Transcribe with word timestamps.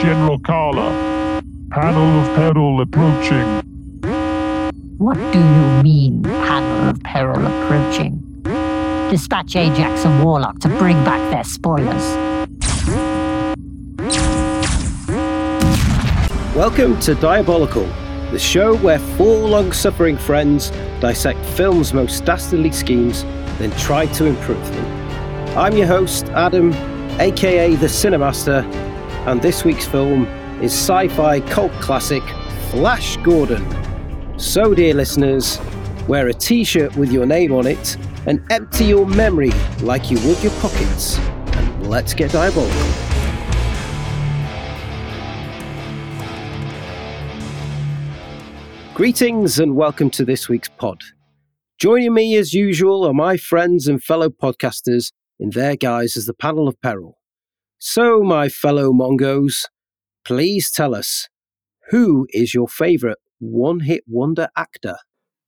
General 0.00 0.38
Carla. 0.38 1.42
Panel 1.70 2.20
of 2.20 2.36
peril 2.36 2.80
approaching. 2.80 3.62
What 4.96 5.16
do 5.32 5.40
you 5.40 5.82
mean, 5.82 6.22
panel 6.22 6.90
of 6.90 7.02
peril 7.02 7.44
approaching? 7.44 8.22
Dispatch 9.10 9.56
Ajax 9.56 10.04
and 10.04 10.24
Warlock 10.24 10.60
to 10.60 10.68
bring 10.68 10.96
back 11.04 11.32
their 11.32 11.42
spoilers. 11.42 12.04
Welcome 16.54 17.00
to 17.00 17.16
Diabolical, 17.16 17.86
the 18.30 18.38
show 18.38 18.76
where 18.76 19.00
four 19.00 19.48
long 19.48 19.72
suffering 19.72 20.16
friends 20.16 20.70
dissect 21.00 21.44
film's 21.44 21.92
most 21.92 22.24
dastardly 22.24 22.70
schemes, 22.70 23.24
then 23.58 23.72
try 23.72 24.06
to 24.06 24.26
improve 24.26 24.64
them. 24.72 25.58
I'm 25.58 25.76
your 25.76 25.88
host, 25.88 26.26
Adam, 26.28 26.72
aka 27.18 27.74
the 27.74 27.86
Cinemaster, 27.86 28.62
and 29.28 29.42
this 29.42 29.62
week's 29.62 29.86
film 29.86 30.24
is 30.62 30.72
sci 30.72 31.06
fi 31.08 31.38
cult 31.40 31.70
classic 31.72 32.22
Flash 32.70 33.18
Gordon. 33.18 33.62
So, 34.38 34.72
dear 34.72 34.94
listeners, 34.94 35.60
wear 36.08 36.28
a 36.28 36.32
t 36.32 36.64
shirt 36.64 36.96
with 36.96 37.12
your 37.12 37.26
name 37.26 37.52
on 37.52 37.66
it 37.66 37.98
and 38.24 38.42
empty 38.50 38.86
your 38.86 39.04
memory 39.04 39.50
like 39.82 40.10
you 40.10 40.18
would 40.26 40.42
your 40.42 40.52
pockets. 40.62 41.18
And 41.18 41.90
let's 41.90 42.14
get 42.14 42.32
diabolical. 42.32 42.74
Greetings 48.94 49.58
and 49.58 49.76
welcome 49.76 50.08
to 50.08 50.24
this 50.24 50.48
week's 50.48 50.70
pod. 50.70 51.02
Joining 51.78 52.14
me 52.14 52.34
as 52.36 52.54
usual 52.54 53.04
are 53.04 53.12
my 53.12 53.36
friends 53.36 53.88
and 53.88 54.02
fellow 54.02 54.30
podcasters 54.30 55.12
in 55.38 55.50
their 55.50 55.76
guise 55.76 56.16
as 56.16 56.24
the 56.24 56.32
panel 56.32 56.66
of 56.66 56.80
peril. 56.80 57.17
So, 57.78 58.22
my 58.22 58.48
fellow 58.48 58.92
Mongos, 58.92 59.66
please 60.24 60.70
tell 60.70 60.94
us 60.94 61.28
who 61.90 62.26
is 62.30 62.52
your 62.52 62.68
favourite 62.68 63.18
one 63.38 63.80
hit 63.80 64.02
wonder 64.06 64.48
actor? 64.56 64.96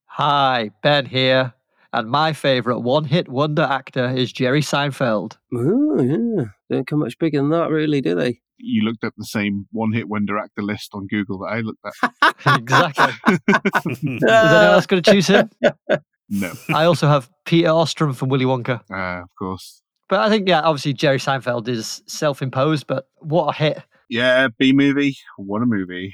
Hi, 0.07 0.71
Ben 0.83 1.07
here. 1.07 1.55
And 1.93 2.09
my 2.09 2.33
favourite 2.33 2.83
one 2.83 3.05
hit 3.05 3.29
wonder 3.29 3.63
actor 3.63 4.11
is 4.11 4.33
Jerry 4.33 4.61
Seinfeld. 4.61 5.39
Oh, 5.53 6.01
yeah. 6.01 6.45
Don't 6.71 6.87
come 6.87 7.01
much 7.01 7.19
bigger 7.19 7.39
than 7.39 7.51
that, 7.51 7.69
really, 7.69 8.01
do 8.01 8.15
they? 8.15 8.41
you 8.63 8.83
looked 8.83 9.05
up 9.05 9.15
the 9.17 9.25
same 9.25 9.67
one 9.73 9.93
hit 9.93 10.09
wonder 10.09 10.39
actor 10.39 10.63
list 10.63 10.91
on 10.93 11.07
Google 11.07 11.39
that 11.39 11.47
I 11.47 11.61
looked 11.61 11.85
at. 11.85 12.35
exactly. 12.61 13.15
Is 13.49 14.23
anyone 14.23 14.23
else 14.23 14.87
going 14.87 15.03
to 15.03 15.11
choose 15.11 15.27
him? 15.27 15.51
no. 16.29 16.53
I 16.69 16.85
also 16.85 17.09
have 17.09 17.31
Peter 17.45 17.69
Ostrum 17.69 18.15
from 18.15 18.29
Willy 18.29 18.45
Wonka. 18.45 18.83
Uh, 18.91 19.23
of 19.23 19.35
course. 19.39 19.83
But 20.11 20.21
I 20.21 20.29
think, 20.29 20.49
yeah, 20.49 20.61
obviously 20.63 20.93
Jerry 20.93 21.19
Seinfeld 21.19 21.69
is 21.69 22.03
self 22.07 22.43
imposed, 22.43 22.89
but 22.89 23.09
what 23.21 23.55
a 23.55 23.57
hit. 23.57 23.83
Yeah, 24.09 24.49
B 24.59 24.73
movie. 24.73 25.17
What 25.39 25.63
a 25.63 25.67
movie. 25.67 26.13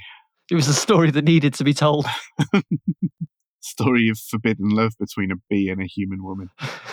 It 0.51 0.55
was 0.55 0.67
a 0.67 0.73
story 0.73 1.09
that 1.11 1.25
needed 1.25 1.55
to 1.55 1.63
be 1.63 1.73
told. 1.73 2.05
Story 3.59 4.07
of 4.07 4.17
forbidden 4.17 4.69
love 4.69 4.93
between 4.97 5.31
a 5.31 5.35
bee 5.49 5.67
and 5.69 5.81
a 5.81 5.85
human 5.85 6.23
woman. 6.23 6.49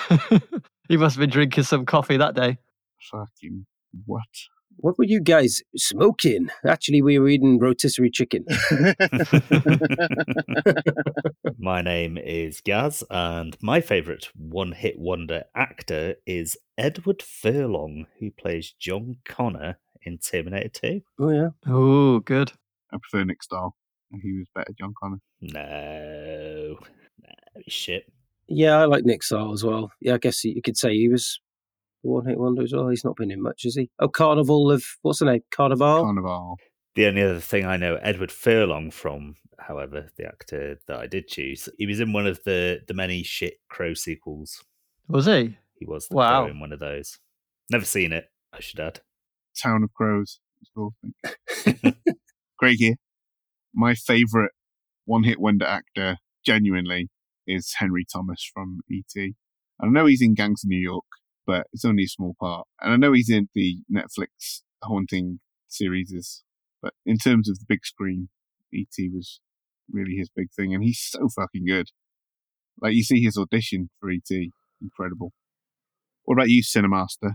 he 0.89 0.97
must 0.97 1.15
have 1.15 1.21
been 1.21 1.31
drinking 1.31 1.63
some 1.63 1.87
coffee 1.87 2.17
that 2.17 2.35
day. 2.35 2.59
Fucking 3.13 3.67
what? 4.07 4.23
What 4.77 4.98
were 4.98 5.05
you 5.05 5.20
guys 5.20 5.62
smoking? 5.77 6.48
Actually, 6.67 7.01
we 7.01 7.19
were 7.19 7.29
eating 7.29 7.59
rotisserie 7.59 8.11
chicken. 8.11 8.45
my 11.59 11.81
name 11.81 12.19
is 12.19 12.61
Gaz, 12.61 13.03
and 13.11 13.57
my 13.62 13.81
favourite 13.81 14.29
one 14.37 14.73
hit 14.73 14.98
wonder 14.98 15.45
actor 15.55 16.17
is 16.27 16.57
Edward 16.77 17.23
Furlong, 17.23 18.07
who 18.20 18.31
plays 18.31 18.75
John 18.79 19.17
Connor 19.25 19.79
in 20.03 20.19
Terminator 20.19 20.69
2. 20.69 21.01
Oh, 21.20 21.31
yeah. 21.31 21.48
Oh, 21.67 22.19
good. 22.20 22.53
I 22.92 22.98
prefer 22.98 23.25
Nick 23.25 23.42
Stahl. 23.42 23.75
He 24.23 24.39
was 24.39 24.48
better, 24.55 24.73
John 24.79 24.95
Connor. 25.01 25.20
No. 25.41 26.79
No, 27.23 27.63
shit. 27.69 28.05
Yeah, 28.46 28.79
I 28.79 28.85
like 28.85 29.05
Nick 29.05 29.23
Stahl 29.23 29.52
as 29.52 29.64
well. 29.64 29.91
Yeah, 30.01 30.14
I 30.14 30.19
guess 30.19 30.45
you 30.45 30.61
could 30.63 30.77
say 30.77 30.95
he 30.95 31.08
was 31.08 31.41
one 32.11 32.27
hit 32.27 32.39
wonder 32.39 32.63
as 32.63 32.73
well. 32.73 32.89
He's 32.89 33.05
not 33.05 33.17
been 33.17 33.31
in 33.31 33.42
much, 33.42 33.63
has 33.65 33.75
he? 33.75 33.91
Oh, 33.98 34.09
Carnival 34.09 34.70
of 34.70 34.85
what's 35.03 35.19
the 35.19 35.27
name? 35.27 35.42
Carnival. 35.51 36.03
Carnival. 36.03 36.59
The 36.95 37.07
only 37.07 37.23
other 37.23 37.41
thing 37.41 37.65
I 37.65 37.77
know 37.77 37.97
Edward 37.97 38.31
Furlong 38.31 38.91
from, 38.91 39.37
however, 39.59 40.11
the 40.17 40.27
actor 40.27 40.79
that 40.87 40.98
I 40.98 41.07
did 41.07 41.27
choose, 41.27 41.69
he 41.77 41.87
was 41.87 42.01
in 42.01 42.13
one 42.13 42.27
of 42.27 42.43
the 42.45 42.81
the 42.87 42.95
many 42.95 43.23
shit 43.23 43.55
Crow 43.69 43.95
sequels. 43.95 44.63
Was 45.09 45.27
he? 45.27 45.57
He 45.75 45.87
was 45.87 46.07
the 46.09 46.17
wow. 46.17 46.47
In 46.47 46.61
one 46.61 46.73
of 46.73 46.81
those. 46.81 47.19
Never 47.70 47.85
seen 47.85 48.13
it. 48.13 48.27
I 48.53 48.61
should 48.61 48.81
add. 48.81 49.01
Town 49.61 49.83
of 49.83 49.93
Crows. 49.95 50.41
Craig 52.59 52.77
here. 52.79 52.95
My 53.75 53.95
favourite 53.95 54.53
one 55.05 55.25
hit 55.25 55.41
wonder 55.41 55.67
actor, 55.67 56.19
genuinely, 56.45 57.11
is 57.47 57.75
Henry 57.79 58.07
Thomas 58.11 58.48
from 58.53 58.81
E.T. 58.91 59.35
I 59.81 59.87
know 59.87 60.07
he's 60.07 60.23
in 60.23 60.35
Gangs 60.35 60.64
of 60.64 60.70
New 60.70 60.79
York, 60.79 61.05
but 61.47 61.67
it's 61.73 61.85
only 61.85 62.05
a 62.05 62.09
small 62.09 62.35
part. 62.41 62.67
And 62.81 62.93
I 62.93 62.97
know 62.97 63.13
he's 63.13 63.31
in 63.31 63.49
the 63.55 63.79
Netflix 63.93 64.63
Haunting 64.83 65.41
series, 65.69 66.43
but 66.83 66.95
in 67.07 67.19
terms 67.19 67.49
of 67.49 67.59
the 67.59 67.67
big 67.69 67.85
screen, 67.85 68.29
E.T. 68.73 69.11
was 69.15 69.41
really 69.91 70.17
his 70.17 70.29
big 70.35 70.49
thing, 70.53 70.75
and 70.75 70.83
he's 70.83 71.01
so 71.01 71.29
fucking 71.29 71.67
good. 71.67 71.89
Like 72.81 72.95
you 72.95 73.03
see 73.03 73.23
his 73.23 73.39
audition 73.39 73.91
for 74.01 74.11
E.T., 74.11 74.53
incredible. 74.83 75.33
What 76.25 76.35
about 76.35 76.49
you, 76.49 76.63
Cinemaster? 76.63 77.35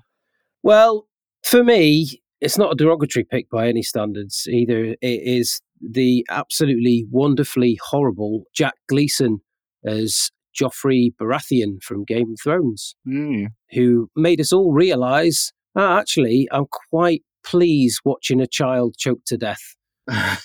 Well, 0.64 1.08
for 1.44 1.64
me, 1.64 2.22
it's 2.42 2.58
not 2.58 2.74
a 2.74 2.76
derogatory 2.76 3.24
pick 3.24 3.50
by 3.50 3.68
any 3.68 3.82
standards 3.82 4.48
either. 4.50 4.96
It 5.02 5.22
is 5.24 5.62
the 5.82 6.26
absolutely 6.30 7.06
wonderfully 7.10 7.80
horrible 7.82 8.44
Jack 8.54 8.76
Gleeson 8.88 9.40
as 9.86 10.32
Joffrey 10.58 11.10
Baratheon 11.20 11.82
from 11.82 12.06
Game 12.06 12.32
of 12.32 12.38
Thrones, 12.44 12.96
mm. 13.08 13.48
who 13.72 14.10
made 14.16 14.40
us 14.40 14.54
all 14.54 14.72
realise, 14.72 15.52
oh, 15.76 15.98
actually, 15.98 16.48
I'm 16.52 16.66
quite 16.90 17.24
pleased 17.44 18.02
watching 18.06 18.42
a 18.42 18.48
child 18.48 18.96
choked 18.98 19.28
to 19.28 19.38
death. 19.38 19.76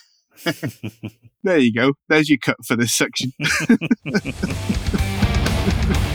there 1.42 1.58
you 1.58 1.72
go. 1.72 1.92
There's 2.08 2.28
your 2.28 2.38
cut 2.38 2.56
for 2.66 2.76
this 2.76 2.94
section. 2.94 3.32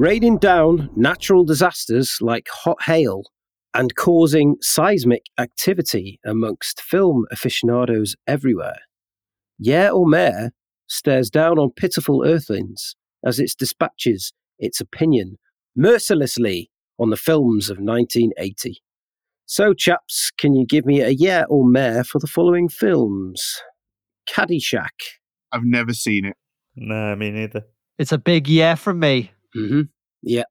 raining 0.00 0.38
down 0.38 0.88
natural 0.96 1.44
disasters 1.44 2.16
like 2.22 2.48
hot 2.48 2.82
hail 2.84 3.22
and 3.74 3.94
causing 3.96 4.56
seismic 4.62 5.26
activity 5.38 6.18
amongst 6.24 6.80
film 6.80 7.26
aficionados 7.30 8.16
everywhere. 8.26 8.78
Yeah 9.58 9.90
or 9.90 10.08
Mayor 10.08 10.52
stares 10.88 11.28
down 11.28 11.58
on 11.58 11.72
pitiful 11.76 12.24
earthlings 12.24 12.96
as 13.26 13.38
it 13.38 13.52
dispatches 13.58 14.32
its 14.58 14.80
opinion 14.80 15.36
mercilessly 15.76 16.70
on 16.98 17.10
the 17.10 17.16
films 17.18 17.68
of 17.68 17.76
1980. 17.76 18.80
So, 19.44 19.74
chaps, 19.74 20.30
can 20.38 20.54
you 20.54 20.64
give 20.64 20.86
me 20.86 21.02
a 21.02 21.10
yeah 21.10 21.44
or 21.50 21.68
Mayor 21.68 22.04
for 22.04 22.20
the 22.20 22.26
following 22.26 22.70
films? 22.70 23.60
Caddyshack. 24.26 25.18
I've 25.52 25.64
never 25.64 25.92
seen 25.92 26.24
it. 26.24 26.38
No, 26.74 27.14
me 27.16 27.30
neither. 27.30 27.64
It's 27.98 28.12
a 28.12 28.18
big 28.18 28.48
yeah 28.48 28.76
from 28.76 28.98
me. 28.98 29.32
Mm-hmm. 29.56 29.82
Yeah. 30.22 30.44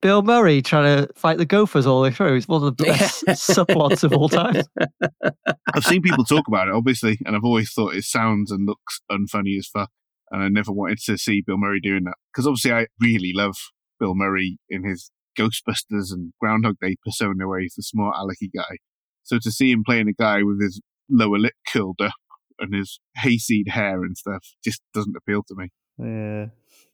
Bill 0.00 0.22
Murray 0.22 0.62
trying 0.62 1.06
to 1.06 1.12
fight 1.14 1.38
the 1.38 1.46
Gophers 1.46 1.86
all 1.86 2.02
the 2.02 2.08
way 2.08 2.14
through. 2.14 2.34
It's 2.34 2.48
one 2.48 2.64
of 2.64 2.76
the 2.76 2.84
best 3.24 3.24
subplots 3.24 4.02
of 4.02 4.12
all 4.12 4.28
time. 4.28 4.62
I've 5.74 5.84
seen 5.84 6.02
people 6.02 6.24
talk 6.24 6.48
about 6.48 6.68
it, 6.68 6.74
obviously, 6.74 7.18
and 7.24 7.36
I've 7.36 7.44
always 7.44 7.72
thought 7.72 7.94
it 7.94 8.04
sounds 8.04 8.50
and 8.50 8.66
looks 8.66 9.00
unfunny 9.10 9.56
as 9.58 9.68
fuck. 9.68 9.90
And 10.32 10.42
I 10.42 10.48
never 10.48 10.72
wanted 10.72 10.98
to 11.06 11.18
see 11.18 11.42
Bill 11.46 11.56
Murray 11.56 11.80
doing 11.80 12.04
that. 12.04 12.16
Because 12.32 12.46
obviously, 12.46 12.72
I 12.72 12.86
really 13.00 13.32
love 13.34 13.54
Bill 14.00 14.14
Murray 14.14 14.58
in 14.68 14.82
his 14.82 15.12
Ghostbusters 15.38 16.10
and 16.10 16.32
Groundhog 16.40 16.76
Day 16.80 16.96
persona, 17.04 17.46
where 17.46 17.60
he's 17.60 17.74
the 17.76 17.82
smart 17.82 18.16
alecky 18.16 18.50
guy. 18.54 18.78
So 19.22 19.38
to 19.40 19.52
see 19.52 19.70
him 19.70 19.84
playing 19.84 20.08
a 20.08 20.12
guy 20.12 20.42
with 20.42 20.60
his 20.60 20.80
lower 21.08 21.38
lip 21.38 21.54
curled 21.68 22.00
up 22.02 22.12
and 22.58 22.74
his 22.74 22.98
hayseed 23.16 23.68
hair 23.68 24.02
and 24.02 24.16
stuff 24.16 24.44
just 24.64 24.80
doesn't 24.94 25.16
appeal 25.16 25.42
to 25.48 25.54
me. 25.54 25.68
Yeah, 25.98 26.46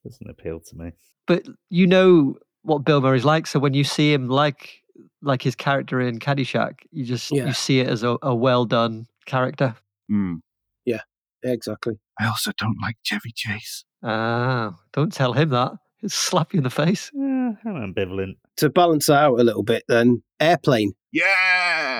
doesn't 0.08 0.30
appeal 0.30 0.60
to 0.60 0.76
me. 0.76 0.92
But 1.26 1.44
you 1.70 1.86
know 1.86 2.36
what 2.62 2.84
Bill 2.84 3.00
Murray's 3.00 3.24
like, 3.24 3.46
so 3.46 3.58
when 3.58 3.74
you 3.74 3.84
see 3.84 4.12
him 4.12 4.28
like 4.28 4.82
like 5.22 5.42
his 5.42 5.54
character 5.54 6.00
in 6.00 6.18
Caddyshack, 6.18 6.80
you 6.90 7.04
just 7.04 7.30
Yeah. 7.30 7.46
you 7.46 7.52
see 7.52 7.80
it 7.80 7.88
as 7.88 8.02
a, 8.02 8.16
a 8.22 8.34
well 8.34 8.64
done 8.64 9.06
character. 9.26 9.74
Mm. 10.10 10.40
Yeah, 10.84 11.02
exactly. 11.42 11.98
I 12.18 12.26
also 12.26 12.52
don't 12.58 12.78
like 12.80 12.96
Chevy 13.02 13.32
Chase. 13.34 13.84
Ah, 14.02 14.74
don't 14.92 15.12
tell 15.12 15.32
him 15.32 15.50
that. 15.50 15.72
He'll 15.98 16.08
slap 16.10 16.54
you 16.54 16.58
in 16.58 16.64
the 16.64 16.70
face. 16.70 17.10
Yeah, 17.14 17.52
I'm 17.64 17.92
ambivalent. 17.94 18.36
To 18.58 18.70
balance 18.70 19.08
it 19.08 19.14
out 19.14 19.38
a 19.38 19.42
little 19.44 19.62
bit, 19.64 19.82
then 19.88 20.22
Airplane. 20.40 20.92
Yeah. 21.12 21.24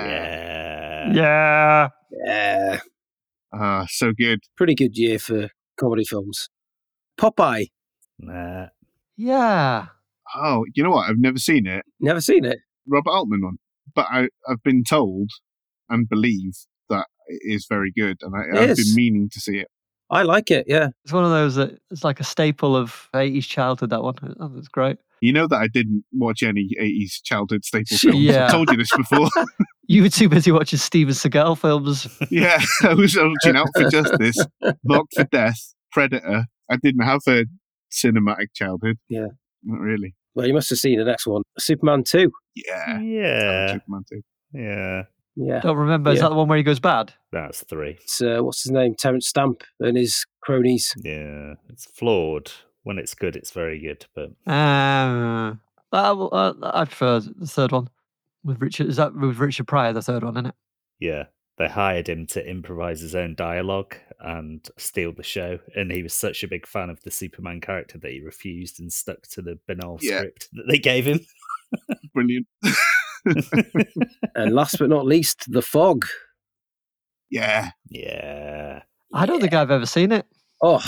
Yeah. 0.05 1.13
Yeah. 1.13 1.89
Yeah. 2.25 2.79
Ah, 3.53 3.85
so 3.89 4.11
good. 4.13 4.39
Pretty 4.55 4.75
good 4.75 4.97
year 4.97 5.19
for 5.19 5.49
comedy 5.79 6.03
films. 6.05 6.49
Popeye. 7.19 7.67
Nah. 8.19 8.67
Yeah. 9.17 9.87
Oh, 10.35 10.65
you 10.75 10.83
know 10.83 10.91
what? 10.91 11.09
I've 11.09 11.17
never 11.19 11.39
seen 11.39 11.65
it. 11.67 11.83
Never 11.99 12.21
seen 12.21 12.45
it. 12.45 12.59
Robert 12.87 13.09
Altman 13.11 13.41
one, 13.43 13.57
but 13.95 14.07
I, 14.09 14.29
I've 14.47 14.63
been 14.63 14.83
told 14.83 15.29
and 15.89 16.07
believe 16.07 16.53
that 16.89 17.07
it 17.27 17.41
is 17.43 17.65
very 17.67 17.91
good, 17.95 18.17
and 18.21 18.33
I, 18.35 18.61
I've 18.61 18.69
is. 18.71 18.87
been 18.87 18.95
meaning 18.95 19.29
to 19.33 19.39
see 19.39 19.57
it. 19.57 19.67
I 20.11 20.23
like 20.23 20.49
it. 20.49 20.65
Yeah. 20.67 20.87
It's 21.03 21.13
one 21.13 21.23
of 21.23 21.29
those 21.29 21.53
that 21.55 21.77
it's 21.91 22.03
like 22.03 22.19
a 22.19 22.23
staple 22.23 22.75
of 22.75 23.09
80s 23.13 23.45
childhood, 23.47 23.91
that 23.91 24.01
one. 24.01 24.15
Oh, 24.39 24.47
that's 24.47 24.67
great. 24.67 24.97
You 25.21 25.33
know 25.33 25.45
that 25.47 25.57
I 25.57 25.67
didn't 25.67 26.03
watch 26.13 26.41
any 26.41 26.69
80s 26.81 27.21
childhood 27.23 27.63
staple 27.63 27.95
films. 27.97 28.17
Yeah. 28.17 28.47
I 28.47 28.51
told 28.51 28.71
you 28.71 28.77
this 28.77 28.95
before. 28.95 29.29
You 29.91 30.03
were 30.03 30.09
too 30.09 30.29
busy 30.29 30.51
watching 30.51 30.77
Steven 30.77 31.15
Seagal 31.15 31.57
films. 31.57 32.07
yeah, 32.29 32.61
I 32.83 32.93
was 32.93 33.17
watching 33.17 33.55
Out 33.57 33.69
for 33.75 33.89
Justice, 33.89 34.37
Locked 34.85 35.15
for 35.15 35.23
Death, 35.23 35.57
Predator. 35.91 36.45
I 36.69 36.77
didn't 36.83 37.03
have 37.03 37.21
a 37.27 37.45
cinematic 37.91 38.47
childhood. 38.53 38.97
Yeah. 39.09 39.27
Not 39.63 39.79
really. 39.79 40.15
Well, 40.35 40.47
you 40.47 40.53
must 40.53 40.69
have 40.69 40.79
seen 40.79 40.99
the 40.99 41.05
next 41.05 41.27
one, 41.27 41.43
Superman 41.57 42.03
Two. 42.03 42.31
Yeah. 42.55 42.99
Yeah. 43.01 43.73
Superman 43.73 44.03
too. 44.09 44.21
Yeah. 44.53 45.03
Yeah. 45.35 45.59
Don't 45.61 45.77
remember. 45.77 46.11
Is 46.11 46.17
Yeah. 46.17 46.23
that 46.23 46.29
the 46.29 46.35
one 46.35 46.47
where 46.47 46.57
he 46.57 46.63
goes 46.63 46.79
bad? 46.79 47.13
That's 47.31 47.63
three. 47.63 47.97
It's 48.01 48.21
uh, 48.21 48.39
what's 48.41 48.63
his 48.63 48.71
name, 48.71 48.95
Terence 48.95 49.27
Stamp 49.27 49.63
and 49.79 49.97
his 49.97 50.25
cronies. 50.41 50.93
Yeah. 51.03 51.55
It's 51.69 51.85
flawed. 51.85 52.51
When 52.83 52.97
it's 52.97 53.13
good, 53.13 53.35
it's 53.35 53.51
very 53.51 53.79
good. 53.79 54.05
But 54.15 54.31
Uh, 54.47 55.55
uh, 55.91 56.27
uh, 56.27 56.53
I 56.63 56.85
prefer 56.85 57.19
the 57.19 57.45
third 57.47 57.71
one 57.71 57.89
with 58.43 58.61
Richard. 58.61 58.87
Is 58.87 58.95
that 58.95 59.13
with 59.13 59.37
Richard 59.37 59.67
Pryor, 59.67 59.91
the 59.93 60.01
third 60.01 60.23
one, 60.23 60.35
isn't 60.35 60.45
it? 60.47 60.55
yeah, 60.99 61.25
they 61.57 61.67
hired 61.67 62.07
him 62.09 62.25
to 62.27 62.45
improvise 62.49 63.01
his 63.01 63.15
own 63.15 63.35
dialogue 63.35 63.95
and 64.19 64.67
steal 64.77 65.13
the 65.13 65.23
show. 65.23 65.59
And 65.75 65.91
he 65.91 66.03
was 66.03 66.13
such 66.13 66.43
a 66.43 66.47
big 66.47 66.67
fan 66.67 66.89
of 66.89 67.01
the 67.03 67.11
Superman 67.11 67.61
character 67.61 67.97
that 67.97 68.11
he 68.11 68.21
refused 68.21 68.79
and 68.79 68.91
stuck 68.91 69.21
to 69.29 69.41
the 69.41 69.59
banal 69.67 69.97
Yeah. 70.01 70.17
script 70.19 70.49
that 70.53 70.65
they 70.69 70.77
gave 70.79 71.05
him. 71.07 71.19
Brilliant. 72.13 72.47
And 74.35 74.53
last 74.55 74.79
but 74.79 74.89
not 74.89 75.05
least, 75.05 75.45
The 75.51 75.61
Fog. 75.61 76.05
Yeah. 77.29 77.71
yeah. 77.89 78.83
I 79.13 79.25
don't 79.25 79.41
think 79.41 79.53
I've 79.53 79.71
ever 79.71 79.85
seen 79.85 80.11
it. 80.11 80.25
Oh, 80.63 80.81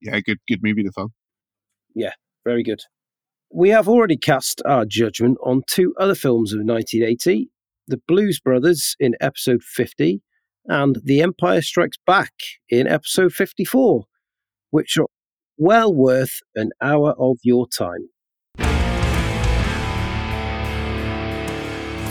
Yeah, 0.00 0.20
good 0.20 0.38
good 0.48 0.62
movie, 0.62 0.82
The 0.82 0.92
Fog. 0.92 1.10
Yeah, 1.94 2.12
very 2.44 2.62
good. 2.62 2.80
We 3.52 3.70
have 3.70 3.88
already 3.88 4.16
cast 4.16 4.62
our 4.66 4.84
judgment 4.84 5.38
on 5.44 5.62
two 5.66 5.94
other 5.98 6.14
films 6.14 6.52
of 6.52 6.60
1980 6.60 7.50
The 7.88 8.00
Blues 8.06 8.40
Brothers 8.40 8.94
in 9.00 9.14
episode 9.20 9.62
50 9.62 10.22
and 10.66 10.96
The 11.04 11.22
Empire 11.22 11.62
Strikes 11.62 11.98
Back 12.06 12.32
in 12.68 12.86
episode 12.86 13.32
54, 13.32 14.04
which 14.70 14.96
are 14.98 15.06
well 15.56 15.94
worth 15.94 16.40
an 16.54 16.70
hour 16.80 17.14
of 17.18 17.38
your 17.42 17.66
time. 17.68 18.08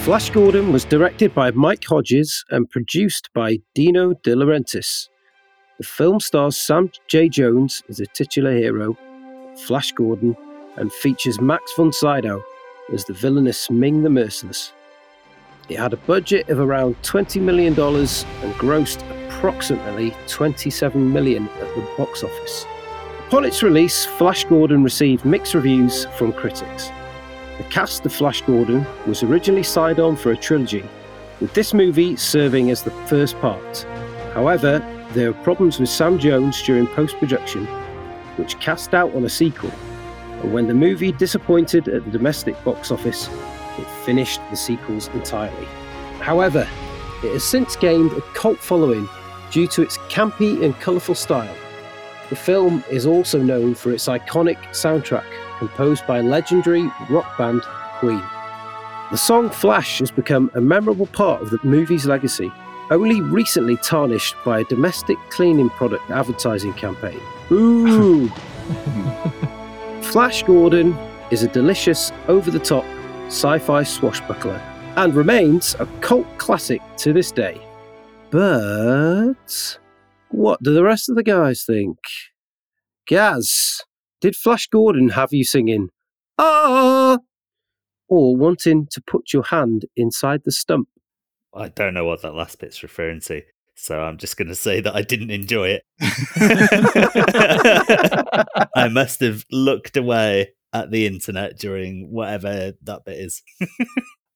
Flash 0.03 0.29
Gordon 0.29 0.71
was 0.71 0.85
directed 0.85 1.35
by 1.35 1.51
Mike 1.51 1.83
Hodges 1.83 2.43
and 2.49 2.69
produced 2.69 3.29
by 3.35 3.57
Dino 3.75 4.13
De 4.23 4.33
Laurentiis. 4.33 5.07
The 5.77 5.83
film 5.85 6.19
stars 6.19 6.57
Sam 6.57 6.89
J. 7.07 7.29
Jones 7.29 7.83
as 7.89 7.99
a 7.99 8.05
titular 8.07 8.51
hero, 8.51 8.97
Flash 9.65 9.91
Gordon, 9.91 10.35
and 10.77 10.91
features 10.91 11.39
Max 11.39 11.73
von 11.75 11.91
Sydow 11.91 12.43
as 12.91 13.05
the 13.05 13.13
villainous 13.13 13.69
Ming 13.69 14.03
the 14.03 14.09
Merciless. 14.09 14.73
It 15.69 15.77
had 15.77 15.93
a 15.93 15.97
budget 15.97 16.49
of 16.49 16.59
around 16.59 16.99
$20 17.03 17.39
million 17.39 17.73
and 17.73 18.53
grossed 18.55 19.03
approximately 19.27 20.15
27 20.27 21.13
million 21.13 21.47
at 21.47 21.75
the 21.75 21.87
box 21.95 22.23
office. 22.23 22.65
Upon 23.27 23.45
its 23.45 23.61
release, 23.61 24.03
Flash 24.03 24.45
Gordon 24.45 24.83
received 24.83 25.25
mixed 25.25 25.53
reviews 25.53 26.05
from 26.17 26.33
critics. 26.33 26.89
The 27.59 27.63
cast 27.65 28.03
of 28.07 28.11
Flash 28.11 28.41
Gordon 28.41 28.83
was 29.05 29.21
originally 29.21 29.61
signed 29.61 29.99
on 29.99 30.15
for 30.15 30.31
a 30.31 30.37
trilogy, 30.37 30.83
with 31.39 31.53
this 31.53 31.73
movie 31.75 32.15
serving 32.15 32.71
as 32.71 32.81
the 32.81 32.91
first 33.07 33.37
part. 33.39 33.85
However, 34.33 34.79
there 35.11 35.31
were 35.31 35.43
problems 35.43 35.79
with 35.79 35.89
Sam 35.89 36.17
Jones 36.17 36.59
during 36.63 36.87
post 36.87 37.17
production, 37.17 37.67
which 38.37 38.59
cast 38.59 38.95
out 38.95 39.13
on 39.13 39.23
a 39.23 39.29
sequel. 39.29 39.71
And 40.41 40.51
when 40.51 40.67
the 40.67 40.73
movie 40.73 41.11
disappointed 41.11 41.87
at 41.87 42.05
the 42.05 42.11
domestic 42.11 42.61
box 42.63 42.89
office, 42.91 43.29
it 43.79 44.05
finished 44.05 44.41
the 44.49 44.57
sequels 44.57 45.07
entirely. 45.09 45.65
However, 46.19 46.67
it 47.23 47.33
has 47.33 47.43
since 47.43 47.75
gained 47.75 48.11
a 48.13 48.21
cult 48.33 48.59
following 48.59 49.07
due 49.51 49.67
to 49.67 49.81
its 49.81 49.97
campy 50.09 50.63
and 50.63 50.75
colourful 50.79 51.15
style. 51.15 51.55
The 52.29 52.35
film 52.35 52.83
is 52.89 53.05
also 53.05 53.41
known 53.41 53.73
for 53.73 53.91
its 53.91 54.07
iconic 54.07 54.57
soundtrack, 54.69 55.25
composed 55.57 56.05
by 56.05 56.21
legendary 56.21 56.89
rock 57.09 57.37
band 57.37 57.61
Queen. 57.99 58.23
The 59.11 59.17
song 59.17 59.49
Flash 59.49 59.99
has 59.99 60.11
become 60.11 60.51
a 60.53 60.61
memorable 60.61 61.07
part 61.07 61.41
of 61.41 61.49
the 61.49 61.59
movie's 61.63 62.05
legacy, 62.05 62.51
only 62.91 63.21
recently 63.21 63.75
tarnished 63.77 64.35
by 64.45 64.59
a 64.59 64.63
domestic 64.65 65.17
cleaning 65.29 65.69
product 65.71 66.09
advertising 66.11 66.73
campaign. 66.73 67.19
Ooh! 67.51 68.29
Flash 70.03 70.43
Gordon 70.43 70.95
is 71.31 71.43
a 71.43 71.47
delicious, 71.47 72.11
over 72.27 72.51
the 72.51 72.59
top 72.59 72.85
sci 73.29 73.59
fi 73.59 73.83
swashbuckler 73.83 74.59
and 74.97 75.15
remains 75.15 75.75
a 75.79 75.85
cult 76.01 76.27
classic 76.37 76.81
to 76.97 77.13
this 77.13 77.31
day. 77.31 77.61
But 78.31 79.79
what 80.29 80.61
do 80.61 80.73
the 80.73 80.83
rest 80.83 81.09
of 81.09 81.15
the 81.15 81.23
guys 81.23 81.63
think? 81.63 81.97
Gaz, 83.07 83.83
did 84.19 84.35
Flash 84.35 84.67
Gordon 84.67 85.09
have 85.09 85.31
you 85.31 85.43
singing, 85.43 85.89
ah, 86.37 87.19
or 88.07 88.35
wanting 88.35 88.87
to 88.91 89.01
put 89.01 89.31
your 89.31 89.43
hand 89.43 89.85
inside 89.95 90.41
the 90.43 90.51
stump? 90.51 90.89
I 91.53 91.69
don't 91.69 91.93
know 91.93 92.05
what 92.05 92.21
that 92.23 92.35
last 92.35 92.59
bit's 92.59 92.83
referring 92.83 93.21
to. 93.21 93.41
So 93.79 94.01
I'm 94.01 94.17
just 94.17 94.35
going 94.35 94.49
to 94.49 94.55
say 94.55 94.81
that 94.81 94.95
I 94.95 95.01
didn't 95.01 95.31
enjoy 95.31 95.79
it. 95.79 95.83
I 98.75 98.89
must 98.89 99.21
have 99.21 99.45
looked 99.51 99.95
away 99.95 100.49
at 100.73 100.91
the 100.91 101.07
internet 101.07 101.57
during 101.57 102.11
whatever 102.11 102.73
that 102.83 103.05
bit 103.05 103.17
is. 103.17 103.41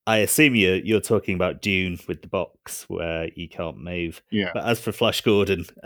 I 0.07 0.17
assume 0.17 0.55
you're, 0.55 0.77
you're 0.77 1.01
talking 1.01 1.35
about 1.35 1.61
Dune 1.61 1.99
with 2.07 2.21
the 2.21 2.27
box 2.27 2.85
where 2.87 3.29
you 3.35 3.47
can't 3.47 3.77
move. 3.77 4.21
Yeah. 4.31 4.51
But 4.53 4.65
as 4.65 4.79
for 4.79 4.91
Flash 4.91 5.21
Gordon, 5.21 5.65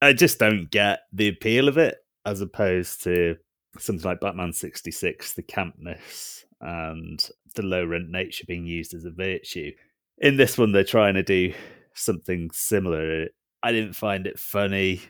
I 0.00 0.12
just 0.12 0.38
don't 0.38 0.70
get 0.70 1.00
the 1.12 1.28
appeal 1.28 1.68
of 1.68 1.78
it 1.78 1.96
as 2.26 2.40
opposed 2.40 3.02
to 3.04 3.36
something 3.78 4.08
like 4.08 4.20
Batman 4.20 4.52
66, 4.52 5.34
the 5.34 5.42
campness 5.42 6.44
and 6.60 7.28
the 7.54 7.62
low 7.62 7.84
rent 7.84 8.10
nature 8.10 8.44
being 8.46 8.66
used 8.66 8.94
as 8.94 9.04
a 9.04 9.10
virtue. 9.10 9.72
In 10.18 10.36
this 10.36 10.58
one, 10.58 10.72
they're 10.72 10.84
trying 10.84 11.14
to 11.14 11.22
do 11.22 11.52
something 11.98 12.50
similar. 12.52 13.28
I 13.62 13.72
didn't 13.72 13.94
find 13.94 14.26
it 14.26 14.38
funny 14.38 15.02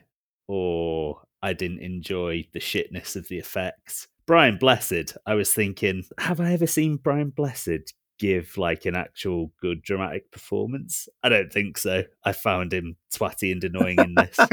or 0.46 1.22
I 1.42 1.52
didn't 1.52 1.80
enjoy 1.80 2.46
the 2.52 2.60
shitness 2.60 3.16
of 3.16 3.28
the 3.28 3.38
effects. 3.38 4.08
Brian 4.26 4.58
Blessed, 4.58 5.16
I 5.26 5.34
was 5.34 5.52
thinking, 5.52 6.04
have 6.18 6.40
I 6.40 6.52
ever 6.52 6.66
seen 6.66 6.96
Brian 6.96 7.30
Blessed 7.30 7.94
give 8.18 8.58
like 8.58 8.84
an 8.84 8.96
actual 8.96 9.52
good 9.60 9.82
dramatic 9.82 10.30
performance? 10.30 11.08
I 11.22 11.28
don't 11.28 11.52
think 11.52 11.78
so. 11.78 12.04
I 12.24 12.32
found 12.32 12.72
him 12.72 12.96
twatty 13.14 13.52
and 13.52 13.64
annoying 13.64 13.98
in 13.98 14.14
this. 14.14 14.36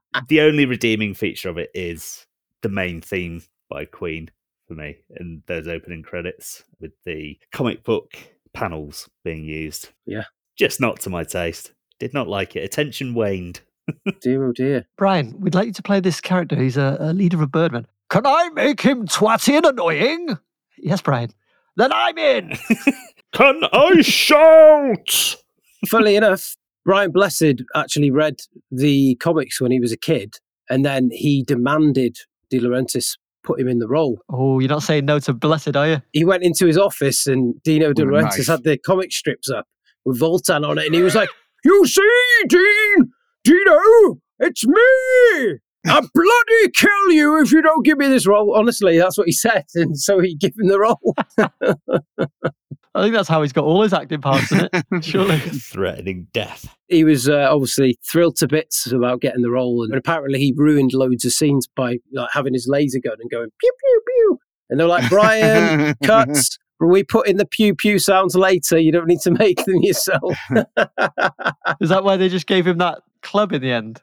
the 0.28 0.40
only 0.40 0.64
redeeming 0.64 1.14
feature 1.14 1.50
of 1.50 1.58
it 1.58 1.70
is 1.74 2.26
the 2.62 2.68
main 2.68 3.00
theme 3.00 3.42
by 3.68 3.84
Queen 3.84 4.30
for 4.66 4.74
me, 4.74 4.96
and 5.16 5.42
those 5.46 5.68
opening 5.68 6.02
credits 6.02 6.64
with 6.80 6.92
the 7.04 7.38
comic 7.52 7.84
book 7.84 8.16
panels 8.54 9.08
being 9.24 9.44
used. 9.44 9.90
Yeah. 10.06 10.24
Just 10.56 10.80
not 10.80 11.00
to 11.00 11.10
my 11.10 11.24
taste. 11.24 11.72
Did 11.98 12.14
not 12.14 12.28
like 12.28 12.56
it. 12.56 12.64
Attention 12.64 13.14
waned. 13.14 13.60
Dear 14.20 14.46
oh 14.46 14.52
dear. 14.52 14.86
Brian, 14.96 15.34
we'd 15.40 15.54
like 15.54 15.66
you 15.66 15.72
to 15.72 15.82
play 15.82 15.98
this 15.98 16.20
character. 16.20 16.56
He's 16.56 16.76
a, 16.76 16.96
a 17.00 17.12
leader 17.12 17.42
of 17.42 17.50
Birdman. 17.50 17.86
Can 18.10 18.26
I 18.26 18.48
make 18.50 18.80
him 18.80 19.06
twatty 19.06 19.56
and 19.56 19.66
annoying? 19.66 20.38
Yes, 20.78 21.00
Brian. 21.00 21.32
Then 21.76 21.92
I'm 21.92 22.16
in. 22.18 22.56
Can 23.32 23.62
I 23.72 24.02
shout? 24.02 25.36
Funnily 25.88 26.16
enough, 26.16 26.56
Brian 26.84 27.10
Blessed 27.10 27.62
actually 27.74 28.10
read 28.10 28.40
the 28.70 29.16
comics 29.16 29.60
when 29.60 29.72
he 29.72 29.80
was 29.80 29.92
a 29.92 29.96
kid, 29.96 30.36
and 30.68 30.84
then 30.84 31.10
he 31.10 31.42
demanded 31.42 32.18
De 32.50 32.60
Laurentiis 32.60 33.16
put 33.44 33.60
him 33.60 33.68
in 33.68 33.78
the 33.78 33.88
role. 33.88 34.18
oh, 34.30 34.58
you're 34.60 34.68
not 34.68 34.82
saying 34.82 35.04
no 35.04 35.18
to 35.20 35.32
Blessed, 35.32 35.76
are 35.76 35.88
you? 35.88 36.02
He 36.12 36.24
went 36.24 36.42
into 36.42 36.66
his 36.66 36.78
office, 36.78 37.26
and 37.26 37.60
Dino 37.62 37.92
De 37.92 38.04
With 38.04 38.14
Laurentiis 38.14 38.38
knife. 38.38 38.46
had 38.46 38.64
the 38.64 38.78
comic 38.78 39.12
strips 39.12 39.50
up 39.50 39.66
with 40.04 40.20
Vultan 40.20 40.68
on 40.68 40.78
it, 40.78 40.86
and 40.86 40.94
he 40.94 41.02
was 41.02 41.14
like, 41.14 41.28
"You 41.64 41.86
see, 41.86 42.42
Dean, 42.48 43.10
Dino, 43.44 44.20
it's 44.40 44.66
me." 44.66 45.58
I'll 45.84 46.08
bloody 46.14 46.70
kill 46.76 47.10
you 47.10 47.40
if 47.42 47.50
you 47.50 47.60
don't 47.60 47.84
give 47.84 47.98
me 47.98 48.06
this 48.06 48.24
role. 48.26 48.54
Honestly, 48.56 48.98
that's 48.98 49.18
what 49.18 49.26
he 49.26 49.32
said. 49.32 49.64
And 49.74 49.98
so 49.98 50.20
he 50.20 50.36
gave 50.36 50.52
him 50.56 50.68
the 50.68 50.78
role. 50.78 51.16
I 52.94 53.02
think 53.02 53.14
that's 53.14 53.28
how 53.28 53.40
he's 53.40 53.52
got 53.52 53.64
all 53.64 53.82
his 53.82 53.94
acting 53.94 54.20
parts 54.20 54.52
in 54.52 54.68
it. 54.70 54.84
Surely. 55.04 55.38
Threatening 55.38 56.28
death. 56.32 56.76
He 56.88 57.04
was 57.04 57.28
uh, 57.28 57.48
obviously 57.50 57.96
thrilled 58.04 58.36
to 58.36 58.46
bits 58.46 58.90
about 58.92 59.20
getting 59.20 59.42
the 59.42 59.50
role, 59.50 59.82
and 59.82 59.94
apparently 59.94 60.38
he 60.38 60.52
ruined 60.54 60.92
loads 60.92 61.24
of 61.24 61.32
scenes 61.32 61.66
by 61.66 61.98
like, 62.12 62.28
having 62.32 62.52
his 62.52 62.66
laser 62.68 62.98
gun 63.00 63.16
and 63.18 63.30
going 63.30 63.48
pew 63.58 63.72
pew 63.80 64.02
pew. 64.06 64.38
And 64.68 64.78
they're 64.78 64.86
like, 64.86 65.08
Brian, 65.08 65.94
cuts. 66.04 66.58
We 66.80 67.04
put 67.04 67.28
in 67.28 67.36
the 67.36 67.46
pew 67.46 67.76
pew 67.76 67.98
sounds 68.00 68.34
later. 68.34 68.76
You 68.76 68.90
don't 68.90 69.06
need 69.06 69.20
to 69.20 69.30
make 69.30 69.64
them 69.64 69.76
yourself. 69.82 70.36
Is 71.80 71.90
that 71.90 72.02
why 72.02 72.16
they 72.16 72.28
just 72.28 72.48
gave 72.48 72.66
him 72.66 72.78
that 72.78 73.02
club 73.22 73.52
in 73.52 73.62
the 73.62 73.70
end? 73.70 74.02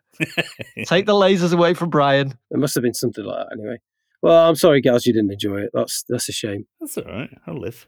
Take 0.85 1.05
the 1.05 1.13
lasers 1.13 1.53
away 1.53 1.73
from 1.73 1.89
Brian. 1.89 2.33
It 2.51 2.57
must 2.57 2.75
have 2.75 2.83
been 2.83 2.93
something 2.93 3.25
like 3.25 3.47
that 3.47 3.57
anyway. 3.57 3.79
Well, 4.21 4.47
I'm 4.47 4.55
sorry, 4.55 4.81
guys, 4.81 5.05
you 5.05 5.13
didn't 5.13 5.31
enjoy 5.31 5.57
it. 5.57 5.71
That's 5.73 6.03
that's 6.07 6.29
a 6.29 6.31
shame. 6.31 6.67
That's 6.79 6.97
all 6.97 7.03
right. 7.05 7.29
I'll 7.45 7.59
live. 7.59 7.85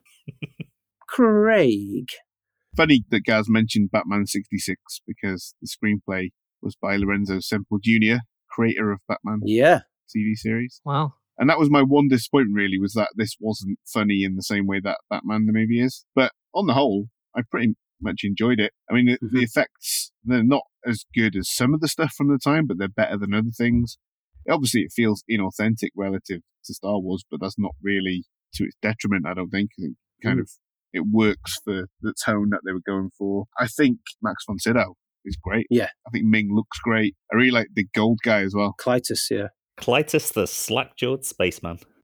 Craig. 1.11 2.05
Funny 2.75 3.03
that 3.09 3.23
Gaz 3.25 3.49
mentioned 3.49 3.91
Batman 3.91 4.25
66 4.25 4.79
because 5.05 5.53
the 5.61 5.67
screenplay 5.67 6.29
was 6.61 6.75
by 6.81 6.95
Lorenzo 6.95 7.39
Semple 7.41 7.79
Jr., 7.83 8.17
creator 8.49 8.91
of 8.91 8.99
Batman 9.07 9.41
Yeah. 9.43 9.81
TV 10.15 10.35
series. 10.35 10.81
Wow. 10.85 11.13
And 11.37 11.49
that 11.49 11.59
was 11.59 11.69
my 11.69 11.81
one 11.81 12.07
disappointment, 12.07 12.55
really, 12.55 12.79
was 12.79 12.93
that 12.93 13.09
this 13.15 13.35
wasn't 13.39 13.79
funny 13.91 14.23
in 14.23 14.35
the 14.35 14.43
same 14.43 14.67
way 14.67 14.79
that 14.83 14.99
Batman 15.09 15.45
the 15.47 15.53
movie 15.53 15.81
is. 15.81 16.05
But 16.15 16.31
on 16.53 16.67
the 16.67 16.73
whole, 16.73 17.07
I 17.35 17.41
pretty 17.49 17.75
much 18.01 18.21
enjoyed 18.23 18.59
it. 18.59 18.73
I 18.89 18.93
mean, 18.93 19.05
the, 19.05 19.13
Mm-hmm. 19.13 19.35
the 19.37 19.43
effects, 19.43 20.11
they're 20.23 20.43
not 20.43 20.63
as 20.85 21.05
good 21.15 21.35
as 21.35 21.49
some 21.51 21.73
of 21.73 21.79
the 21.81 21.87
stuff 21.87 22.13
from 22.13 22.27
the 22.29 22.37
time, 22.39 22.67
but 22.67 22.77
they're 22.77 22.87
better 22.89 23.17
than 23.17 23.33
other 23.33 23.51
things. 23.57 23.97
Obviously, 24.49 24.81
it 24.81 24.91
feels 24.95 25.23
inauthentic 25.29 25.89
relative 25.95 26.41
to 26.65 26.73
Star 26.73 26.99
Wars, 26.99 27.23
but 27.29 27.39
that's 27.41 27.57
not 27.59 27.71
really 27.81 28.25
to 28.55 28.63
its 28.65 28.75
detriment, 28.81 29.25
I 29.25 29.33
don't 29.33 29.49
think. 29.49 29.71
I 29.77 29.81
think 29.83 29.95
kind 30.23 30.37
Mm. 30.39 30.41
of 30.41 30.49
it 30.93 31.05
works 31.11 31.59
for 31.63 31.87
the 32.01 32.13
tone 32.25 32.49
that 32.51 32.61
they 32.65 32.71
were 32.71 32.81
going 32.85 33.09
for. 33.17 33.45
I 33.59 33.67
think 33.67 33.99
Max 34.21 34.43
von 34.45 34.59
Sydow 34.59 34.95
is 35.25 35.37
great. 35.41 35.67
Yeah. 35.69 35.89
I 36.07 36.09
think 36.11 36.25
Ming 36.25 36.53
looks 36.53 36.79
great. 36.79 37.15
I 37.31 37.35
really 37.35 37.51
like 37.51 37.67
the 37.73 37.85
gold 37.93 38.19
guy 38.23 38.41
as 38.41 38.53
well. 38.55 38.75
Klytus, 38.79 39.29
yeah. 39.29 39.47
Klytus 39.79 40.33
the 40.33 40.45
slack-jawed 40.47 41.25
spaceman. 41.25 41.79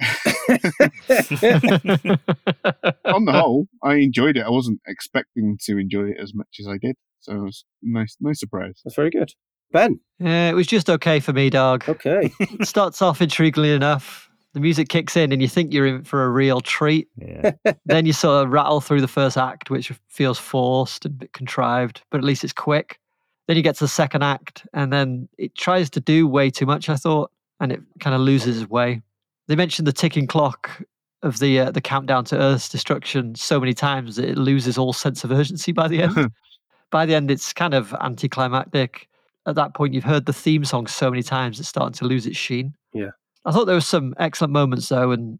on 3.06 3.26
the 3.26 3.34
whole, 3.34 3.68
I 3.84 3.96
enjoyed 3.96 4.38
it. 4.38 4.46
I 4.46 4.50
wasn't 4.50 4.80
expecting 4.88 5.58
to 5.66 5.78
enjoy 5.78 6.10
it 6.10 6.18
as 6.22 6.34
much 6.34 6.58
as 6.60 6.68
I 6.68 6.78
did, 6.80 6.96
so 7.20 7.34
it 7.34 7.44
was 7.44 7.66
nice, 7.84 8.16
nice 8.20 8.40
surprise. 8.40 8.82
That's 8.84 8.96
very 8.96 9.10
good. 9.10 9.30
Ben. 9.72 10.00
yeah, 10.20 10.50
it 10.50 10.54
was 10.54 10.66
just 10.66 10.90
okay 10.90 11.20
for 11.20 11.34
me, 11.34 11.50
dog. 11.50 11.84
Okay. 11.90 12.32
Starts 12.64 13.02
off 13.02 13.20
intriguingly 13.20 13.76
enough. 13.76 14.27
The 14.58 14.62
music 14.62 14.90
kicks 14.90 15.16
in, 15.16 15.32
and 15.32 15.40
you 15.40 15.48
think 15.48 15.72
you're 15.72 15.86
in 15.86 16.04
for 16.04 16.24
a 16.24 16.30
real 16.30 16.62
treat. 16.62 17.10
Yeah. 17.16 17.52
then 17.86 18.08
you 18.08 18.12
sort 18.12 18.44
of 18.44 18.52
rattle 18.52 18.82
through 18.82 19.02
the 19.02 19.08
first 19.08 19.38
act, 19.38 19.70
which 19.70 19.92
feels 20.08 20.40
forced 20.40 21.06
and 21.06 21.14
a 21.14 21.18
bit 21.18 21.34
contrived, 21.34 22.02
but 22.10 22.18
at 22.18 22.24
least 22.24 22.44
it's 22.44 22.54
quick. 22.54 23.00
Then 23.48 23.56
you 23.56 23.62
get 23.62 23.76
to 23.76 23.84
the 23.84 23.88
second 23.88 24.24
act, 24.24 24.66
and 24.74 24.92
then 24.92 25.30
it 25.38 25.54
tries 25.54 25.92
to 25.92 26.00
do 26.00 26.28
way 26.28 26.50
too 26.50 26.66
much, 26.66 26.90
I 26.90 26.96
thought, 26.96 27.30
and 27.60 27.72
it 27.72 27.82
kind 28.00 28.16
of 28.16 28.22
loses 28.22 28.60
its 28.60 28.68
way. 28.68 29.04
They 29.48 29.56
mentioned 29.56 29.88
the 29.88 29.94
ticking 29.94 30.26
clock 30.26 30.82
of 31.22 31.38
the 31.38 31.60
uh, 31.60 31.70
the 31.70 31.80
countdown 31.80 32.26
to 32.26 32.36
Earth's 32.40 32.68
destruction 32.68 33.36
so 33.36 33.60
many 33.60 33.76
times 33.76 34.16
that 34.16 34.28
it 34.28 34.40
loses 34.40 34.76
all 34.76 34.92
sense 34.92 35.24
of 35.24 35.30
urgency 35.30 35.72
by 35.72 35.88
the 35.88 36.02
end. 36.02 36.32
by 36.90 37.06
the 37.06 37.14
end, 37.14 37.30
it's 37.30 37.54
kind 37.54 37.76
of 37.76 37.94
anticlimactic. 38.02 39.08
At 39.46 39.54
that 39.54 39.76
point, 39.76 39.94
you've 39.94 40.04
heard 40.04 40.26
the 40.26 40.34
theme 40.34 40.66
song 40.66 40.88
so 40.88 41.12
many 41.12 41.22
times, 41.22 41.60
it's 41.60 41.70
starting 41.70 41.94
to 41.94 42.06
lose 42.06 42.26
its 42.26 42.38
sheen. 42.38 42.74
Yeah. 42.92 43.12
I 43.46 43.52
thought 43.52 43.66
there 43.66 43.76
were 43.76 43.82
some 43.82 44.14
excellent 44.20 44.54
moments, 44.54 44.90
though, 44.90 45.12
and 45.12 45.40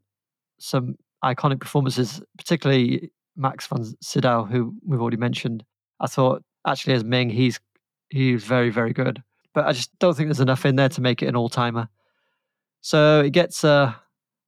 some 0.60 0.96
iconic 1.24 1.60
performances, 1.60 2.22
particularly 2.38 3.12
Max 3.36 3.68
von 3.68 3.84
Sydow, 4.02 4.46
who 4.46 4.74
we've 4.86 5.02
already 5.02 5.18
mentioned. 5.18 5.64
I 6.00 6.08
thought 6.08 6.44
actually 6.66 6.94
as 6.94 7.04
Ming, 7.04 7.30
he's 7.30 7.60
he's 8.10 8.44
very 8.44 8.70
very 8.70 8.94
good, 8.94 9.22
but 9.54 9.66
I 9.66 9.74
just 9.74 9.98
don't 10.00 10.16
think 10.16 10.28
there's 10.30 10.40
enough 10.40 10.66
in 10.66 10.76
there 10.76 10.90
to 10.90 11.02
make 11.02 11.22
it 11.22 11.28
an 11.28 11.36
all 11.36 11.50
timer. 11.50 11.90
So 12.82 13.22
it 13.22 13.32
gets 13.32 13.64
uh, 13.64 13.94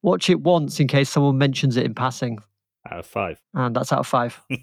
watch 0.01 0.29
it 0.29 0.41
once 0.41 0.79
in 0.79 0.88
case 0.88 1.10
someone 1.10 1.38
mentions 1.38 1.75
it 1.75 1.86
in 1.86 1.94
passing, 1.94 2.39
Out 2.89 3.00
of 3.00 3.06
five. 3.06 3.41
and 3.53 3.75
that's 3.75 3.91
out 3.91 4.00
of 4.00 4.08
five. 4.08 4.39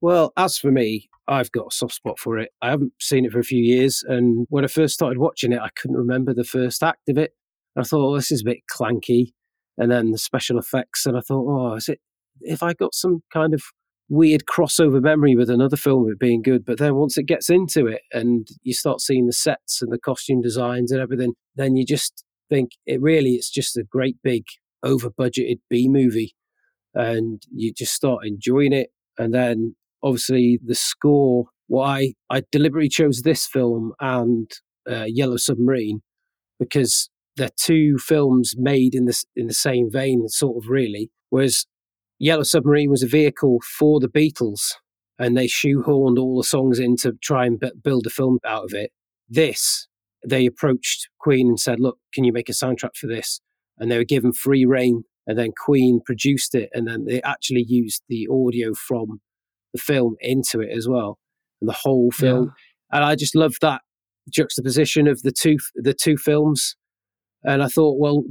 Well, 0.00 0.32
as 0.36 0.58
for 0.58 0.72
me, 0.72 1.08
I've 1.28 1.52
got 1.52 1.68
a 1.68 1.70
soft 1.70 1.94
spot 1.94 2.18
for 2.18 2.36
it. 2.36 2.50
I 2.60 2.70
haven't 2.70 2.92
seen 2.98 3.24
it 3.24 3.30
for 3.30 3.38
a 3.38 3.44
few 3.44 3.62
years, 3.62 4.02
and 4.02 4.48
when 4.50 4.64
I 4.64 4.66
first 4.66 4.94
started 4.94 5.18
watching 5.18 5.52
it, 5.52 5.60
I 5.60 5.68
couldn't 5.76 5.96
remember 5.96 6.34
the 6.34 6.42
first 6.42 6.82
act 6.82 7.08
of 7.08 7.16
it. 7.18 7.34
I 7.76 7.82
thought, 7.82 8.12
oh, 8.12 8.16
this 8.16 8.30
is 8.30 8.42
a 8.42 8.50
bit 8.50 8.60
clanky, 8.70 9.32
and 9.78 9.90
then 9.90 10.10
the 10.10 10.18
special 10.18 10.58
effects, 10.58 11.06
and 11.06 11.16
I 11.16 11.20
thought, 11.20 11.46
oh, 11.48 11.74
is 11.74 11.88
it? 11.88 12.00
If 12.40 12.62
I 12.62 12.72
got 12.74 12.94
some 12.94 13.22
kind 13.32 13.54
of 13.54 13.62
weird 14.08 14.44
crossover 14.44 15.00
memory 15.00 15.34
with 15.34 15.48
another 15.48 15.76
film 15.76 16.04
of 16.04 16.12
it 16.12 16.18
being 16.18 16.42
good, 16.42 16.64
but 16.64 16.78
then 16.78 16.94
once 16.94 17.16
it 17.16 17.24
gets 17.24 17.48
into 17.48 17.86
it 17.86 18.02
and 18.12 18.46
you 18.62 18.74
start 18.74 19.00
seeing 19.00 19.26
the 19.26 19.32
sets 19.32 19.80
and 19.80 19.90
the 19.92 19.98
costume 19.98 20.40
designs 20.42 20.92
and 20.92 21.00
everything, 21.00 21.32
then 21.56 21.76
you 21.76 21.86
just 21.86 22.24
think 22.50 22.72
it 22.86 23.00
really 23.00 23.30
it's 23.30 23.50
just 23.50 23.76
a 23.76 23.84
great 23.84 24.16
big 24.22 24.44
over 24.82 25.08
budgeted 25.10 25.60
B 25.70 25.88
movie, 25.88 26.34
and 26.94 27.42
you 27.54 27.72
just 27.72 27.94
start 27.94 28.26
enjoying 28.26 28.72
it, 28.72 28.90
and 29.18 29.32
then 29.32 29.76
obviously 30.02 30.58
the 30.64 30.74
score 30.74 31.46
why 31.68 32.12
I 32.28 32.42
deliberately 32.52 32.90
chose 32.90 33.22
this 33.22 33.46
film 33.46 33.92
and 34.00 34.50
uh, 34.90 35.04
Yellow 35.06 35.36
Submarine 35.38 36.02
because 36.58 37.08
they're 37.36 37.50
two 37.56 37.98
films 37.98 38.54
made 38.58 38.94
in 38.94 39.06
this 39.06 39.24
in 39.36 39.46
the 39.46 39.54
same 39.54 39.90
vein, 39.90 40.28
sort 40.28 40.62
of 40.62 40.68
really. 40.68 41.10
Whereas 41.30 41.66
Yellow 42.18 42.42
Submarine 42.42 42.90
was 42.90 43.02
a 43.02 43.08
vehicle 43.08 43.58
for 43.78 43.98
the 44.00 44.08
Beatles, 44.08 44.74
and 45.18 45.36
they 45.36 45.46
shoehorned 45.46 46.18
all 46.18 46.36
the 46.36 46.44
songs 46.44 46.78
in 46.78 46.96
to 46.98 47.12
try 47.22 47.46
and 47.46 47.62
build 47.82 48.06
a 48.06 48.10
film 48.10 48.38
out 48.44 48.64
of 48.64 48.74
it. 48.74 48.92
This, 49.28 49.88
they 50.26 50.46
approached 50.46 51.08
Queen 51.18 51.48
and 51.48 51.58
said, 51.58 51.80
"Look, 51.80 51.98
can 52.12 52.24
you 52.24 52.32
make 52.32 52.48
a 52.48 52.52
soundtrack 52.52 52.96
for 52.96 53.06
this?" 53.06 53.40
And 53.78 53.90
they 53.90 53.96
were 53.96 54.04
given 54.04 54.32
free 54.32 54.64
reign, 54.64 55.04
and 55.26 55.38
then 55.38 55.52
Queen 55.56 56.00
produced 56.04 56.54
it, 56.54 56.68
and 56.74 56.86
then 56.86 57.06
they 57.06 57.22
actually 57.22 57.64
used 57.66 58.02
the 58.08 58.28
audio 58.30 58.74
from 58.74 59.20
the 59.72 59.80
film 59.80 60.16
into 60.20 60.60
it 60.60 60.70
as 60.76 60.86
well, 60.86 61.18
and 61.60 61.68
the 61.68 61.78
whole 61.82 62.10
film. 62.10 62.52
And 62.92 63.02
I 63.04 63.14
just 63.14 63.34
love 63.34 63.54
that 63.62 63.80
juxtaposition 64.30 65.08
of 65.08 65.22
the 65.22 65.32
two 65.32 65.56
the 65.74 65.94
two 65.94 66.16
films. 66.18 66.76
And 67.44 67.62
I 67.62 67.68
thought, 67.68 67.98
well, 67.98 68.24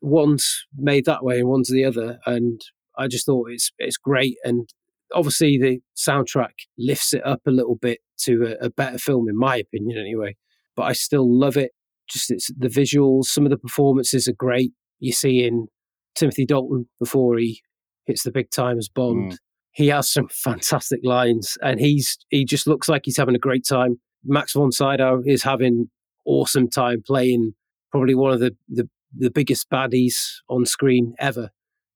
one's 0.00 0.64
made 0.76 1.06
that 1.06 1.24
way 1.24 1.40
and 1.40 1.48
one's 1.48 1.70
the 1.70 1.84
other, 1.84 2.18
and 2.26 2.60
I 2.96 3.08
just 3.08 3.26
thought 3.26 3.50
it's 3.50 3.70
it's 3.78 3.96
great. 3.96 4.36
And 4.44 4.68
obviously, 5.14 5.58
the 5.58 5.80
soundtrack 5.96 6.52
lifts 6.78 7.14
it 7.14 7.26
up 7.26 7.40
a 7.46 7.50
little 7.50 7.76
bit 7.76 7.98
to 8.20 8.56
a, 8.60 8.66
a 8.66 8.70
better 8.70 8.98
film, 8.98 9.28
in 9.28 9.36
my 9.36 9.56
opinion, 9.56 9.98
anyway. 9.98 10.36
But 10.76 10.84
I 10.84 10.92
still 10.92 11.26
love 11.28 11.56
it. 11.56 11.72
Just 12.08 12.30
it's 12.30 12.50
the 12.56 12.68
visuals, 12.68 13.24
some 13.24 13.44
of 13.44 13.50
the 13.50 13.58
performances 13.58 14.28
are 14.28 14.34
great. 14.34 14.72
You 15.00 15.12
see 15.12 15.44
in 15.44 15.66
Timothy 16.14 16.46
Dalton 16.46 16.88
before 17.00 17.38
he 17.38 17.60
hits 18.06 18.22
the 18.22 18.30
big 18.30 18.50
time 18.50 18.78
as 18.78 18.88
Bond. 18.88 19.32
Mm. 19.32 19.36
He 19.72 19.88
has 19.88 20.08
some 20.08 20.28
fantastic 20.32 21.00
lines, 21.02 21.56
and 21.62 21.80
he's 21.80 22.18
he 22.28 22.44
just 22.44 22.66
looks 22.66 22.88
like 22.88 23.02
he's 23.04 23.16
having 23.16 23.34
a 23.34 23.40
great 23.40 23.66
time. 23.66 24.00
Max 24.24 24.52
von 24.52 24.72
Sydow 24.72 25.22
is 25.24 25.42
having 25.42 25.90
awesome 26.24 26.68
time 26.68 27.02
playing 27.06 27.54
probably 27.94 28.14
one 28.16 28.32
of 28.32 28.40
the, 28.40 28.56
the, 28.68 28.88
the 29.16 29.30
biggest 29.30 29.70
baddies 29.70 30.14
on 30.48 30.66
screen 30.66 31.14
ever. 31.20 31.50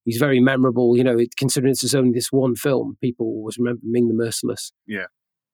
He's 0.04 0.18
very 0.18 0.38
memorable, 0.38 0.96
you 0.96 1.02
know, 1.02 1.18
it, 1.18 1.34
considering 1.36 1.72
this 1.72 1.82
is 1.82 1.92
only 1.92 2.12
this 2.12 2.30
one 2.30 2.54
film, 2.54 2.96
people 3.02 3.26
always 3.26 3.58
remember 3.58 3.80
Ming 3.82 4.06
the 4.06 4.14
Merciless. 4.14 4.72
Yeah. 4.86 5.06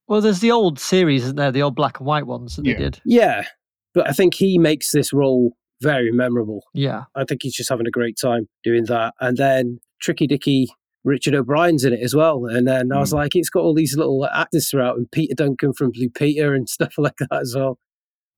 Well, 0.07 0.21
there's 0.21 0.41
the 0.41 0.51
old 0.51 0.79
series, 0.79 1.23
isn't 1.25 1.37
there? 1.37 1.51
The 1.51 1.63
old 1.63 1.75
black 1.75 1.99
and 1.99 2.07
white 2.07 2.27
ones 2.27 2.57
that 2.57 2.67
Yeah. 2.67 2.75
they 2.75 2.79
did. 2.83 3.01
Yeah, 3.07 3.47
but 3.95 4.07
I 4.07 4.13
think 4.13 4.35
he 4.35 4.59
makes 4.59 4.91
this 4.93 5.15
role 5.15 5.57
very 5.81 6.13
memorable. 6.13 6.63
Yeah. 6.75 7.05
I 7.15 7.25
think 7.25 7.41
he's 7.43 7.55
just 7.55 7.71
having 7.71 7.87
a 7.87 7.91
great 7.91 8.19
time 8.21 8.47
doing 8.63 8.85
that. 8.85 9.15
And 9.21 9.39
then 9.39 9.79
Tricky 10.03 10.27
Dicky, 10.27 10.69
Richard 11.05 11.35
O'Brien's 11.35 11.85
in 11.85 11.95
it 11.95 12.01
as 12.01 12.15
well. 12.15 12.45
And 12.47 12.69
then 12.69 12.93
I 12.93 13.01
was 13.01 13.13
Mm. 13.13 13.17
like, 13.17 13.35
it's 13.35 13.49
got 13.51 13.61
all 13.63 13.75
these 13.75 13.97
little 13.97 14.27
actors 14.27 14.69
throughout, 14.71 14.99
and 14.99 15.11
Peter 15.11 15.35
Duncan 15.35 15.73
from 15.73 15.91
Blue 15.91 16.11
Peter 16.11 16.53
and 16.55 16.69
stuff 16.77 16.95
like 16.99 17.17
that 17.19 17.41
as 17.41 17.55
well. 17.57 17.79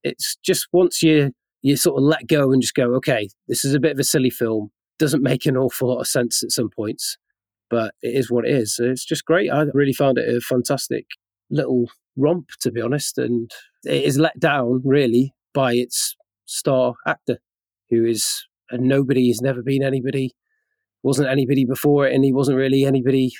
It's 0.03 0.37
just 0.43 0.67
once 0.71 1.03
you 1.03 1.31
you 1.61 1.75
sort 1.75 1.97
of 1.97 2.03
let 2.03 2.27
go 2.27 2.51
and 2.51 2.61
just 2.61 2.75
go, 2.75 2.93
okay, 2.95 3.29
this 3.47 3.65
is 3.65 3.73
a 3.73 3.79
bit 3.79 3.91
of 3.91 3.99
a 3.99 4.03
silly 4.03 4.29
film. 4.29 4.69
Doesn't 4.99 5.23
make 5.23 5.45
an 5.45 5.57
awful 5.57 5.89
lot 5.89 5.99
of 5.99 6.07
sense 6.07 6.43
at 6.43 6.51
some 6.51 6.69
points, 6.69 7.17
but 7.69 7.93
it 8.01 8.15
is 8.15 8.31
what 8.31 8.45
it 8.45 8.51
is. 8.51 8.75
So 8.75 8.85
It's 8.85 9.05
just 9.05 9.25
great. 9.25 9.51
I 9.51 9.65
really 9.73 9.93
found 9.93 10.17
it 10.17 10.27
a 10.27 10.39
fantastic 10.41 11.05
little 11.49 11.89
romp, 12.15 12.49
to 12.61 12.71
be 12.71 12.81
honest. 12.81 13.17
And 13.17 13.51
it 13.83 14.03
is 14.03 14.17
let 14.17 14.39
down 14.39 14.81
really 14.83 15.33
by 15.53 15.73
its 15.73 16.15
star 16.45 16.95
actor, 17.05 17.37
who 17.89 18.05
is 18.05 18.45
a 18.71 18.77
nobody. 18.77 19.23
He's 19.23 19.41
never 19.41 19.61
been 19.61 19.83
anybody. 19.83 20.35
Wasn't 21.03 21.29
anybody 21.29 21.63
before 21.65 22.07
it, 22.07 22.13
and 22.13 22.25
he 22.25 22.33
wasn't 22.33 22.57
really 22.57 22.83
anybody 22.83 23.31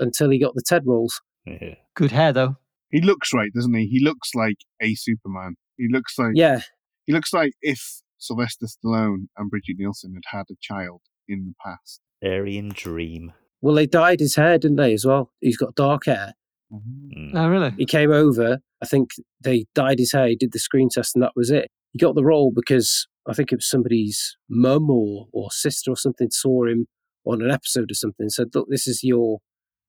until 0.00 0.30
he 0.30 0.38
got 0.38 0.54
the 0.54 0.62
TED 0.62 0.86
roles. 0.86 1.20
Yeah. 1.46 1.74
Good 1.94 2.10
hair, 2.10 2.32
though. 2.32 2.56
He 2.90 3.00
looks 3.00 3.32
right, 3.32 3.52
doesn't 3.54 3.74
he? 3.74 3.86
He 3.86 4.00
looks 4.00 4.30
like 4.34 4.56
a 4.80 4.94
Superman. 4.94 5.56
He 5.76 5.88
looks 5.90 6.18
like 6.18 6.32
Yeah, 6.34 6.60
he 7.06 7.12
looks 7.12 7.32
like 7.32 7.52
if 7.60 8.00
Sylvester 8.18 8.66
Stallone 8.66 9.26
and 9.36 9.50
Brigitte 9.50 9.78
Nielsen 9.78 10.14
had 10.14 10.36
had 10.36 10.46
a 10.50 10.56
child 10.60 11.00
in 11.28 11.46
the 11.46 11.54
past. 11.64 12.00
Aryan 12.24 12.70
Dream. 12.74 13.32
Well, 13.60 13.74
they 13.74 13.86
dyed 13.86 14.20
his 14.20 14.36
hair, 14.36 14.58
didn't 14.58 14.76
they, 14.76 14.92
as 14.92 15.04
well? 15.04 15.32
He's 15.40 15.56
got 15.56 15.74
dark 15.74 16.06
hair. 16.06 16.34
Mm. 16.72 17.32
Oh, 17.34 17.48
really? 17.48 17.72
He 17.76 17.86
came 17.86 18.10
over. 18.10 18.58
I 18.82 18.86
think 18.86 19.10
they 19.40 19.66
dyed 19.74 19.98
his 19.98 20.12
hair. 20.12 20.28
He 20.28 20.36
did 20.36 20.52
the 20.52 20.58
screen 20.58 20.88
test, 20.88 21.14
and 21.14 21.22
that 21.22 21.32
was 21.36 21.50
it. 21.50 21.68
He 21.92 21.98
got 21.98 22.14
the 22.14 22.24
role 22.24 22.52
because 22.54 23.06
I 23.28 23.34
think 23.34 23.52
it 23.52 23.56
was 23.56 23.68
somebody's 23.68 24.36
mum 24.48 24.90
or, 24.90 25.26
or 25.32 25.50
sister 25.50 25.90
or 25.90 25.96
something 25.96 26.30
saw 26.30 26.66
him 26.66 26.86
on 27.24 27.42
an 27.42 27.50
episode 27.50 27.90
or 27.90 27.94
something. 27.94 28.24
and 28.24 28.32
Said, 28.32 28.48
"Look, 28.54 28.68
this 28.70 28.86
is 28.88 29.04
your 29.04 29.38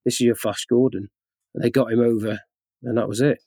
this 0.06 0.16
is 0.16 0.22
your 0.22 0.36
Flash 0.36 0.66
Gordon." 0.70 1.10
And 1.56 1.64
they 1.64 1.70
got 1.70 1.92
him 1.92 2.00
over, 2.00 2.40
and 2.84 2.98
that 2.98 3.08
was 3.08 3.22
it. 3.22 3.40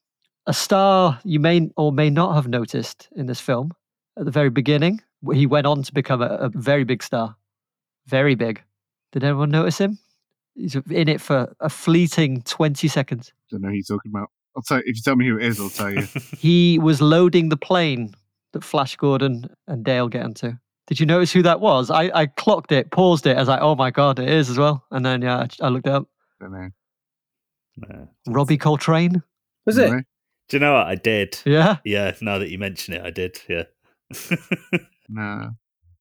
A 0.46 0.54
star 0.54 1.18
you 1.24 1.40
may 1.40 1.70
or 1.76 1.92
may 1.92 2.08
not 2.10 2.34
have 2.34 2.46
noticed 2.46 3.08
in 3.16 3.26
this 3.26 3.40
film 3.40 3.72
at 4.18 4.24
the 4.24 4.30
very 4.30 4.50
beginning. 4.50 5.00
He 5.32 5.46
went 5.46 5.66
on 5.66 5.82
to 5.82 5.92
become 5.92 6.22
a, 6.22 6.26
a 6.26 6.48
very 6.50 6.84
big 6.84 7.02
star. 7.02 7.36
Very 8.06 8.34
big. 8.34 8.62
Did 9.12 9.24
anyone 9.24 9.50
notice 9.50 9.78
him? 9.78 9.98
He's 10.54 10.74
in 10.74 11.08
it 11.08 11.20
for 11.20 11.54
a 11.60 11.68
fleeting 11.68 12.42
20 12.42 12.88
seconds. 12.88 13.32
I 13.34 13.38
Don't 13.52 13.62
know 13.62 13.68
who 13.68 13.74
you're 13.74 13.82
talking 13.82 14.12
about. 14.12 14.30
I'll 14.56 14.62
tell 14.62 14.78
if 14.78 14.86
you 14.86 15.02
tell 15.02 15.16
me 15.16 15.26
who 15.26 15.36
it 15.36 15.44
is, 15.44 15.60
I'll 15.60 15.68
tell 15.68 15.92
you. 15.92 16.06
He 16.38 16.78
was 16.78 17.02
loading 17.02 17.50
the 17.50 17.56
plane 17.56 18.14
that 18.52 18.64
Flash 18.64 18.96
Gordon 18.96 19.50
and 19.66 19.84
Dale 19.84 20.08
get 20.08 20.24
into. 20.24 20.58
Did 20.86 21.00
you 21.00 21.06
notice 21.06 21.32
who 21.32 21.42
that 21.42 21.60
was? 21.60 21.90
I, 21.90 22.10
I 22.14 22.26
clocked 22.26 22.72
it, 22.72 22.90
paused 22.90 23.26
it. 23.26 23.36
I 23.36 23.40
was 23.40 23.48
like, 23.48 23.60
oh 23.60 23.74
my 23.74 23.90
God, 23.90 24.18
it 24.18 24.28
is 24.28 24.48
as 24.48 24.56
well. 24.56 24.84
And 24.92 25.04
then, 25.04 25.20
yeah, 25.20 25.38
I, 25.38 25.66
I 25.66 25.68
looked 25.68 25.88
it 25.88 25.92
up. 25.92 26.08
Don't 26.40 26.52
know. 26.52 26.70
No. 27.76 28.08
Robbie 28.28 28.56
Coltrane. 28.56 29.22
Was 29.66 29.76
it? 29.78 29.90
No? 29.90 30.00
Do 30.48 30.56
you 30.56 30.60
know 30.60 30.74
what 30.74 30.86
I 30.86 30.94
did? 30.94 31.40
Yeah. 31.44 31.76
Yeah, 31.84 32.14
now 32.20 32.38
that 32.38 32.50
you 32.50 32.58
mention 32.58 32.94
it, 32.94 33.02
I 33.04 33.10
did. 33.10 33.40
Yeah. 33.48 33.64
No. 35.08 35.50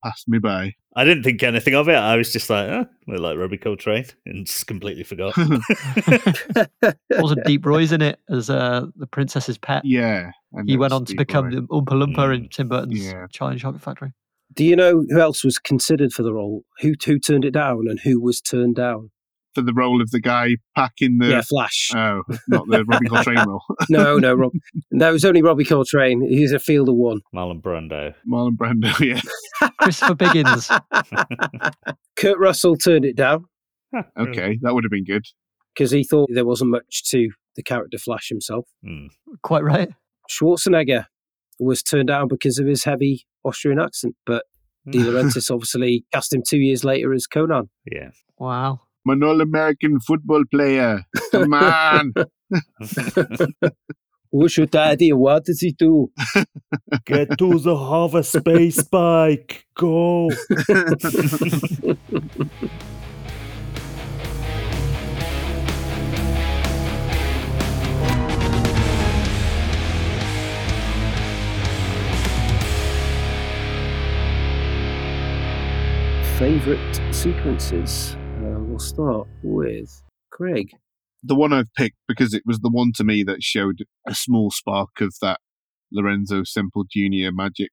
Passed 0.03 0.27
me 0.27 0.39
by. 0.39 0.73
I 0.95 1.03
didn't 1.03 1.23
think 1.23 1.41
anything 1.43 1.75
of 1.75 1.87
it. 1.89 1.95
I 1.95 2.15
was 2.15 2.31
just 2.33 2.49
like, 2.49 2.67
oh, 2.69 2.85
look 3.07 3.19
like 3.19 3.37
Robbie 3.37 3.57
Coltrane, 3.57 4.05
and 4.25 4.45
just 4.47 4.65
completely 4.67 5.03
forgot. 5.03 5.35
Also, 7.19 7.35
Deep 7.45 7.65
Roy's 7.65 7.91
in 7.91 8.01
it 8.01 8.19
as 8.29 8.49
uh, 8.49 8.85
the 8.95 9.07
princess's 9.07 9.57
pet. 9.57 9.83
yeah. 9.85 10.31
He 10.65 10.77
went 10.77 10.91
it's 10.93 10.95
on 10.95 11.05
to 11.05 11.09
Steve 11.09 11.17
become 11.17 11.45
Roy. 11.45 11.51
the 11.55 11.61
Oompa 11.63 11.85
Loompa 11.93 12.33
in 12.35 12.43
Mm. 12.45 12.51
Tim 12.51 12.67
Burton's 12.69 13.05
Yeah. 13.05 13.27
Charlie 13.31 13.57
Chocolate 13.59 13.81
Factory. 13.83 14.13
Do 14.53 14.63
you 14.63 14.75
know 14.75 15.03
who 15.09 15.19
else 15.19 15.43
was 15.43 15.57
considered 15.59 16.13
for 16.13 16.23
the 16.23 16.31
role? 16.33 16.63
Who 16.79 16.93
who 17.05 17.19
turned 17.19 17.43
it 17.45 17.51
down 17.51 17.87
and 17.89 17.99
who 17.99 18.21
was 18.21 18.39
turned 18.41 18.75
down? 18.75 19.11
For 19.55 19.61
the 19.61 19.73
role 19.73 20.01
of 20.01 20.11
the 20.11 20.19
guy 20.19 20.57
packing 20.75 21.17
the. 21.17 21.27
yeah, 21.27 21.41
Flash. 21.41 21.91
Oh, 21.95 22.21
not 22.47 22.67
the 22.67 22.83
Robbie 22.85 23.07
Coltrane 23.07 23.47
role. 23.47 23.63
no, 23.89 24.17
no, 24.17 24.33
Rob. 24.35 24.51
No, 24.91 25.09
it 25.09 25.13
was 25.13 25.25
only 25.25 25.41
Robbie 25.41 25.63
Coltrane. 25.65 26.21
He's 26.27 26.51
a 26.51 26.59
field 26.59 26.89
of 26.89 26.95
one. 26.95 27.21
Marlon 27.33 27.61
Brando. 27.61 28.13
Marlon 28.29 28.55
Brando, 28.57 28.99
yeah. 29.61 29.69
Christopher 29.79 30.15
Biggins. 30.15 30.69
Kurt 32.15 32.37
Russell 32.37 32.75
turned 32.75 33.05
it 33.05 33.15
down 33.15 33.45
Okay, 34.17 34.59
that 34.61 34.73
would 34.73 34.83
have 34.83 34.91
been 34.91 35.05
good. 35.05 35.25
because 35.73 35.91
he 35.91 36.03
thought 36.03 36.29
there 36.33 36.45
wasn't 36.45 36.71
much 36.71 37.03
to 37.11 37.29
the 37.55 37.63
character 37.63 37.97
Flash 37.97 38.27
himself. 38.29 38.65
Mm. 38.85 39.07
Quite 39.41 39.63
right. 39.63 39.89
Schwarzenegger 40.29 41.05
was 41.59 41.81
turned 41.81 42.07
down 42.07 42.27
because 42.27 42.59
of 42.59 42.67
his 42.67 42.83
heavy 42.83 43.25
Austrian 43.45 43.79
accent, 43.79 44.15
but 44.25 44.43
De 44.89 44.99
Laurentiis 44.99 45.49
obviously 45.49 46.03
cast 46.13 46.33
him 46.33 46.41
two 46.47 46.57
years 46.59 46.83
later 46.83 47.13
as 47.13 47.25
Conan. 47.25 47.69
Yeah. 47.89 48.09
Wow. 48.37 48.81
I'm 49.07 49.21
an 49.21 49.23
all 49.23 49.39
American 49.41 49.99
football 49.99 50.43
player. 50.49 51.03
Come 51.31 51.53
on. 51.53 52.13
Who's 54.31 54.57
your 54.57 54.65
daddy? 54.65 55.13
What 55.13 55.45
does 55.45 55.61
he 55.61 55.73
do? 55.73 56.11
Get 57.05 57.37
to 57.37 57.59
the 57.59 57.77
hover 57.77 58.23
space 58.23 58.81
bike. 58.83 59.65
Go. 59.75 60.29
Favorite 76.39 77.01
sequences? 77.11 78.17
We'll 78.75 78.79
start 78.81 79.27
with 79.41 80.03
Craig. 80.33 80.71
the 81.23 81.33
one 81.33 81.53
I've 81.53 81.73
picked 81.77 81.95
because 82.09 82.33
it 82.33 82.43
was 82.45 82.59
the 82.59 82.69
one 82.69 82.91
to 82.95 83.05
me 83.05 83.23
that 83.23 83.41
showed 83.41 83.85
a 84.05 84.13
small 84.13 84.51
spark 84.51 84.99
of 84.99 85.15
that 85.21 85.39
Lorenzo 85.93 86.43
Semple 86.43 86.83
Jr. 86.91 87.31
magic 87.31 87.69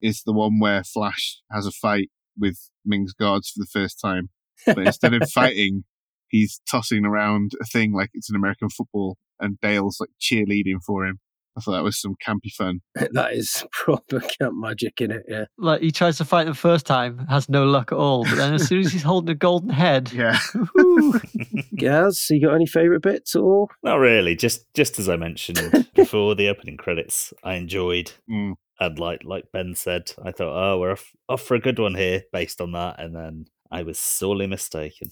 is 0.00 0.22
the 0.24 0.32
one 0.32 0.58
where 0.58 0.82
Flash 0.84 1.42
has 1.52 1.66
a 1.66 1.70
fight 1.70 2.08
with 2.34 2.70
Ming's 2.82 3.12
guards 3.12 3.50
for 3.50 3.58
the 3.58 3.68
first 3.70 4.00
time. 4.00 4.30
But 4.64 4.78
instead 4.78 5.12
of 5.12 5.30
fighting, 5.34 5.84
he's 6.28 6.62
tossing 6.70 7.04
around 7.04 7.52
a 7.60 7.66
thing 7.66 7.92
like 7.92 8.08
it's 8.14 8.30
an 8.30 8.36
American 8.36 8.70
football 8.70 9.18
and 9.38 9.60
Dale's 9.60 10.00
like 10.00 10.12
cheerleading 10.18 10.82
for 10.82 11.04
him. 11.04 11.20
I 11.58 11.60
thought 11.60 11.72
that 11.72 11.82
was 11.84 12.00
some 12.00 12.14
campy 12.24 12.50
fun. 12.56 12.80
that 12.94 13.32
is 13.32 13.64
proper 13.72 14.20
camp 14.20 14.54
magic 14.56 15.00
in 15.00 15.10
it. 15.10 15.24
Yeah. 15.28 15.44
Like 15.58 15.80
he 15.82 15.90
tries 15.90 16.18
to 16.18 16.24
fight 16.24 16.46
the 16.46 16.54
first 16.54 16.86
time, 16.86 17.18
has 17.28 17.48
no 17.48 17.64
luck 17.64 17.92
at 17.92 17.98
all. 17.98 18.24
But 18.24 18.36
then 18.36 18.54
as 18.54 18.66
soon 18.66 18.80
as 18.80 18.92
he's 18.92 19.02
holding 19.02 19.30
a 19.30 19.34
golden 19.34 19.70
head, 19.70 20.12
Yeah. 20.18 20.38
woohoo, 20.54 21.64
Gaz, 21.76 22.26
you 22.30 22.40
got 22.46 22.54
any 22.54 22.66
favorite 22.66 23.02
bits 23.02 23.34
at 23.34 23.42
all? 23.42 23.70
Not 23.82 23.96
really. 23.96 24.36
Just 24.36 24.72
just 24.74 24.98
as 24.98 25.08
I 25.08 25.16
mentioned 25.16 25.88
before 25.94 26.34
the 26.34 26.48
opening 26.48 26.76
credits, 26.76 27.32
I 27.42 27.54
enjoyed. 27.54 28.12
Mm. 28.30 28.54
And 28.80 28.98
like 28.98 29.22
like 29.24 29.46
Ben 29.52 29.74
said, 29.74 30.12
I 30.24 30.30
thought, 30.30 30.54
oh, 30.56 30.78
we're 30.78 30.92
off, 30.92 31.10
off 31.28 31.42
for 31.42 31.56
a 31.56 31.60
good 31.60 31.80
one 31.80 31.96
here 31.96 32.22
based 32.32 32.60
on 32.60 32.70
that, 32.72 33.00
and 33.00 33.14
then 33.14 33.46
I 33.72 33.82
was 33.82 33.98
sorely 33.98 34.46
mistaken. 34.46 35.08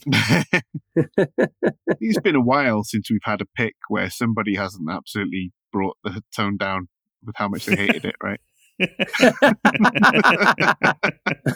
it's 0.94 2.20
been 2.20 2.36
a 2.36 2.40
while 2.40 2.84
since 2.84 3.10
we've 3.10 3.20
had 3.24 3.40
a 3.40 3.46
pick 3.56 3.74
where 3.88 4.08
somebody 4.10 4.54
hasn't 4.54 4.88
absolutely 4.90 5.52
brought 5.76 5.98
the 6.04 6.22
tone 6.34 6.56
down 6.56 6.88
with 7.24 7.36
how 7.36 7.48
much 7.48 7.66
they 7.66 7.76
hated 7.76 8.06
it, 8.06 8.14
right? 8.22 8.40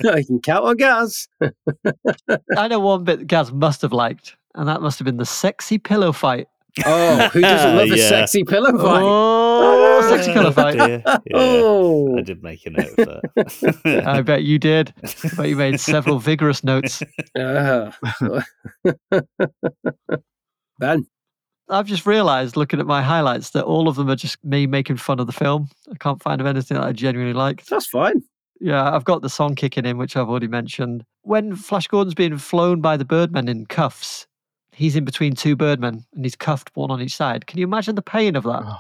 I 0.05 0.23
can 0.27 0.41
count 0.43 0.65
on 0.67 0.77
Gaz. 0.77 1.27
I 2.57 2.69
know 2.69 2.81
one 2.81 3.05
bit 3.05 3.21
that 3.21 3.27
Gaz 3.27 3.51
must 3.51 3.81
have 3.83 3.93
liked, 3.95 4.37
and 4.55 4.69
that 4.69 4.83
must 4.83 4.99
have 4.99 5.07
been 5.07 5.17
the 5.17 5.25
sexy 5.25 5.79
pillow 5.79 6.13
fight. 6.13 6.49
Oh, 6.85 7.29
who 7.33 7.41
doesn't 7.41 7.77
love 7.77 7.91
a 7.91 7.97
Yeah. 7.97 8.09
sexy 8.09 8.45
pillow 8.45 8.73
fight? 8.79 9.03
Oh, 9.03 10.07
sexy 10.11 10.33
pillow 10.35 10.53
fight. 10.53 10.77
Yeah, 10.77 11.19
Oh, 11.35 12.19
I 12.19 12.21
did 12.23 12.43
make 12.43 12.65
a 12.67 12.71
note 12.71 12.91
of 12.99 13.23
that. 13.85 14.03
I 14.07 14.21
bet 14.23 14.43
you 14.45 14.59
did. 14.59 14.93
I 15.03 15.29
bet 15.37 15.49
you 15.49 15.57
made 15.57 15.81
several 15.81 16.19
vigorous 16.19 16.63
notes. 16.63 17.03
Ah. 17.39 17.97
Ben. 20.79 21.07
I've 21.71 21.87
just 21.87 22.05
realised, 22.07 22.57
looking 22.57 22.81
at 22.81 22.87
my 22.87 23.03
highlights, 23.03 23.51
that 23.51 23.65
all 23.65 23.89
of 23.89 23.97
them 23.97 24.11
are 24.11 24.17
just 24.17 24.43
me 24.45 24.67
making 24.67 24.97
fun 24.97 25.21
of 25.21 25.27
the 25.27 25.33
film. 25.33 25.69
I 25.91 25.97
can't 25.99 26.23
find 26.23 26.41
anything 26.43 26.77
that 26.77 26.87
I 26.87 26.93
genuinely 26.93 27.33
like. 27.35 27.65
That's 27.67 27.87
fine. 27.87 28.23
Yeah, 28.61 28.95
I've 28.95 29.05
got 29.05 29.23
the 29.23 29.31
song 29.31 29.55
kicking 29.55 29.87
in, 29.87 29.97
which 29.97 30.17
I've 30.17 30.29
already 30.29 30.49
mentioned. 30.49 31.05
When 31.23 31.57
Flash 31.57 31.87
Gordon's 31.87 32.15
being 32.15 32.37
flown 32.37 32.81
by 32.81 32.97
the 32.97 33.05
Birdmen 33.07 33.49
in 33.49 33.65
cuffs, 33.67 34.27
he's 34.73 34.97
in 34.97 35.05
between 35.05 35.35
two 35.35 35.57
Birdmen 35.57 36.05
and 36.15 36.25
he's 36.25 36.37
cuffed 36.37 36.71
one 36.75 36.91
on 36.91 37.01
each 37.01 37.17
side. 37.17 37.47
Can 37.47 37.59
you 37.59 37.65
imagine 37.65 37.95
the 37.95 38.03
pain 38.03 38.37
of 38.37 38.45
that? 38.45 38.63
Oh, 38.67 38.77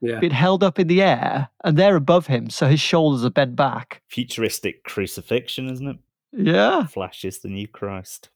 Yeah. 0.00 0.20
Being 0.20 0.32
held 0.32 0.62
up 0.64 0.78
in 0.78 0.86
the 0.86 1.02
air 1.02 1.48
and 1.64 1.76
they're 1.76 1.96
above 1.96 2.26
him, 2.26 2.48
so 2.48 2.66
his 2.68 2.80
shoulders 2.80 3.24
are 3.24 3.30
bent 3.30 3.54
back. 3.56 4.00
Futuristic 4.08 4.84
crucifixion, 4.84 5.68
isn't 5.68 5.88
it? 5.88 5.96
Yeah. 6.32 6.86
Flash 6.86 7.24
is 7.24 7.40
the 7.40 7.48
new 7.48 7.68
Christ. 7.68 8.30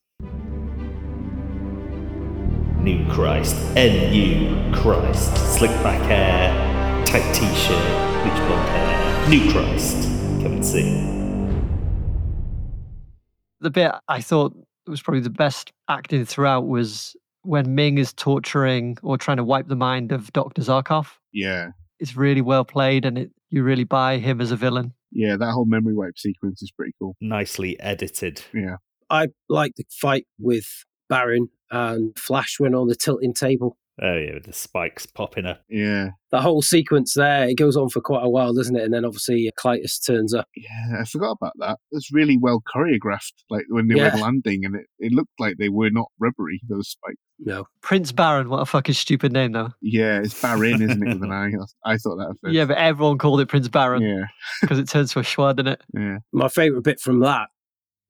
New 2.82 3.08
Christ. 3.08 3.54
N-U 3.76 4.74
Christ. 4.74 5.36
Slick 5.56 5.70
back 5.84 6.02
hair, 6.02 6.50
tight 7.06 7.32
t-shirt, 7.32 8.22
bleach 8.22 8.34
blonde 8.48 8.68
hair. 8.70 9.28
New 9.28 9.52
Christ. 9.52 10.02
Come 10.42 10.54
and 10.54 10.66
see. 10.66 10.90
The 13.60 13.70
bit 13.70 13.92
I 14.08 14.20
thought 14.20 14.52
was 14.88 15.00
probably 15.00 15.20
the 15.20 15.30
best 15.30 15.72
acting 15.88 16.24
throughout 16.24 16.66
was 16.66 17.14
when 17.42 17.72
Ming 17.76 17.98
is 17.98 18.12
torturing 18.12 18.98
or 19.04 19.16
trying 19.16 19.36
to 19.36 19.44
wipe 19.44 19.68
the 19.68 19.76
mind 19.76 20.10
of 20.10 20.32
Dr. 20.32 20.62
Zarkov. 20.62 21.06
yeah. 21.32 21.68
It's 22.00 22.16
really 22.16 22.40
well 22.40 22.64
played 22.64 23.04
and 23.04 23.16
it, 23.16 23.30
you 23.50 23.62
really 23.62 23.84
buy 23.84 24.18
him 24.18 24.40
as 24.40 24.50
a 24.50 24.56
villain. 24.56 24.92
Yeah, 25.12 25.36
that 25.36 25.52
whole 25.52 25.66
memory 25.66 25.94
wipe 25.94 26.18
sequence 26.18 26.60
is 26.60 26.72
pretty 26.72 26.94
cool. 26.98 27.14
Nicely 27.20 27.78
edited. 27.78 28.42
Yeah. 28.52 28.78
I 29.08 29.28
like 29.48 29.74
the 29.76 29.84
fight 30.00 30.26
with 30.40 30.66
Barin 31.12 31.48
and 31.70 32.18
Flash 32.18 32.58
went 32.60 32.74
on 32.74 32.88
the 32.88 32.94
tilting 32.96 33.34
table. 33.34 33.76
Oh 34.02 34.14
yeah, 34.16 34.32
with 34.34 34.44
the 34.46 34.54
spikes 34.54 35.04
popping 35.04 35.44
up. 35.44 35.60
Yeah. 35.68 36.08
The 36.30 36.40
whole 36.40 36.62
sequence 36.62 37.12
there, 37.12 37.46
it 37.46 37.56
goes 37.58 37.76
on 37.76 37.90
for 37.90 38.00
quite 38.00 38.24
a 38.24 38.28
while, 38.28 38.54
doesn't 38.54 38.74
it? 38.74 38.82
And 38.84 38.92
then 38.94 39.04
obviously 39.04 39.46
uh, 39.46 39.60
Klytus 39.60 40.04
turns 40.04 40.32
up. 40.32 40.48
Yeah, 40.56 41.00
I 41.00 41.04
forgot 41.04 41.32
about 41.32 41.52
that. 41.58 41.78
It's 41.90 42.10
really 42.10 42.38
well 42.38 42.62
choreographed, 42.74 43.34
like 43.50 43.64
when 43.68 43.88
they 43.88 43.96
Yeah. 43.96 44.14
were 44.14 44.22
landing, 44.22 44.64
and 44.64 44.74
it, 44.76 44.86
it 44.98 45.12
looked 45.12 45.32
like 45.38 45.56
they 45.58 45.68
were 45.68 45.90
not 45.90 46.06
rubbery, 46.18 46.58
those 46.70 46.88
spikes. 46.88 47.18
No. 47.38 47.66
Prince 47.82 48.12
Barin, 48.12 48.48
what 48.48 48.60
a 48.62 48.66
fucking 48.66 48.94
stupid 48.94 49.30
name 49.30 49.52
though. 49.52 49.72
Yeah, 49.82 50.20
it's 50.24 50.40
Barin, 50.40 50.80
isn't 50.80 51.06
it, 51.06 51.12
with 51.14 51.22
an 51.22 51.30
I? 51.84 51.92
I 51.92 51.98
thought 51.98 52.16
that 52.16 52.30
at 52.30 52.36
first. 52.40 52.54
Yeah, 52.54 52.64
but 52.64 52.78
everyone 52.78 53.18
called 53.18 53.40
it 53.42 53.48
Prince 53.48 53.68
Barin 53.68 54.00
Yeah, 54.02 54.24
because 54.62 54.78
it 54.78 54.88
turns 54.88 55.12
to 55.12 55.18
a 55.18 55.22
schwa, 55.22 55.54
doesn't 55.54 55.70
it? 55.70 55.82
yeah. 55.94 56.16
My 56.32 56.48
favourite 56.48 56.82
bit 56.82 56.98
from 56.98 57.20
that 57.20 57.48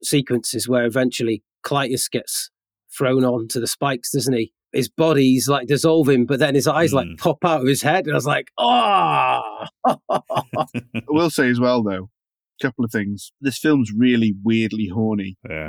sequence 0.05 0.55
is 0.55 0.69
where 0.69 0.85
eventually 0.85 1.43
Klytus 1.67 2.09
gets 2.11 2.51
thrown 2.97 3.25
onto 3.25 3.61
the 3.61 3.67
spikes, 3.67 4.11
doesn't 4.13 4.35
he? 4.35 4.53
His 4.73 4.89
body's 4.89 5.49
like 5.49 5.67
dissolving, 5.69 6.25
but 6.27 6.39
then 6.39 6.55
his 6.55 6.67
eyes 6.67 6.93
like 6.95 7.07
Mm. 7.09 7.19
pop 7.19 7.45
out 7.45 7.61
of 7.61 7.67
his 7.67 7.83
head. 7.83 8.05
And 8.07 8.13
I 8.13 8.17
was 8.17 8.27
like, 8.27 8.49
oh, 8.59 9.43
I 9.85 10.67
will 11.09 11.31
say 11.31 11.49
as 11.51 11.61
well, 11.61 11.83
though, 11.83 12.09
a 12.61 12.67
couple 12.67 12.85
of 12.85 12.91
things. 12.91 13.33
This 13.41 13.59
film's 13.59 13.93
really 13.97 14.35
weirdly 14.43 14.89
horny. 14.93 15.37
yeah. 15.49 15.69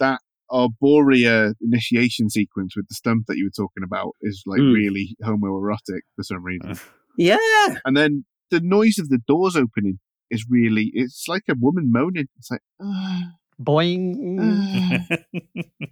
yeah. 0.00 0.16
Arboria 0.50 1.52
initiation 1.60 2.30
sequence 2.30 2.74
with 2.74 2.88
the 2.88 2.94
stump 2.94 3.26
that 3.26 3.36
you 3.36 3.44
were 3.44 3.50
talking 3.64 3.82
about 3.84 4.12
is 4.22 4.42
like 4.46 4.60
Mm. 4.60 4.72
really 4.74 5.16
homoerotic 5.22 6.00
for 6.16 6.22
some 6.22 6.42
reason. 6.44 6.74
Yeah. 7.20 7.36
And 7.84 7.96
then 7.96 8.24
the 8.52 8.60
noise 8.60 8.98
of 9.00 9.08
the 9.08 9.18
doors 9.26 9.56
opening 9.56 9.98
is 10.30 10.46
really, 10.48 10.92
it's 10.94 11.24
like 11.26 11.42
a 11.50 11.54
woman 11.58 11.90
moaning. 11.90 12.28
It's 12.38 12.48
like, 12.48 12.60
"Ah, 12.80 13.32
Boing, 13.60 14.38
ah." 14.40 15.16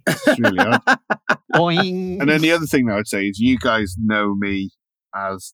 it's 0.07 0.39
really 0.39 0.59
odd. 0.59 0.81
boing. 1.53 2.19
And 2.21 2.29
then 2.29 2.41
the 2.41 2.51
other 2.51 2.65
thing 2.65 2.85
that 2.85 2.93
I 2.93 2.97
would 2.97 3.07
say 3.07 3.27
is 3.27 3.39
you 3.39 3.57
guys 3.57 3.95
know 3.97 4.35
me 4.35 4.69
as 5.15 5.53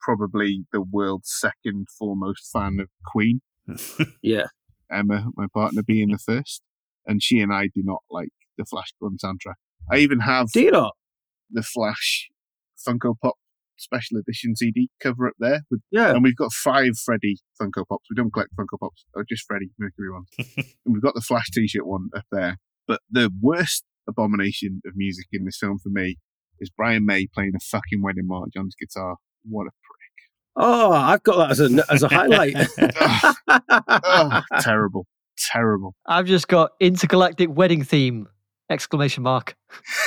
probably 0.00 0.64
the 0.72 0.80
world's 0.80 1.30
second 1.32 1.86
foremost 1.98 2.50
fan 2.52 2.78
of 2.80 2.88
Queen, 3.06 3.40
Yeah. 4.22 4.46
Emma, 4.90 5.26
my 5.36 5.46
partner, 5.54 5.82
being 5.82 6.08
the 6.10 6.18
first. 6.18 6.62
And 7.06 7.22
she 7.22 7.40
and 7.40 7.52
I 7.52 7.64
do 7.66 7.82
not 7.84 8.02
like 8.10 8.28
the 8.58 8.64
Flash 8.64 8.92
Gordon 9.00 9.18
soundtrack. 9.22 9.54
I 9.90 9.98
even 9.98 10.20
have 10.20 10.50
Do 10.52 10.60
you 10.60 10.70
not? 10.70 10.94
the 11.50 11.62
Flash 11.62 12.28
Funko 12.86 13.14
Pop 13.20 13.34
special 13.80 14.18
edition 14.18 14.54
CD 14.56 14.88
cover 15.02 15.26
up 15.26 15.34
there. 15.38 15.62
With, 15.70 15.80
Yeah. 15.90 16.10
and 16.10 16.22
we've 16.22 16.36
got 16.36 16.52
five 16.52 16.92
Freddie 17.04 17.38
Funko 17.60 17.84
Pops. 17.88 18.06
We 18.10 18.16
don't 18.16 18.32
collect 18.32 18.50
Funko 18.58 18.78
Pops, 18.80 19.04
or 19.14 19.24
just 19.28 19.44
Freddie 19.46 19.70
Mercury 19.78 20.10
ones. 20.10 20.28
and 20.56 20.94
we've 20.94 21.02
got 21.02 21.14
the 21.14 21.20
Flash 21.20 21.50
t 21.50 21.66
shirt 21.68 21.86
one 21.86 22.08
up 22.16 22.24
there. 22.30 22.58
But 22.86 23.00
the 23.10 23.30
worst 23.40 23.84
abomination 24.08 24.80
of 24.86 24.92
music 24.96 25.26
in 25.32 25.44
this 25.44 25.58
film 25.58 25.78
for 25.82 25.88
me 25.90 26.16
is 26.58 26.70
Brian 26.76 27.06
May 27.06 27.26
playing 27.26 27.52
a 27.56 27.60
fucking 27.60 28.02
wedding 28.02 28.26
march 28.26 28.52
on 28.58 28.66
his 28.66 28.74
guitar. 28.80 29.16
What 29.48 29.64
a 29.66 29.70
prick. 29.70 29.96
Oh, 30.56 30.92
I've 30.92 31.22
got 31.22 31.36
that 31.38 31.50
as 31.52 31.60
a, 31.60 31.84
as 31.92 32.02
a 32.02 32.08
highlight. 32.08 32.54
prick. 32.54 32.94
Ugh, 32.98 33.34
ugh, 34.04 34.44
terrible. 34.60 35.06
Terrible. 35.38 35.94
I've 36.06 36.26
just 36.26 36.48
got 36.48 36.72
intergalactic 36.80 37.48
wedding 37.50 37.82
theme! 37.84 38.26
Exclamation 38.70 39.22
mark. 39.24 39.56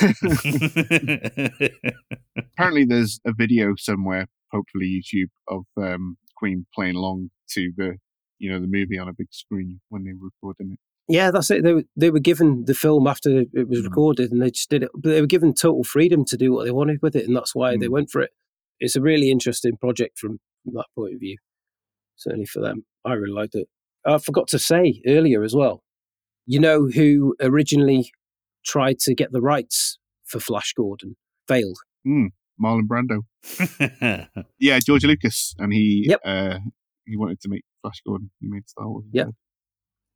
Apparently, 2.36 2.84
there's 2.84 3.20
a 3.26 3.32
video 3.32 3.74
somewhere, 3.76 4.26
hopefully 4.50 5.02
YouTube, 5.02 5.28
of 5.48 5.64
um, 5.76 6.16
Queen 6.36 6.66
playing 6.74 6.96
along 6.96 7.30
to 7.50 7.72
the, 7.76 7.96
you 8.38 8.50
know, 8.50 8.58
the 8.60 8.66
movie 8.66 8.98
on 8.98 9.08
a 9.08 9.12
big 9.12 9.28
screen 9.30 9.80
when 9.90 10.04
they 10.04 10.12
were 10.12 10.28
recording 10.42 10.72
it. 10.72 10.78
Yeah, 11.06 11.30
that's 11.30 11.50
it. 11.50 11.62
They 11.62 11.74
were 11.74 11.84
they 11.96 12.10
were 12.10 12.18
given 12.20 12.64
the 12.64 12.72
film 12.72 13.06
after 13.06 13.40
it 13.52 13.68
was 13.68 13.80
Mm. 13.80 13.84
recorded, 13.84 14.32
and 14.32 14.40
they 14.40 14.50
just 14.50 14.70
did 14.70 14.82
it. 14.82 14.90
But 14.94 15.10
they 15.10 15.20
were 15.20 15.26
given 15.26 15.52
total 15.52 15.84
freedom 15.84 16.24
to 16.24 16.36
do 16.38 16.50
what 16.52 16.64
they 16.64 16.70
wanted 16.70 17.00
with 17.02 17.14
it, 17.14 17.26
and 17.26 17.36
that's 17.36 17.54
why 17.54 17.76
they 17.76 17.86
Mm. 17.88 17.92
went 17.92 18.10
for 18.10 18.22
it. 18.22 18.30
It's 18.80 18.96
a 18.96 19.02
really 19.02 19.30
interesting 19.30 19.76
project 19.76 20.18
from, 20.18 20.40
from 20.64 20.74
that 20.74 20.86
point 20.96 21.12
of 21.14 21.20
view. 21.20 21.36
Certainly 22.16 22.46
for 22.46 22.60
them, 22.60 22.86
I 23.04 23.12
really 23.12 23.34
liked 23.34 23.54
it. 23.54 23.68
I 24.06 24.16
forgot 24.18 24.48
to 24.48 24.58
say 24.58 25.02
earlier 25.06 25.42
as 25.42 25.54
well. 25.54 25.82
You 26.46 26.60
know 26.60 26.88
who 26.88 27.34
originally 27.40 28.10
tried 28.64 28.98
to 29.00 29.14
get 29.14 29.32
the 29.32 29.40
rights 29.40 29.98
for 30.24 30.40
Flash 30.40 30.72
Gordon 30.76 31.16
failed. 31.48 31.78
Marlon 32.06 32.86
Brando. 32.88 33.20
Yeah, 34.58 34.78
George 34.78 35.04
Lucas, 35.04 35.54
and 35.58 35.72
he 35.72 36.06
Yep. 36.08 36.20
uh, 36.24 36.58
he 37.06 37.16
wanted 37.16 37.40
to 37.40 37.48
make 37.48 37.64
Flash 37.82 38.00
Gordon. 38.06 38.30
He 38.40 38.48
made 38.48 38.68
Star 38.68 38.88
Wars. 38.88 39.04
Yeah. 39.12 39.26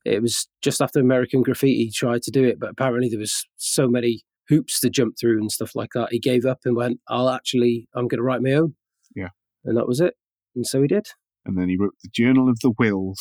It 0.05 0.23
was 0.23 0.49
just 0.63 0.81
after 0.81 1.01
American 1.01 1.43
Graffiti 1.43 1.91
tried 1.95 2.23
to 2.23 2.31
do 2.31 2.45
it, 2.45 2.59
but 2.59 2.71
apparently 2.71 3.09
there 3.11 3.19
was 3.19 3.47
so 3.57 3.89
many 3.89 4.23
hoops 4.49 4.81
to 4.81 4.89
jump 4.89 5.17
through 5.21 5.39
and 5.39 5.53
stuff 5.53 5.73
like 5.75 5.91
that. 5.95 6.09
He 6.13 6.19
gave 6.19 6.47
up 6.47 6.61
and 6.65 6.75
went, 6.77 7.01
"I'll 7.09 7.29
actually, 7.29 7.89
I'm 7.95 8.09
going 8.09 8.19
to 8.19 8.23
write 8.23 8.41
my 8.41 8.53
own." 8.53 8.75
Yeah. 9.15 9.29
and 9.65 9.77
that 9.77 9.87
was 9.89 10.01
it. 10.01 10.15
And 10.55 10.67
so 10.67 10.81
he 10.81 10.89
did. 10.89 11.09
And 11.45 11.59
then 11.59 11.69
he 11.69 11.77
wrote 11.77 11.95
the 12.03 12.09
Journal 12.13 12.49
of 12.49 12.59
the 12.61 12.71
Whills. 12.71 13.19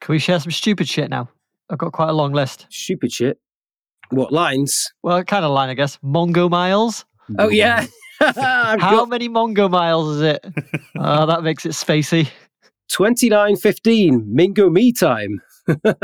Can 0.00 0.12
we 0.12 0.18
share 0.18 0.38
some 0.38 0.52
stupid 0.52 0.88
shit 0.88 1.10
now? 1.10 1.28
I've 1.70 1.78
got 1.78 1.92
quite 1.92 2.10
a 2.10 2.12
long 2.12 2.32
list. 2.32 2.66
Stupid 2.70 3.10
shit. 3.10 3.38
What 4.10 4.32
lines? 4.32 4.90
Well, 5.02 5.22
kind 5.24 5.44
of 5.44 5.50
line, 5.50 5.68
I 5.68 5.74
guess. 5.74 5.98
Mongo 5.98 6.50
miles. 6.50 7.04
Oh 7.38 7.48
yeah. 7.48 7.86
How 8.20 8.76
got 8.76 9.08
many 9.08 9.28
Mongo 9.28 9.70
miles 9.70 10.16
is 10.16 10.22
it? 10.22 10.44
Oh, 10.96 11.26
that 11.26 11.42
makes 11.42 11.64
it 11.66 11.70
spacey. 11.72 12.28
twenty 12.90 13.28
nine 13.28 13.56
fifteen. 13.56 14.24
Mingo 14.28 14.70
me 14.70 14.92
time. 14.92 15.40
That's 15.66 15.98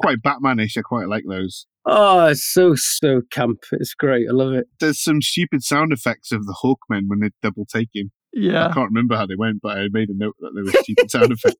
quite 0.00 0.18
Batmanish. 0.24 0.76
I 0.76 0.82
quite 0.82 1.08
like 1.08 1.24
those. 1.28 1.66
oh, 1.86 2.26
it's 2.26 2.44
so 2.44 2.74
so 2.76 3.22
camp. 3.30 3.64
It's 3.72 3.94
great. 3.94 4.26
I 4.28 4.32
love 4.32 4.52
it. 4.52 4.66
There's 4.80 5.02
some 5.02 5.22
stupid 5.22 5.62
sound 5.62 5.92
effects 5.92 6.30
of 6.32 6.44
the 6.46 6.56
Hawkmen 6.62 7.04
when 7.08 7.20
they're 7.20 7.30
double 7.42 7.64
taking. 7.66 8.10
I 8.23 8.23
Yeah. 8.36 8.66
I 8.68 8.72
can't 8.72 8.88
remember 8.90 9.16
how 9.16 9.26
they 9.26 9.36
went, 9.36 9.60
but 9.62 9.78
I 9.78 9.88
made 9.92 10.08
a 10.10 10.14
note 10.14 10.34
that 10.40 10.50
there 10.54 10.64
were 10.64 10.72
stupid 10.82 11.10
sound 11.10 11.32
effects. 11.44 11.56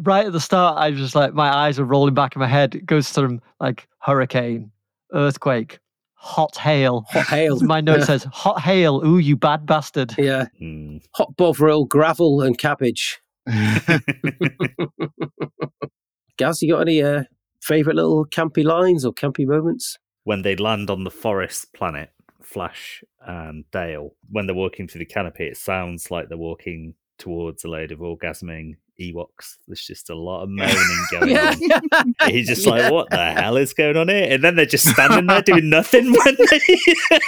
Right 0.00 0.26
at 0.26 0.32
the 0.32 0.40
start, 0.40 0.78
I 0.78 0.90
was 0.90 1.00
just 1.00 1.14
like, 1.16 1.34
my 1.34 1.48
eyes 1.54 1.78
are 1.80 1.84
rolling 1.84 2.14
back 2.14 2.36
in 2.36 2.40
my 2.40 2.46
head. 2.46 2.74
It 2.74 2.86
goes 2.86 3.08
from 3.10 3.40
like 3.60 3.88
hurricane, 4.00 4.70
earthquake, 5.12 5.80
hot 6.14 6.56
hail. 6.56 7.04
Hot 7.10 7.26
hail. 7.26 7.58
My 7.60 7.80
note 7.80 8.00
Yeah. 8.00 8.04
says, 8.04 8.24
hot 8.32 8.60
hail. 8.60 9.02
Ooh, 9.04 9.18
you 9.18 9.36
bad 9.36 9.66
bastard. 9.66 10.14
Yeah. 10.16 10.46
Hmm. 10.58 10.98
Hot 11.16 11.34
bovril, 11.36 11.84
gravel, 11.86 12.40
and 12.42 12.56
cabbage. 12.56 13.20
Gaz, 16.38 16.60
you 16.62 16.72
got 16.72 16.80
any 16.82 17.02
uh, 17.02 17.24
favorite 17.62 17.96
little 17.96 18.26
campy 18.26 18.64
lines 18.64 19.04
or 19.04 19.12
campy 19.12 19.46
moments? 19.46 19.98
when 20.24 20.42
they 20.42 20.56
land 20.56 20.90
on 20.90 21.04
the 21.04 21.10
forest 21.10 21.72
planet, 21.72 22.10
Flash 22.46 23.02
and 23.26 23.64
Dale, 23.72 24.14
when 24.30 24.46
they're 24.46 24.54
walking 24.54 24.86
through 24.88 25.00
the 25.00 25.04
canopy, 25.04 25.44
it 25.44 25.56
sounds 25.56 26.10
like 26.10 26.28
they're 26.28 26.38
walking 26.38 26.94
towards 27.18 27.64
a 27.64 27.68
load 27.68 27.92
of 27.92 27.98
orgasming 27.98 28.76
Ewoks. 29.00 29.56
There's 29.66 29.84
just 29.84 30.08
a 30.10 30.14
lot 30.14 30.42
of 30.44 30.48
moaning 30.48 30.76
going 31.10 31.36
on. 31.36 32.14
He's 32.30 32.46
just 32.48 32.64
Yeah. 32.64 32.70
like, 32.72 32.92
what 32.92 33.10
the 33.10 33.32
hell 33.32 33.56
is 33.58 33.74
going 33.74 33.96
on 33.96 34.08
here? 34.08 34.26
And 34.30 34.42
then 34.44 34.54
they're 34.56 34.64
just 34.64 34.86
standing 34.88 35.26
there 35.26 35.42
doing 35.42 35.68
nothing 35.68 36.12
when 36.12 36.36
they, 36.50 36.60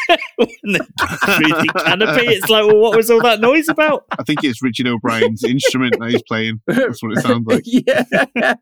when 0.37 0.49
they 0.65 0.79
get 0.79 1.37
through 1.37 1.49
the 1.49 1.83
canopy. 1.85 2.27
It's 2.29 2.49
like, 2.49 2.65
well, 2.67 2.79
what 2.79 2.97
was 2.97 3.11
all 3.11 3.21
that 3.23 3.41
noise 3.41 3.69
about? 3.69 4.07
I 4.19 4.23
think 4.23 4.45
it's 4.45 4.63
Richard 4.63 4.87
O'Brien's 4.87 5.45
instrument 5.45 5.97
that 5.99 6.11
he's 6.11 6.23
playing. 6.23 6.61
That's 6.67 7.03
what 7.03 7.13
it 7.19 7.23
sounds 7.23 7.47
like. 7.47 7.65
yeah. 7.67 8.55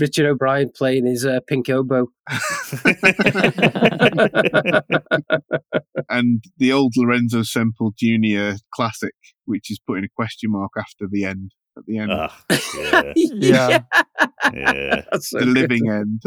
Richard 0.00 0.26
O'Brien 0.26 0.70
playing 0.74 1.06
his 1.06 1.24
uh, 1.26 1.40
pink 1.46 1.68
oboe. 1.68 2.08
and 6.08 6.44
the 6.58 6.72
old 6.72 6.94
Lorenzo 6.96 7.42
Semple 7.42 7.92
Jr. 7.96 8.52
classic, 8.72 9.14
which 9.44 9.70
is 9.70 9.78
putting 9.86 10.04
a 10.04 10.08
question 10.14 10.50
mark 10.52 10.72
after 10.78 11.06
the 11.10 11.24
end. 11.24 11.52
At 11.76 11.84
the 11.86 11.98
end, 11.98 12.10
Ugh, 12.10 12.32
yeah, 12.76 13.12
Yeah. 13.34 13.82
yeah. 14.52 15.02
That's 15.12 15.30
so 15.30 15.38
the 15.38 15.44
good. 15.44 15.54
living 15.54 15.88
end. 15.88 16.22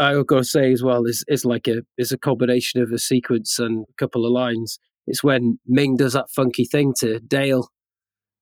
I've 0.00 0.26
got 0.26 0.38
to 0.38 0.44
say 0.44 0.72
as 0.72 0.82
well, 0.82 1.04
is 1.04 1.24
it's 1.28 1.44
like 1.44 1.68
a 1.68 1.82
it's 1.96 2.10
a 2.10 2.18
combination 2.18 2.82
of 2.82 2.90
a 2.90 2.98
sequence 2.98 3.60
and 3.60 3.84
a 3.88 3.92
couple 3.98 4.26
of 4.26 4.32
lines. 4.32 4.80
It's 5.06 5.22
when 5.22 5.60
Ming 5.66 5.96
does 5.96 6.14
that 6.14 6.30
funky 6.34 6.64
thing 6.64 6.92
to 6.98 7.20
Dale, 7.20 7.68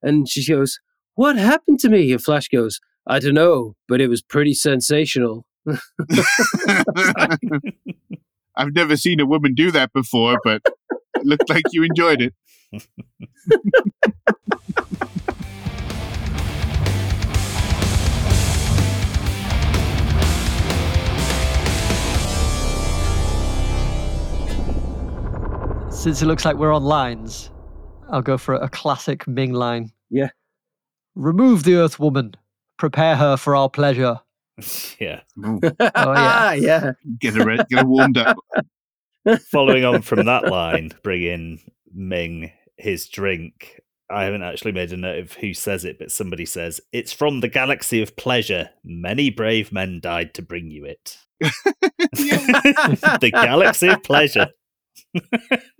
and 0.02 0.26
she 0.28 0.46
goes, 0.50 0.78
"What 1.18 1.34
happened 1.34 1.80
to 1.80 1.88
me?" 1.88 2.12
And 2.12 2.22
Flash 2.22 2.46
goes, 2.46 2.80
"I 3.04 3.18
don't 3.18 3.34
know, 3.34 3.74
but 3.88 4.00
it 4.00 4.06
was 4.06 4.22
pretty 4.22 4.54
sensational." 4.54 5.44
I've 8.54 8.72
never 8.72 8.96
seen 8.96 9.18
a 9.18 9.26
woman 9.26 9.54
do 9.54 9.72
that 9.72 9.92
before, 9.92 10.38
but 10.44 10.62
it 11.16 11.24
looked 11.24 11.50
like 11.50 11.64
you 11.72 11.82
enjoyed 11.82 12.22
it. 12.22 12.34
Since 25.90 26.22
it 26.22 26.26
looks 26.26 26.44
like 26.44 26.54
we're 26.54 26.72
on 26.72 26.84
lines, 26.84 27.50
I'll 28.08 28.22
go 28.22 28.38
for 28.38 28.54
a 28.54 28.68
classic 28.68 29.26
Ming 29.26 29.52
line. 29.52 29.90
Yeah. 30.10 30.30
Remove 31.18 31.64
the 31.64 31.74
Earth 31.74 31.98
Woman. 31.98 32.36
Prepare 32.78 33.16
her 33.16 33.36
for 33.36 33.56
our 33.56 33.68
pleasure. 33.68 34.20
yeah. 35.00 35.20
Oh, 35.44 35.58
yeah. 35.80 36.54
yeah. 36.54 36.92
get 37.18 37.34
her, 37.34 37.44
re- 37.44 37.56
get 37.68 37.80
her 37.80 37.84
warmed 37.84 38.18
up. 38.18 38.36
Following 39.50 39.84
on 39.84 40.02
from 40.02 40.24
that 40.26 40.44
line, 40.46 40.92
bring 41.02 41.24
in 41.24 41.58
Ming 41.92 42.52
his 42.76 43.08
drink. 43.08 43.80
I 44.08 44.22
haven't 44.22 44.44
actually 44.44 44.70
made 44.72 44.92
a 44.92 44.96
note 44.96 45.18
of 45.18 45.32
who 45.32 45.52
says 45.54 45.84
it, 45.84 45.98
but 45.98 46.12
somebody 46.12 46.46
says, 46.46 46.80
It's 46.92 47.12
from 47.12 47.40
the 47.40 47.48
galaxy 47.48 48.00
of 48.00 48.16
pleasure. 48.16 48.70
Many 48.84 49.28
brave 49.28 49.72
men 49.72 49.98
died 50.00 50.34
to 50.34 50.42
bring 50.42 50.70
you 50.70 50.84
it. 50.84 51.18
the 51.40 53.30
galaxy 53.32 53.88
of 53.88 54.04
pleasure. 54.04 54.50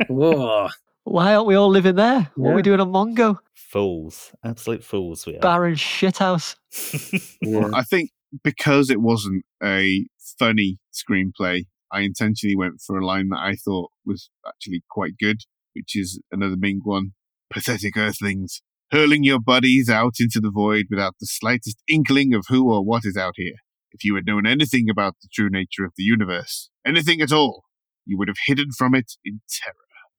Whoa. 0.09 0.69
Why 1.11 1.35
aren't 1.35 1.47
we 1.47 1.55
all 1.55 1.71
living 1.71 1.95
there? 1.95 2.31
What 2.35 2.51
are 2.51 2.57
we 2.57 2.63
doing 2.63 2.81
on 2.81 2.93
Mongo? 2.93 3.39
Fools. 3.55 4.33
Absolute 4.45 4.85
fools 4.85 5.27
we 5.27 5.37
are. 5.37 5.41
Barren 5.41 5.75
shithouse. 5.75 6.57
Yeah. 7.41 7.71
I 7.73 7.83
think 7.83 8.11
because 8.45 8.91
it 8.91 9.01
wasn't 9.01 9.45
a 9.63 10.07
funny 10.39 10.79
screenplay, 10.93 11.65
I 11.91 12.01
intentionally 12.01 12.57
went 12.57 12.81
for 12.87 12.99
a 12.99 13.07
line 13.07 13.31
that 13.31 13.39
I 13.39 13.55
thought 13.55 13.91
was 14.05 14.29
actually 14.47 14.83
quite 14.91 15.13
good, 15.19 15.39
which 15.75 15.97
is 15.97 16.21
another 16.31 16.57
Ming 16.59 16.81
one. 16.85 17.13
Pathetic 17.51 17.97
earthlings, 17.97 18.61
hurling 18.91 19.25
your 19.25 19.41
bodies 19.41 19.89
out 19.89 20.17
into 20.21 20.41
the 20.41 20.51
void 20.51 20.87
without 20.91 21.15
the 21.21 21.27
slightest 21.27 21.83
inkling 21.89 22.35
of 22.35 22.45
who 22.49 22.71
or 22.71 22.85
what 22.85 23.05
is 23.07 23.17
out 23.17 23.35
here. 23.37 23.55
If 23.93 24.05
you 24.05 24.15
had 24.15 24.27
known 24.27 24.47
anything 24.47 24.91
about 24.91 25.15
the 25.23 25.29
true 25.33 25.49
nature 25.51 25.85
of 25.87 25.93
the 25.97 26.03
universe, 26.03 26.69
anything 26.87 27.23
at 27.23 27.33
all, 27.33 27.65
you 28.05 28.19
would 28.19 28.29
have 28.29 28.37
hidden 28.47 28.73
from 28.77 28.95
it 28.95 29.13
in 29.25 29.41
terror. 29.49 29.75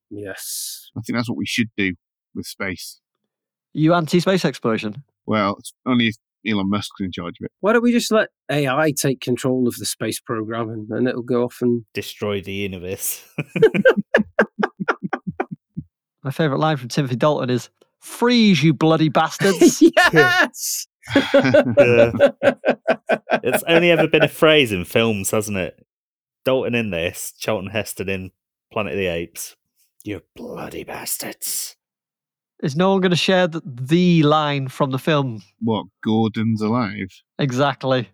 Yes. 0.09 0.89
I 0.97 1.01
think 1.01 1.17
that's 1.17 1.29
what 1.29 1.37
we 1.37 1.45
should 1.45 1.69
do 1.77 1.93
with 2.35 2.45
space. 2.45 2.99
You 3.73 3.93
anti 3.93 4.19
space 4.19 4.45
exploration? 4.45 5.03
Well, 5.25 5.55
it's 5.59 5.73
only 5.85 6.07
if 6.07 6.15
Elon 6.47 6.69
Musk's 6.69 7.01
in 7.01 7.11
charge 7.11 7.35
of 7.39 7.45
it. 7.45 7.51
Why 7.59 7.73
don't 7.73 7.83
we 7.83 7.91
just 7.91 8.11
let 8.11 8.29
AI 8.49 8.91
take 8.91 9.21
control 9.21 9.67
of 9.67 9.75
the 9.75 9.85
space 9.85 10.19
program 10.19 10.69
and, 10.69 10.89
and 10.89 11.07
it'll 11.07 11.21
go 11.21 11.43
off 11.43 11.57
and 11.61 11.85
Destroy 11.93 12.41
the 12.41 12.53
universe. 12.53 13.23
My 16.23 16.31
favourite 16.31 16.59
line 16.59 16.77
from 16.77 16.89
Timothy 16.89 17.15
Dalton 17.15 17.49
is 17.49 17.69
Freeze, 17.99 18.63
you 18.63 18.73
bloody 18.73 19.09
bastards. 19.09 19.81
yes. 20.13 20.87
it's 23.43 23.63
only 23.67 23.91
ever 23.91 24.07
been 24.07 24.23
a 24.23 24.27
phrase 24.27 24.71
in 24.71 24.85
films, 24.85 25.31
hasn't 25.31 25.57
it? 25.57 25.85
Dalton 26.45 26.75
in 26.75 26.91
this, 26.91 27.33
Charlton 27.37 27.71
Heston 27.71 28.09
in 28.09 28.31
Planet 28.71 28.93
of 28.93 28.97
the 28.97 29.07
Apes. 29.07 29.55
You 30.03 30.21
bloody 30.35 30.83
bastards. 30.83 31.75
is 32.63 32.75
no 32.75 32.91
one 32.91 33.01
going 33.01 33.11
to 33.11 33.17
share 33.17 33.47
the, 33.47 33.61
the 33.65 34.23
line 34.23 34.67
from 34.67 34.91
the 34.91 34.99
film? 34.99 35.41
What? 35.61 35.85
Gordon's 36.03 36.61
alive. 36.61 37.09
Exactly. 37.37 38.09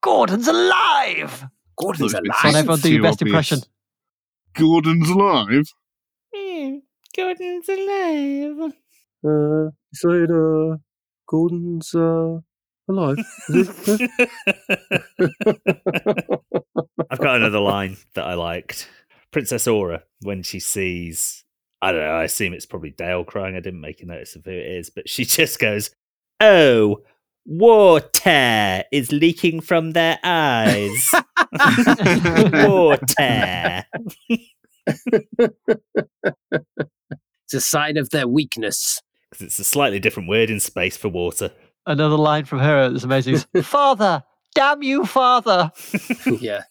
Gordon's 0.00 0.46
alive! 0.48 1.44
Gordon's 1.76 2.12
Look, 2.14 2.24
alive. 2.24 2.36
Come 2.40 2.50
on, 2.50 2.56
everyone, 2.56 2.80
do 2.80 2.92
your 2.92 3.02
best 3.02 3.20
obvious. 3.22 3.28
impression. 3.30 3.60
Gordon's 4.56 5.08
alive. 5.10 5.72
Gordon's 7.16 7.68
alive. 7.68 8.72
Uh, 9.26 9.70
said, 9.92 10.30
uh, 10.30 10.76
Gordon's 11.28 11.94
uh, 11.94 12.38
alive. 12.88 13.18
I've 17.10 17.18
got 17.18 17.36
another 17.36 17.58
line 17.60 17.96
that 18.14 18.24
I 18.24 18.34
liked. 18.34 18.88
Princess 19.32 19.66
Aura, 19.66 20.02
when 20.22 20.42
she 20.42 20.60
sees, 20.60 21.44
I 21.82 21.92
don't 21.92 22.00
know, 22.00 22.06
I 22.14 22.24
assume 22.24 22.52
it's 22.54 22.66
probably 22.66 22.90
Dale 22.90 23.24
crying. 23.24 23.56
I 23.56 23.60
didn't 23.60 23.80
make 23.80 24.00
a 24.02 24.06
notice 24.06 24.36
of 24.36 24.44
who 24.44 24.50
it 24.52 24.66
is, 24.66 24.90
but 24.90 25.08
she 25.08 25.24
just 25.24 25.58
goes, 25.58 25.90
Oh, 26.40 26.98
water 27.46 28.84
is 28.92 29.10
leaking 29.12 29.60
from 29.60 29.92
their 29.92 30.18
eyes. 30.22 31.10
water. 32.52 33.84
it's 34.28 34.44
a 37.54 37.60
sign 37.60 37.96
of 37.96 38.10
their 38.10 38.28
weakness. 38.28 39.00
'Cause 39.30 39.42
it's 39.42 39.58
a 39.58 39.64
slightly 39.64 39.98
different 39.98 40.26
word 40.28 40.48
in 40.48 40.58
space 40.60 40.96
for 40.96 41.08
water. 41.10 41.50
Another 41.86 42.16
line 42.16 42.44
from 42.46 42.60
her 42.60 42.88
that's 42.88 43.04
amazing 43.04 43.34
is 43.34 43.46
Father, 43.66 44.22
damn 44.54 44.82
you, 44.82 45.04
Father. 45.04 45.70
yeah. 46.40 46.62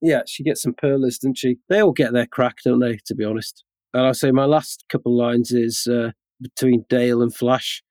Yeah, 0.00 0.22
she 0.26 0.42
gets 0.44 0.62
some 0.62 0.74
pearlers, 0.74 1.18
doesn't 1.18 1.38
she? 1.38 1.56
They 1.68 1.80
all 1.82 1.92
get 1.92 2.12
their 2.12 2.26
crack, 2.26 2.56
don't 2.64 2.80
they, 2.80 2.98
to 3.06 3.14
be 3.14 3.24
honest? 3.24 3.64
And 3.94 4.04
I'll 4.06 4.14
say 4.14 4.30
my 4.30 4.44
last 4.44 4.84
couple 4.88 5.16
lines 5.16 5.50
is 5.52 5.86
uh, 5.86 6.10
between 6.40 6.84
Dale 6.88 7.22
and 7.22 7.34
Flash. 7.34 7.82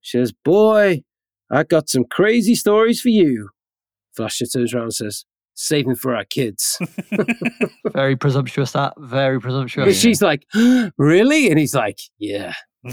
She 0.00 0.18
says, 0.18 0.32
Boy, 0.32 1.02
I 1.50 1.62
got 1.64 1.88
some 1.88 2.04
crazy 2.10 2.54
stories 2.54 3.00
for 3.00 3.10
you. 3.10 3.50
Flash 4.16 4.38
turns 4.38 4.74
around 4.74 4.84
and 4.84 4.94
says, 4.94 5.24
Saving 5.54 5.94
for 5.96 6.14
our 6.16 6.24
kids. 6.24 6.78
Very 7.92 8.16
presumptuous, 8.16 8.72
that. 8.72 8.94
Very 8.98 9.36
But 9.36 9.42
presumptuous. 9.42 10.00
she's 10.00 10.22
like, 10.22 10.46
Really? 10.96 11.50
And 11.50 11.58
he's 11.58 11.74
like, 11.74 11.98
Yeah. 12.18 12.54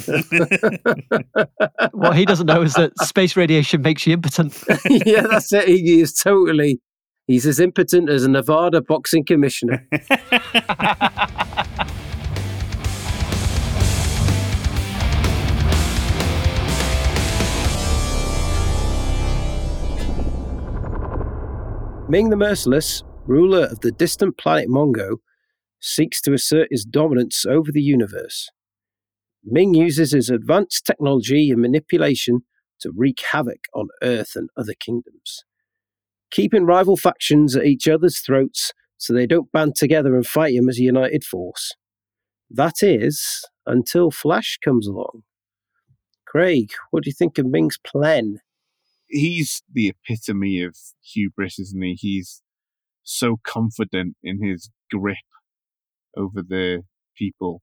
What 1.93 2.15
he 2.15 2.25
doesn't 2.25 2.45
know 2.45 2.62
is 2.62 2.73
that 2.75 2.91
space 2.99 3.36
radiation 3.36 3.82
makes 3.82 4.05
you 4.05 4.13
impotent. 4.13 4.63
yeah, 4.89 5.21
that's 5.21 5.51
it. 5.53 5.67
He 5.67 6.01
is 6.01 6.13
totally, 6.13 6.79
he's 7.29 7.45
as 7.45 7.59
impotent 7.59 8.09
as 8.09 8.23
a 8.25 8.29
Nevada 8.29 8.81
boxing 8.81 9.23
commissioner. 9.23 9.87
Ming 22.09 22.31
the 22.31 22.35
Merciless, 22.35 23.03
ruler 23.27 23.65
of 23.65 23.81
the 23.81 23.91
distant 23.91 24.35
planet 24.39 24.67
Mongo, 24.67 25.17
seeks 25.79 26.19
to 26.23 26.33
assert 26.33 26.67
his 26.71 26.83
dominance 26.83 27.45
over 27.45 27.71
the 27.71 27.83
universe. 27.83 28.49
Ming 29.43 29.75
uses 29.75 30.13
his 30.13 30.31
advanced 30.31 30.87
technology 30.87 31.51
and 31.51 31.61
manipulation 31.61 32.39
to 32.79 32.91
wreak 32.95 33.21
havoc 33.31 33.59
on 33.75 33.89
Earth 34.01 34.31
and 34.35 34.49
other 34.57 34.73
kingdoms, 34.79 35.43
keeping 36.31 36.65
rival 36.65 36.97
factions 36.97 37.55
at 37.55 37.65
each 37.65 37.87
other's 37.87 38.19
throats 38.19 38.73
so 38.97 39.13
they 39.13 39.25
don't 39.25 39.51
band 39.51 39.75
together 39.75 40.15
and 40.15 40.27
fight 40.27 40.53
him 40.53 40.69
as 40.69 40.77
a 40.77 40.83
united 40.83 41.23
force. 41.23 41.75
That 42.49 42.81
is, 42.81 43.45
until 43.65 44.11
Flash 44.11 44.57
comes 44.63 44.87
along. 44.87 45.23
Craig, 46.27 46.71
what 46.91 47.03
do 47.03 47.09
you 47.09 47.15
think 47.17 47.37
of 47.37 47.45
Ming's 47.45 47.77
plan? 47.77 48.39
He's 49.07 49.63
the 49.71 49.87
epitome 49.89 50.61
of 50.61 50.75
hubris, 51.01 51.57
isn't 51.57 51.81
he? 51.81 51.93
He's 51.93 52.43
so 53.03 53.39
confident 53.43 54.15
in 54.21 54.43
his 54.43 54.69
grip 54.91 55.17
over 56.15 56.43
the 56.47 56.83
people 57.17 57.61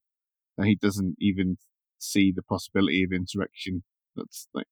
that 0.56 0.66
he 0.66 0.74
doesn't 0.74 1.16
even 1.20 1.58
see 1.98 2.32
the 2.34 2.42
possibility 2.42 3.04
of 3.04 3.12
insurrection 3.12 3.84
that's 4.16 4.48
like 4.54 4.66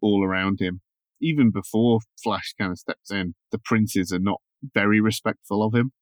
all 0.00 0.24
around 0.24 0.60
him. 0.60 0.80
Even 1.20 1.50
before 1.50 2.00
Flash 2.22 2.54
kind 2.58 2.72
of 2.72 2.78
steps 2.78 3.10
in, 3.10 3.34
the 3.52 3.58
princes 3.64 4.12
are 4.12 4.18
not 4.18 4.40
very 4.74 5.00
respectful 5.00 5.62
of 5.62 5.74
him. 5.74 5.92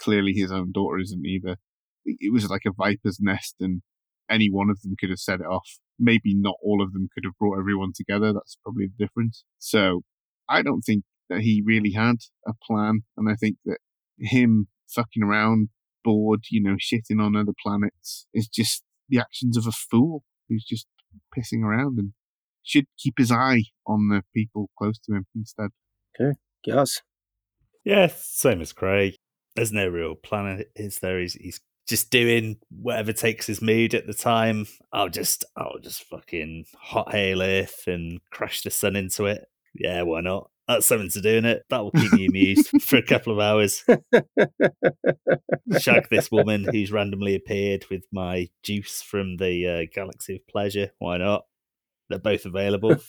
Clearly, 0.00 0.32
his 0.32 0.50
own 0.50 0.72
daughter 0.72 0.98
isn't 0.98 1.24
either. 1.24 1.56
It 2.04 2.32
was 2.32 2.50
like 2.50 2.62
a 2.66 2.72
viper's 2.72 3.18
nest, 3.20 3.56
and 3.60 3.82
any 4.28 4.50
one 4.50 4.70
of 4.70 4.80
them 4.82 4.94
could 4.98 5.10
have 5.10 5.18
set 5.18 5.40
it 5.40 5.46
off. 5.46 5.78
Maybe 5.98 6.34
not 6.34 6.56
all 6.62 6.82
of 6.82 6.92
them 6.92 7.08
could 7.14 7.24
have 7.24 7.38
brought 7.38 7.58
everyone 7.58 7.92
together. 7.94 8.32
That's 8.32 8.58
probably 8.62 8.86
the 8.86 9.04
difference. 9.04 9.44
So 9.58 10.02
I 10.48 10.62
don't 10.62 10.82
think 10.82 11.04
that 11.30 11.40
he 11.40 11.62
really 11.64 11.92
had 11.92 12.16
a 12.46 12.52
plan. 12.66 13.02
And 13.16 13.30
I 13.30 13.34
think 13.34 13.56
that 13.64 13.78
him 14.18 14.68
fucking 14.88 15.22
around, 15.22 15.68
bored, 16.02 16.44
you 16.50 16.62
know, 16.62 16.76
shitting 16.76 17.20
on 17.20 17.36
other 17.36 17.54
planets 17.62 18.26
is 18.34 18.48
just 18.48 18.82
the 19.08 19.18
actions 19.18 19.56
of 19.56 19.66
a 19.66 19.72
fool 19.72 20.24
who's 20.48 20.64
just 20.64 20.86
pissing 21.36 21.62
around 21.62 21.98
and 21.98 22.12
should 22.64 22.86
keep 22.98 23.18
his 23.18 23.30
eye 23.30 23.62
on 23.86 24.08
the 24.08 24.22
people 24.34 24.70
close 24.76 24.98
to 25.00 25.14
him 25.14 25.26
instead. 25.36 25.68
Okay, 26.18 26.36
Yes. 26.64 27.00
Yeah, 27.84 28.08
same 28.16 28.60
as 28.60 28.72
Craig. 28.72 29.14
There's 29.56 29.72
no 29.72 29.88
real 29.88 30.14
plan, 30.14 30.64
is 30.74 31.00
there? 31.00 31.20
He's, 31.20 31.34
he's 31.34 31.60
just 31.86 32.10
doing 32.10 32.56
whatever 32.70 33.12
takes 33.12 33.46
his 33.46 33.60
mood 33.60 33.94
at 33.94 34.06
the 34.06 34.14
time. 34.14 34.66
I'll 34.92 35.10
just, 35.10 35.44
I'll 35.56 35.78
just 35.82 36.04
fucking 36.04 36.64
hot 36.76 37.12
hail 37.12 37.42
Earth 37.42 37.84
and 37.86 38.20
crash 38.30 38.62
the 38.62 38.70
sun 38.70 38.96
into 38.96 39.26
it. 39.26 39.44
Yeah, 39.74 40.02
why 40.02 40.22
not? 40.22 40.50
That's 40.66 40.86
something 40.86 41.10
to 41.10 41.20
do 41.20 41.36
in 41.36 41.44
it. 41.44 41.62
That 41.68 41.84
will 41.84 41.90
keep 41.90 42.12
me 42.14 42.26
amused 42.26 42.70
for 42.82 42.96
a 42.96 43.02
couple 43.02 43.34
of 43.34 43.38
hours. 43.38 43.84
Shag 45.78 46.08
this 46.08 46.30
woman 46.30 46.64
who's 46.64 46.90
randomly 46.90 47.34
appeared 47.34 47.84
with 47.90 48.04
my 48.10 48.48
juice 48.62 49.02
from 49.02 49.36
the 49.36 49.68
uh, 49.68 49.94
Galaxy 49.94 50.36
of 50.36 50.48
Pleasure. 50.48 50.90
Why 50.98 51.18
not? 51.18 51.44
They're 52.10 52.18
both 52.18 52.44
available. 52.44 52.90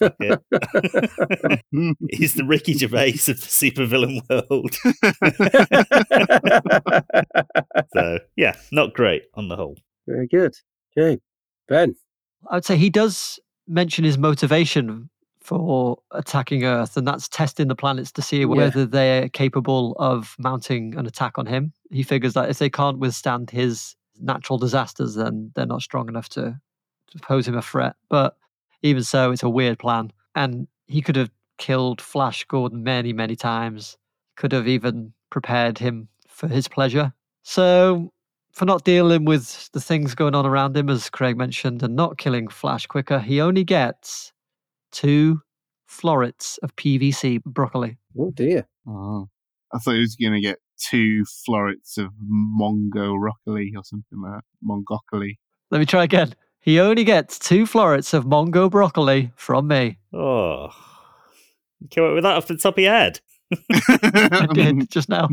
He's 2.11 2.33
the 2.33 2.45
Ricky 2.45 2.73
Gervais 2.73 3.09
of 3.27 3.41
the 3.41 3.47
supervillain 3.49 4.21
world. 4.29 4.73
so 7.93 8.19
yeah, 8.35 8.55
not 8.71 8.93
great 8.93 9.23
on 9.33 9.47
the 9.49 9.55
whole. 9.55 9.77
Very 10.07 10.27
good. 10.27 10.53
Okay. 10.97 11.19
Ben. 11.67 11.95
I 12.49 12.55
would 12.55 12.65
say 12.65 12.77
he 12.77 12.89
does 12.89 13.39
mention 13.67 14.03
his 14.05 14.17
motivation 14.17 15.09
for 15.41 15.97
attacking 16.11 16.63
Earth, 16.63 16.95
and 16.97 17.07
that's 17.07 17.27
testing 17.27 17.67
the 17.67 17.75
planets 17.75 18.11
to 18.13 18.21
see 18.21 18.39
Yeah. 18.39 18.45
whether 18.45 18.85
they're 18.85 19.29
capable 19.29 19.95
of 19.99 20.35
mounting 20.39 20.95
an 20.95 21.05
attack 21.05 21.37
on 21.37 21.45
him. 21.45 21.71
He 21.91 22.01
figures 22.03 22.33
that 22.33 22.49
if 22.49 22.57
they 22.59 22.69
can't 22.69 22.97
withstand 22.99 23.49
his 23.51 23.95
natural 24.19 24.57
disasters, 24.57 25.15
then 25.15 25.51
they're 25.55 25.65
not 25.65 25.81
strong 25.81 26.07
enough 26.07 26.29
to, 26.29 26.59
to 27.11 27.19
pose 27.19 27.47
him 27.47 27.57
a 27.57 27.61
threat. 27.61 27.95
But 28.09 28.37
even 28.85 29.03
so, 29.03 29.31
it's 29.31 29.43
a 29.43 29.49
weird 29.49 29.79
plan. 29.79 30.11
And 30.35 30.67
he 30.87 31.01
could 31.01 31.15
have 31.15 31.31
killed 31.57 32.01
Flash 32.01 32.45
Gordon 32.45 32.83
many, 32.83 33.13
many 33.13 33.35
times, 33.35 33.97
could 34.35 34.51
have 34.51 34.67
even 34.67 35.13
prepared 35.29 35.77
him 35.77 36.07
for 36.27 36.47
his 36.47 36.67
pleasure. 36.67 37.13
So, 37.43 38.11
for 38.51 38.65
not 38.65 38.83
dealing 38.85 39.25
with 39.25 39.69
the 39.73 39.81
things 39.81 40.15
going 40.15 40.35
on 40.35 40.45
around 40.45 40.77
him, 40.77 40.89
as 40.89 41.09
Craig 41.09 41.37
mentioned, 41.37 41.83
and 41.83 41.95
not 41.95 42.17
killing 42.17 42.47
Flash 42.47 42.85
quicker, 42.85 43.19
he 43.19 43.41
only 43.41 43.63
gets 43.63 44.31
two 44.91 45.41
florets 45.87 46.57
of 46.59 46.75
PVC 46.75 47.43
broccoli. 47.43 47.97
Oh 48.17 48.31
dear. 48.31 48.67
Oh. 48.87 49.29
I 49.73 49.79
thought 49.79 49.95
he 49.95 49.99
was 49.99 50.15
going 50.15 50.33
to 50.33 50.41
get 50.41 50.59
two 50.77 51.25
florets 51.45 51.97
of 51.97 52.07
Mongo 52.23 53.19
broccoli 53.19 53.73
or 53.75 53.83
something 53.83 54.21
like 54.21 54.33
that. 54.33 54.43
Mongocoli. 54.63 55.37
Let 55.71 55.79
me 55.79 55.85
try 55.85 56.03
again. 56.03 56.33
He 56.65 56.79
only 56.79 57.03
gets 57.03 57.37
two 57.37 57.67
florets 57.67 58.11
of 58.15 58.25
Mongo 58.25 58.71
broccoli 58.71 59.31
from 59.35 59.67
me. 59.67 59.99
Oh, 60.11 60.69
you 61.79 61.87
came 61.89 62.05
up 62.05 62.15
with 62.15 62.23
that 62.23 62.37
off 62.37 62.47
the 62.47 62.57
top 62.57 62.77
of 62.79 62.83
your 62.83 62.91
head. 62.91 63.19
I 63.71 64.47
did 64.51 64.89
just 64.89 65.07
now. 65.07 65.29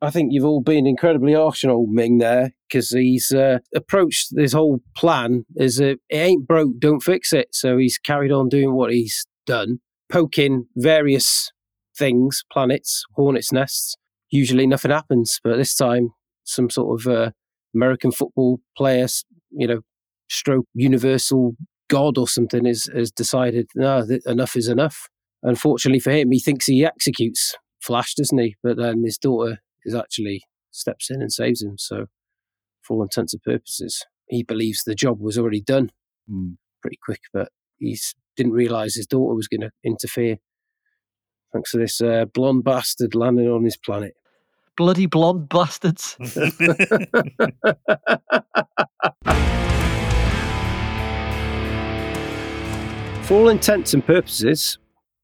I 0.00 0.08
think 0.08 0.32
you've 0.32 0.46
all 0.46 0.62
been 0.62 0.86
incredibly 0.86 1.34
harsh 1.34 1.62
on 1.62 1.70
old 1.70 1.90
Ming 1.90 2.16
there 2.18 2.52
because 2.68 2.88
he's 2.88 3.30
uh, 3.32 3.58
approached 3.74 4.28
this 4.34 4.54
whole 4.54 4.80
plan 4.96 5.44
as 5.60 5.78
a, 5.78 5.90
it 5.90 6.00
ain't 6.10 6.48
broke, 6.48 6.78
don't 6.78 7.02
fix 7.02 7.34
it. 7.34 7.48
So 7.52 7.76
he's 7.76 7.98
carried 7.98 8.32
on 8.32 8.48
doing 8.48 8.72
what 8.72 8.92
he's 8.92 9.26
done, 9.46 9.80
poking 10.10 10.68
various 10.74 11.52
things, 11.96 12.44
planets, 12.50 13.04
hornets' 13.12 13.52
nests. 13.52 13.96
Usually 14.30 14.66
nothing 14.66 14.90
happens, 14.90 15.38
but 15.44 15.58
this 15.58 15.76
time 15.76 16.08
some 16.44 16.70
sort 16.70 16.98
of 17.00 17.06
uh, 17.12 17.30
American 17.74 18.10
football 18.10 18.60
player, 18.74 19.04
s- 19.04 19.24
you 19.50 19.66
know, 19.66 19.80
stroke 20.32 20.66
universal 20.74 21.54
god 21.90 22.16
or 22.16 22.26
something 22.26 22.66
is, 22.66 22.90
has 22.94 23.10
decided, 23.10 23.68
no, 23.74 24.06
th- 24.06 24.22
enough 24.26 24.56
is 24.56 24.68
enough. 24.68 25.08
Unfortunately 25.42 26.00
for 26.00 26.10
him, 26.10 26.30
he 26.30 26.40
thinks 26.40 26.66
he 26.66 26.84
executes 26.84 27.54
Flash, 27.82 28.14
doesn't 28.14 28.38
he? 28.38 28.54
But 28.62 28.76
then 28.76 29.02
his 29.04 29.18
daughter 29.18 29.58
is 29.84 29.94
actually 29.94 30.42
steps 30.70 31.10
in 31.10 31.20
and 31.20 31.32
saves 31.32 31.62
him. 31.62 31.74
So, 31.78 32.06
for 32.82 32.96
all 32.96 33.02
intents 33.02 33.34
and 33.34 33.42
purposes, 33.42 34.04
he 34.28 34.44
believes 34.44 34.84
the 34.84 34.94
job 34.94 35.20
was 35.20 35.36
already 35.36 35.60
done 35.60 35.90
Hmm. 36.28 36.52
pretty 36.80 36.98
quick, 37.04 37.20
but 37.32 37.48
he 37.78 37.98
didn't 38.36 38.52
realize 38.52 38.94
his 38.94 39.08
daughter 39.08 39.34
was 39.34 39.48
going 39.48 39.62
to 39.62 39.70
interfere. 39.84 40.36
Thanks 41.52 41.72
to 41.72 41.78
this 41.78 42.00
uh, 42.00 42.26
blonde 42.32 42.62
bastard 42.64 43.14
landing 43.16 43.48
on 43.48 43.64
his 43.64 43.76
planet. 43.76 44.14
Bloody 44.76 45.06
blonde 45.06 45.48
bastards. 45.48 46.16
For 53.24 53.34
all 53.34 53.48
intents 53.48 53.94
and 53.94 54.04
purposes, 54.04 54.78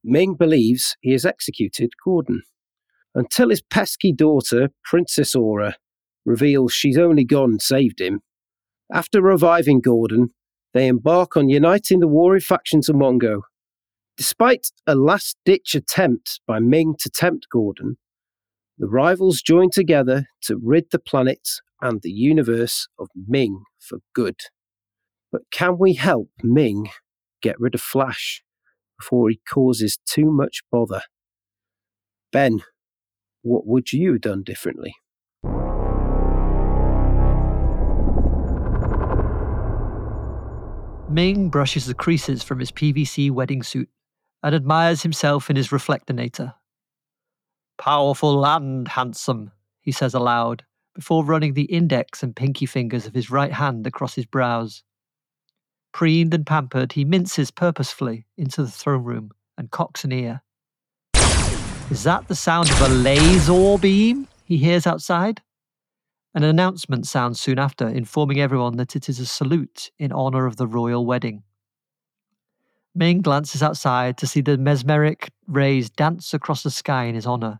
Ming 0.04 0.34
believes 0.34 0.96
he 1.00 1.12
has 1.12 1.26
executed 1.26 1.90
Gordon 2.04 2.42
until 3.14 3.50
his 3.50 3.60
pesky 3.60 4.12
daughter, 4.12 4.68
Princess 4.84 5.34
Aura, 5.34 5.74
reveals 6.24 6.72
she's 6.72 6.96
only 6.96 7.24
gone 7.24 7.50
and 7.50 7.62
saved 7.62 8.00
him. 8.00 8.20
After 8.92 9.20
reviving 9.20 9.80
Gordon, 9.80 10.28
they 10.74 10.86
embark 10.86 11.36
on 11.36 11.48
uniting 11.48 11.98
the 11.98 12.06
warring 12.06 12.40
factions 12.40 12.88
of 12.88 12.94
Mongo. 12.96 13.42
Despite 14.16 14.68
a 14.86 14.94
last 14.94 15.36
ditch 15.44 15.74
attempt 15.74 16.40
by 16.46 16.60
Ming 16.60 16.94
to 17.00 17.10
tempt 17.10 17.48
Gordon, 17.50 17.98
the 18.78 18.86
rivals 18.86 19.42
join 19.42 19.70
together 19.70 20.26
to 20.42 20.56
rid 20.62 20.92
the 20.92 21.00
planet 21.00 21.48
and 21.82 22.00
the 22.02 22.12
universe 22.12 22.86
of 22.98 23.08
Ming 23.26 23.64
for 23.80 23.98
good. 24.14 24.36
But 25.32 25.42
can 25.50 25.78
we 25.78 25.94
help 25.94 26.30
Ming 26.42 26.88
get 27.42 27.58
rid 27.58 27.74
of 27.74 27.80
Flash 27.80 28.42
before 28.98 29.30
he 29.30 29.40
causes 29.50 29.98
too 30.06 30.30
much 30.30 30.62
bother? 30.70 31.02
Ben, 32.32 32.60
what 33.42 33.66
would 33.66 33.92
you 33.92 34.12
have 34.12 34.20
done 34.20 34.42
differently? 34.42 34.94
Ming 41.10 41.48
brushes 41.48 41.86
the 41.86 41.94
creases 41.94 42.42
from 42.42 42.58
his 42.58 42.70
PVC 42.70 43.30
wedding 43.30 43.62
suit 43.62 43.88
and 44.42 44.54
admires 44.54 45.02
himself 45.02 45.48
in 45.48 45.56
his 45.56 45.72
reflectonator. 45.72 46.52
Powerful 47.78 48.44
and 48.44 48.86
handsome, 48.86 49.52
he 49.80 49.90
says 49.90 50.12
aloud, 50.12 50.64
before 50.94 51.24
running 51.24 51.54
the 51.54 51.64
index 51.64 52.22
and 52.22 52.36
pinky 52.36 52.66
fingers 52.66 53.06
of 53.06 53.14
his 53.14 53.30
right 53.30 53.52
hand 53.52 53.86
across 53.86 54.14
his 54.14 54.26
brows. 54.26 54.82
Preened 55.98 56.32
and 56.32 56.46
pampered, 56.46 56.92
he 56.92 57.04
minces 57.04 57.50
purposefully 57.50 58.24
into 58.36 58.62
the 58.62 58.70
throne 58.70 59.02
room 59.02 59.32
and 59.56 59.68
cocks 59.72 60.04
an 60.04 60.12
ear. 60.12 60.42
Is 61.90 62.04
that 62.04 62.28
the 62.28 62.36
sound 62.36 62.70
of 62.70 62.80
a 62.82 62.88
laser 62.88 63.76
beam 63.78 64.28
he 64.44 64.58
hears 64.58 64.86
outside? 64.86 65.42
An 66.36 66.44
announcement 66.44 67.08
sounds 67.08 67.40
soon 67.40 67.58
after, 67.58 67.88
informing 67.88 68.40
everyone 68.40 68.76
that 68.76 68.94
it 68.94 69.08
is 69.08 69.18
a 69.18 69.26
salute 69.26 69.90
in 69.98 70.12
honor 70.12 70.46
of 70.46 70.54
the 70.54 70.68
royal 70.68 71.04
wedding. 71.04 71.42
Ming 72.94 73.20
glances 73.20 73.60
outside 73.60 74.16
to 74.18 74.26
see 74.28 74.40
the 74.40 74.56
mesmeric 74.56 75.32
rays 75.48 75.90
dance 75.90 76.32
across 76.32 76.62
the 76.62 76.70
sky 76.70 77.06
in 77.06 77.16
his 77.16 77.26
honor, 77.26 77.58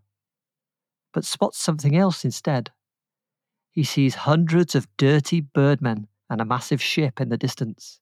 but 1.12 1.24
spots 1.24 1.59
something 1.59 1.96
else 1.96 2.24
instead. 2.24 2.70
He 3.72 3.83
sees 3.83 4.14
hundreds 4.14 4.77
of 4.77 4.87
dirty 4.96 5.40
birdmen 5.40 6.07
and 6.31 6.40
a 6.40 6.44
massive 6.44 6.81
ship 6.81 7.20
in 7.20 7.31
the 7.31 7.37
distance. 7.37 7.98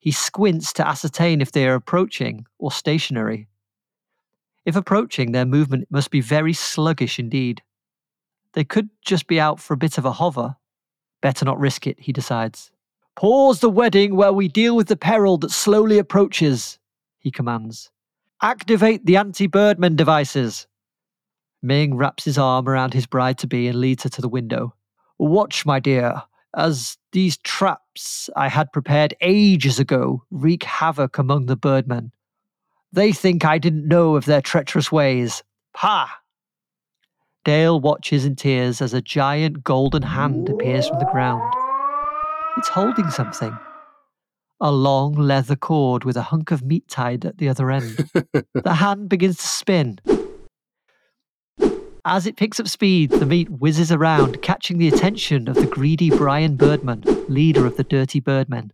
He 0.00 0.10
squints 0.10 0.72
to 0.74 0.86
ascertain 0.86 1.40
if 1.40 1.52
they 1.52 1.68
are 1.68 1.74
approaching 1.74 2.46
or 2.58 2.72
stationary. 2.72 3.48
If 4.64 4.74
approaching, 4.74 5.32
their 5.32 5.44
movement 5.44 5.88
must 5.90 6.10
be 6.10 6.22
very 6.22 6.54
sluggish 6.54 7.18
indeed. 7.18 7.62
They 8.54 8.64
could 8.64 8.88
just 9.04 9.26
be 9.26 9.38
out 9.38 9.60
for 9.60 9.74
a 9.74 9.78
bit 9.78 9.98
of 9.98 10.06
a 10.06 10.12
hover. 10.12 10.56
Better 11.20 11.44
not 11.44 11.60
risk 11.60 11.86
it, 11.86 12.00
he 12.00 12.12
decides. 12.12 12.70
Pause 13.14 13.60
the 13.60 13.70
wedding 13.70 14.16
while 14.16 14.34
we 14.34 14.48
deal 14.48 14.74
with 14.74 14.88
the 14.88 14.96
peril 14.96 15.36
that 15.38 15.50
slowly 15.50 15.98
approaches, 15.98 16.78
he 17.18 17.30
commands. 17.30 17.90
Activate 18.42 19.04
the 19.04 19.18
anti 19.18 19.46
Birdman 19.46 19.96
devices. 19.96 20.66
Ming 21.62 21.94
wraps 21.94 22.24
his 22.24 22.38
arm 22.38 22.66
around 22.66 22.94
his 22.94 23.06
bride 23.06 23.36
to 23.38 23.46
be 23.46 23.68
and 23.68 23.78
leads 23.78 24.04
her 24.04 24.08
to 24.08 24.22
the 24.22 24.28
window. 24.28 24.74
Watch, 25.18 25.66
my 25.66 25.78
dear, 25.78 26.22
as 26.56 26.96
these 27.12 27.36
traps 27.38 28.28
I 28.36 28.48
had 28.48 28.72
prepared 28.72 29.14
ages 29.20 29.78
ago 29.78 30.24
wreak 30.30 30.64
havoc 30.64 31.18
among 31.18 31.46
the 31.46 31.56
birdmen. 31.56 32.12
They 32.92 33.12
think 33.12 33.44
I 33.44 33.58
didn't 33.58 33.86
know 33.86 34.16
of 34.16 34.24
their 34.24 34.42
treacherous 34.42 34.90
ways. 34.90 35.42
Ha! 35.76 36.20
Dale 37.44 37.80
watches 37.80 38.24
in 38.24 38.36
tears 38.36 38.82
as 38.82 38.92
a 38.92 39.00
giant 39.00 39.64
golden 39.64 40.02
hand 40.02 40.48
appears 40.48 40.88
from 40.88 40.98
the 40.98 41.08
ground. 41.12 41.54
It's 42.58 42.68
holding 42.68 43.10
something. 43.10 43.56
A 44.60 44.70
long 44.70 45.14
leather 45.14 45.56
cord 45.56 46.04
with 46.04 46.16
a 46.16 46.22
hunk 46.22 46.50
of 46.50 46.62
meat 46.62 46.86
tied 46.88 47.24
at 47.24 47.38
the 47.38 47.48
other 47.48 47.70
end. 47.70 48.10
the 48.54 48.74
hand 48.74 49.08
begins 49.08 49.38
to 49.38 49.46
spin. 49.46 49.98
As 52.04 52.26
it 52.26 52.36
picks 52.36 52.58
up 52.58 52.66
speed, 52.66 53.10
the 53.10 53.26
meat 53.26 53.50
whizzes 53.50 53.92
around, 53.92 54.40
catching 54.40 54.78
the 54.78 54.88
attention 54.88 55.48
of 55.48 55.56
the 55.56 55.66
greedy 55.66 56.08
Brian 56.08 56.56
Birdman, 56.56 57.04
leader 57.28 57.66
of 57.66 57.76
the 57.76 57.84
Dirty 57.84 58.20
Birdmen. 58.20 58.72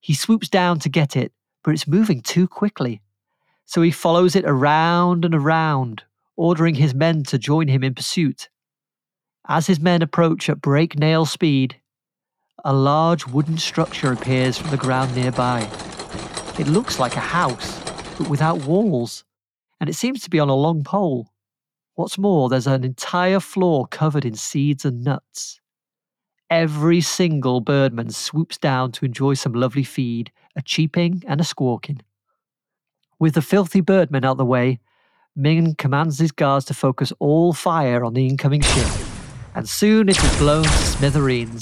He 0.00 0.12
swoops 0.12 0.50
down 0.50 0.78
to 0.80 0.90
get 0.90 1.16
it, 1.16 1.32
but 1.64 1.72
it's 1.72 1.86
moving 1.86 2.20
too 2.20 2.46
quickly. 2.46 3.00
So 3.64 3.80
he 3.80 3.90
follows 3.90 4.36
it 4.36 4.44
around 4.46 5.24
and 5.24 5.34
around, 5.34 6.02
ordering 6.36 6.74
his 6.74 6.94
men 6.94 7.22
to 7.24 7.38
join 7.38 7.68
him 7.68 7.82
in 7.82 7.94
pursuit. 7.94 8.50
As 9.48 9.66
his 9.66 9.80
men 9.80 10.02
approach 10.02 10.50
at 10.50 10.60
breaknail 10.60 11.26
speed, 11.26 11.80
a 12.64 12.74
large 12.74 13.26
wooden 13.26 13.56
structure 13.56 14.12
appears 14.12 14.58
from 14.58 14.70
the 14.70 14.76
ground 14.76 15.14
nearby. 15.14 15.62
It 16.58 16.68
looks 16.68 16.98
like 16.98 17.16
a 17.16 17.20
house, 17.20 17.80
but 18.18 18.28
without 18.28 18.64
walls, 18.64 19.24
and 19.80 19.88
it 19.88 19.94
seems 19.94 20.22
to 20.24 20.30
be 20.30 20.38
on 20.38 20.50
a 20.50 20.54
long 20.54 20.84
pole. 20.84 21.30
What's 21.98 22.16
more, 22.16 22.48
there's 22.48 22.68
an 22.68 22.84
entire 22.84 23.40
floor 23.40 23.88
covered 23.88 24.24
in 24.24 24.36
seeds 24.36 24.84
and 24.84 25.02
nuts. 25.02 25.60
Every 26.48 27.00
single 27.00 27.60
birdman 27.60 28.10
swoops 28.10 28.56
down 28.56 28.92
to 28.92 29.04
enjoy 29.04 29.34
some 29.34 29.52
lovely 29.52 29.82
feed, 29.82 30.30
a 30.54 30.62
cheeping 30.62 31.24
and 31.26 31.40
a 31.40 31.44
squawking. 31.44 32.02
With 33.18 33.34
the 33.34 33.42
filthy 33.42 33.80
birdmen 33.80 34.24
out 34.24 34.36
the 34.36 34.44
way, 34.44 34.78
Ming 35.34 35.74
commands 35.74 36.20
his 36.20 36.30
guards 36.30 36.66
to 36.66 36.72
focus 36.72 37.12
all 37.18 37.52
fire 37.52 38.04
on 38.04 38.14
the 38.14 38.28
incoming 38.28 38.60
ship, 38.60 38.86
and 39.56 39.68
soon 39.68 40.08
it 40.08 40.22
is 40.22 40.38
blown 40.38 40.62
to 40.62 40.68
smithereens. 40.68 41.60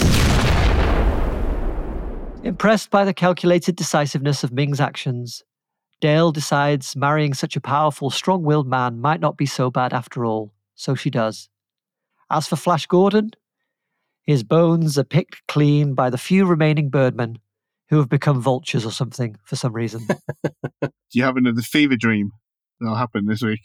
Impressed 2.43 2.91
by 2.91 3.05
the 3.05 3.13
calculated 3.13 3.75
decisiveness 3.75 4.43
of 4.43 4.51
Ming's 4.51 4.79
actions, 4.79 5.43
Dale 5.99 6.31
decides 6.31 6.95
marrying 6.95 7.33
such 7.33 7.55
a 7.55 7.61
powerful, 7.61 8.09
strong 8.09 8.43
willed 8.43 8.67
man 8.67 8.99
might 8.99 9.19
not 9.19 9.37
be 9.37 9.45
so 9.45 9.71
bad 9.71 9.93
after 9.93 10.25
all, 10.25 10.53
so 10.75 10.93
she 10.93 11.09
does. 11.09 11.49
As 12.29 12.47
for 12.47 12.55
Flash 12.55 12.85
Gordon, 12.85 13.31
his 14.21 14.43
bones 14.43 14.97
are 14.97 15.03
picked 15.03 15.47
clean 15.47 15.93
by 15.95 16.09
the 16.09 16.17
few 16.17 16.45
remaining 16.45 16.89
birdmen 16.89 17.39
who 17.89 17.97
have 17.97 18.09
become 18.09 18.41
vultures 18.41 18.85
or 18.85 18.91
something 18.91 19.37
for 19.43 19.55
some 19.55 19.73
reason. 19.73 20.05
Do 20.81 20.89
you 21.13 21.23
have 21.23 21.37
another 21.37 21.61
fever 21.61 21.95
dream 21.95 22.31
that'll 22.79 22.95
happen 22.95 23.25
this 23.25 23.41
week? 23.41 23.61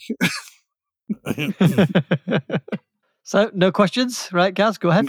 so, 3.25 3.51
no 3.53 3.73
questions, 3.73 4.31
right, 4.33 4.55
Gaz? 4.55 4.79
Go 4.79 4.91
ahead. 4.91 5.09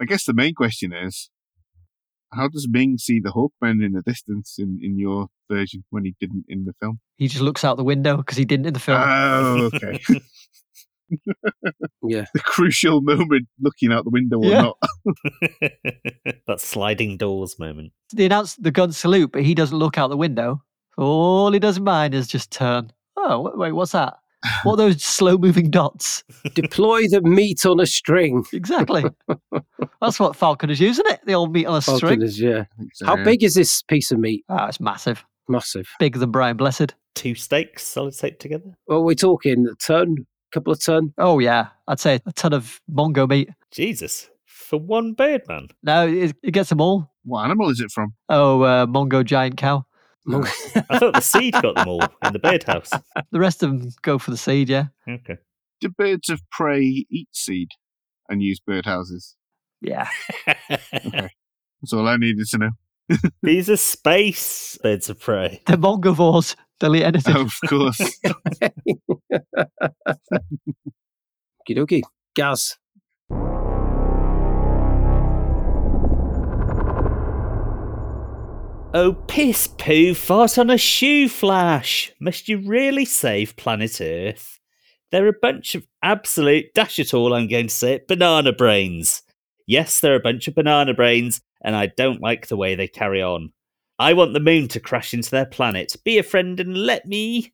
I 0.00 0.04
guess 0.04 0.24
the 0.24 0.34
main 0.34 0.54
question 0.54 0.92
is 0.92 1.30
how 2.36 2.48
does 2.48 2.68
Ming 2.70 2.98
see 2.98 3.18
the 3.20 3.30
Hawkmen 3.30 3.84
in 3.84 3.92
the 3.92 4.02
distance 4.02 4.56
in, 4.58 4.78
in 4.82 4.98
your 4.98 5.28
version 5.50 5.84
when 5.90 6.04
he 6.04 6.14
didn't 6.20 6.44
in 6.48 6.64
the 6.64 6.72
film? 6.80 7.00
He 7.16 7.28
just 7.28 7.42
looks 7.42 7.64
out 7.64 7.76
the 7.76 7.84
window 7.84 8.18
because 8.18 8.36
he 8.36 8.44
didn't 8.44 8.66
in 8.66 8.74
the 8.74 8.80
film. 8.80 9.00
Oh, 9.02 9.70
okay. 9.74 9.98
Yeah. 12.02 12.24
the 12.34 12.40
crucial 12.40 13.00
moment 13.00 13.46
looking 13.60 13.92
out 13.92 14.04
the 14.04 14.10
window 14.10 14.38
or 14.38 14.50
Yeah. 14.50 14.60
not. 14.62 14.76
that 16.46 16.60
sliding 16.60 17.16
doors 17.16 17.58
moment. 17.58 17.92
they 18.12 18.26
announce 18.26 18.56
the 18.56 18.70
gun 18.70 18.92
salute, 18.92 19.32
but 19.32 19.42
he 19.42 19.54
doesn't 19.54 19.76
look 19.78 19.98
out 19.98 20.08
the 20.08 20.16
window. 20.16 20.62
All 20.98 21.52
he 21.52 21.58
does 21.58 21.76
in 21.76 21.84
mind 21.84 22.14
is 22.14 22.26
just 22.26 22.50
turn. 22.50 22.92
Oh, 23.16 23.40
wait, 23.40 23.58
wait 23.58 23.72
what's 23.72 23.92
that? 23.92 24.18
What 24.62 24.74
are 24.74 24.76
those 24.76 25.02
slow 25.02 25.36
moving 25.38 25.70
dots? 25.70 26.24
Deploy 26.54 27.08
the 27.08 27.20
meat 27.22 27.64
on 27.66 27.80
a 27.80 27.86
string. 27.86 28.44
Exactly. 28.52 29.04
That's 30.00 30.18
what 30.20 30.36
Falcon 30.36 30.70
is 30.70 30.80
using 30.80 31.04
it. 31.08 31.20
The 31.26 31.34
old 31.34 31.52
meat 31.52 31.66
on 31.66 31.76
a 31.76 31.80
Falcon 31.80 31.98
string. 31.98 32.22
is, 32.22 32.40
yeah. 32.40 32.64
So, 32.94 33.06
How 33.06 33.16
yeah. 33.16 33.24
big 33.24 33.42
is 33.42 33.54
this 33.54 33.82
piece 33.82 34.10
of 34.10 34.18
meat? 34.18 34.44
Ah, 34.48 34.68
it's 34.68 34.80
massive. 34.80 35.24
Massive. 35.48 35.88
Bigger 35.98 36.18
than 36.18 36.30
Brian 36.30 36.56
Blessed. 36.56 36.94
Two 37.14 37.34
steaks 37.34 37.84
solid 37.84 38.16
taped 38.16 38.40
together. 38.40 38.76
Well, 38.86 39.02
we're 39.04 39.14
talking 39.14 39.66
a 39.66 39.74
ton, 39.76 40.26
couple 40.52 40.72
of 40.72 40.84
ton. 40.84 41.14
Oh, 41.18 41.38
yeah. 41.38 41.68
I'd 41.88 42.00
say 42.00 42.20
a 42.26 42.32
ton 42.32 42.52
of 42.52 42.80
Mongo 42.92 43.28
meat. 43.28 43.48
Jesus. 43.70 44.28
For 44.44 44.78
one 44.78 45.12
bird 45.12 45.42
man. 45.48 45.68
No, 45.82 46.06
it, 46.08 46.34
it 46.42 46.50
gets 46.50 46.68
them 46.70 46.80
all. 46.80 47.10
What 47.24 47.44
animal 47.44 47.70
is 47.70 47.80
it 47.80 47.90
from? 47.90 48.14
Oh, 48.28 48.62
uh, 48.62 48.86
Mongo 48.86 49.24
giant 49.24 49.56
cow. 49.56 49.84
I 50.90 50.98
thought 50.98 51.14
the 51.14 51.20
seed 51.20 51.54
got 51.54 51.76
them 51.76 51.88
all 51.88 52.02
in 52.24 52.32
the 52.32 52.38
birdhouse. 52.38 52.90
The 53.32 53.40
rest 53.40 53.62
of 53.62 53.70
them 53.70 53.90
go 54.02 54.18
for 54.18 54.30
the 54.30 54.36
seed, 54.36 54.68
yeah. 54.68 54.86
Okay. 55.08 55.36
Do 55.80 55.88
birds 55.90 56.28
of 56.28 56.40
prey 56.50 57.06
eat 57.10 57.28
seed 57.32 57.68
and 58.28 58.42
use 58.42 58.60
birdhouses? 58.66 59.34
Yeah. 59.80 60.08
That's 60.68 61.92
all 61.92 62.08
I 62.08 62.16
needed 62.16 62.46
to 62.48 62.58
know. 62.58 62.70
These 63.42 63.70
are 63.70 63.76
space 63.76 64.78
birds 64.82 65.10
of 65.10 65.20
prey. 65.20 65.60
The 65.66 65.76
Mongovores. 65.76 66.56
Delete 66.80 67.04
anything. 67.04 67.36
of 67.36 67.54
course. 67.68 68.00
Okie 71.66 71.76
dokie. 71.76 72.02
Gaz. 72.34 72.76
Oh, 78.98 79.12
piss 79.12 79.66
poo 79.66 80.14
fart 80.14 80.56
on 80.56 80.70
a 80.70 80.78
shoe 80.78 81.28
flash. 81.28 82.10
Must 82.18 82.48
you 82.48 82.56
really 82.56 83.04
save 83.04 83.54
planet 83.56 84.00
Earth? 84.00 84.58
They're 85.12 85.28
a 85.28 85.34
bunch 85.34 85.74
of 85.74 85.86
absolute, 86.02 86.72
dash 86.74 86.98
it 86.98 87.12
all, 87.12 87.34
I'm 87.34 87.46
going 87.46 87.66
to 87.66 87.74
say 87.74 87.92
it, 87.92 88.08
banana 88.08 88.54
brains. 88.54 89.20
Yes, 89.66 90.00
they're 90.00 90.14
a 90.14 90.20
bunch 90.20 90.48
of 90.48 90.54
banana 90.54 90.94
brains, 90.94 91.42
and 91.62 91.76
I 91.76 91.88
don't 91.88 92.22
like 92.22 92.48
the 92.48 92.56
way 92.56 92.74
they 92.74 92.88
carry 92.88 93.20
on. 93.20 93.52
I 93.98 94.14
want 94.14 94.32
the 94.32 94.40
moon 94.40 94.66
to 94.68 94.80
crash 94.80 95.12
into 95.12 95.30
their 95.30 95.44
planet. 95.44 95.94
Be 96.02 96.16
a 96.16 96.22
friend 96.22 96.58
and 96.58 96.78
let 96.78 97.06
me. 97.06 97.52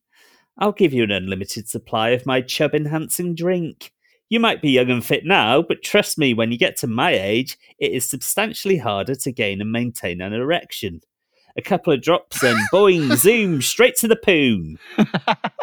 I'll 0.58 0.70
give 0.70 0.92
you 0.92 1.02
an 1.02 1.10
unlimited 1.10 1.68
supply 1.68 2.10
of 2.10 2.24
my 2.24 2.40
chub 2.40 2.72
enhancing 2.72 3.34
drink. 3.34 3.92
You 4.28 4.38
might 4.38 4.62
be 4.62 4.70
young 4.70 4.90
and 4.90 5.04
fit 5.04 5.26
now, 5.26 5.60
but 5.60 5.82
trust 5.82 6.18
me, 6.18 6.34
when 6.34 6.52
you 6.52 6.56
get 6.56 6.76
to 6.76 6.86
my 6.86 7.10
age, 7.10 7.58
it 7.80 7.90
is 7.90 8.08
substantially 8.08 8.76
harder 8.76 9.16
to 9.16 9.32
gain 9.32 9.60
and 9.60 9.72
maintain 9.72 10.20
an 10.20 10.32
erection. 10.32 11.00
A 11.56 11.62
couple 11.62 11.92
of 11.92 12.02
drops 12.02 12.42
and 12.42 12.58
boing, 12.72 13.14
zoom, 13.16 13.62
straight 13.62 13.96
to 13.96 14.08
the 14.08 14.16
poon. 14.16 14.78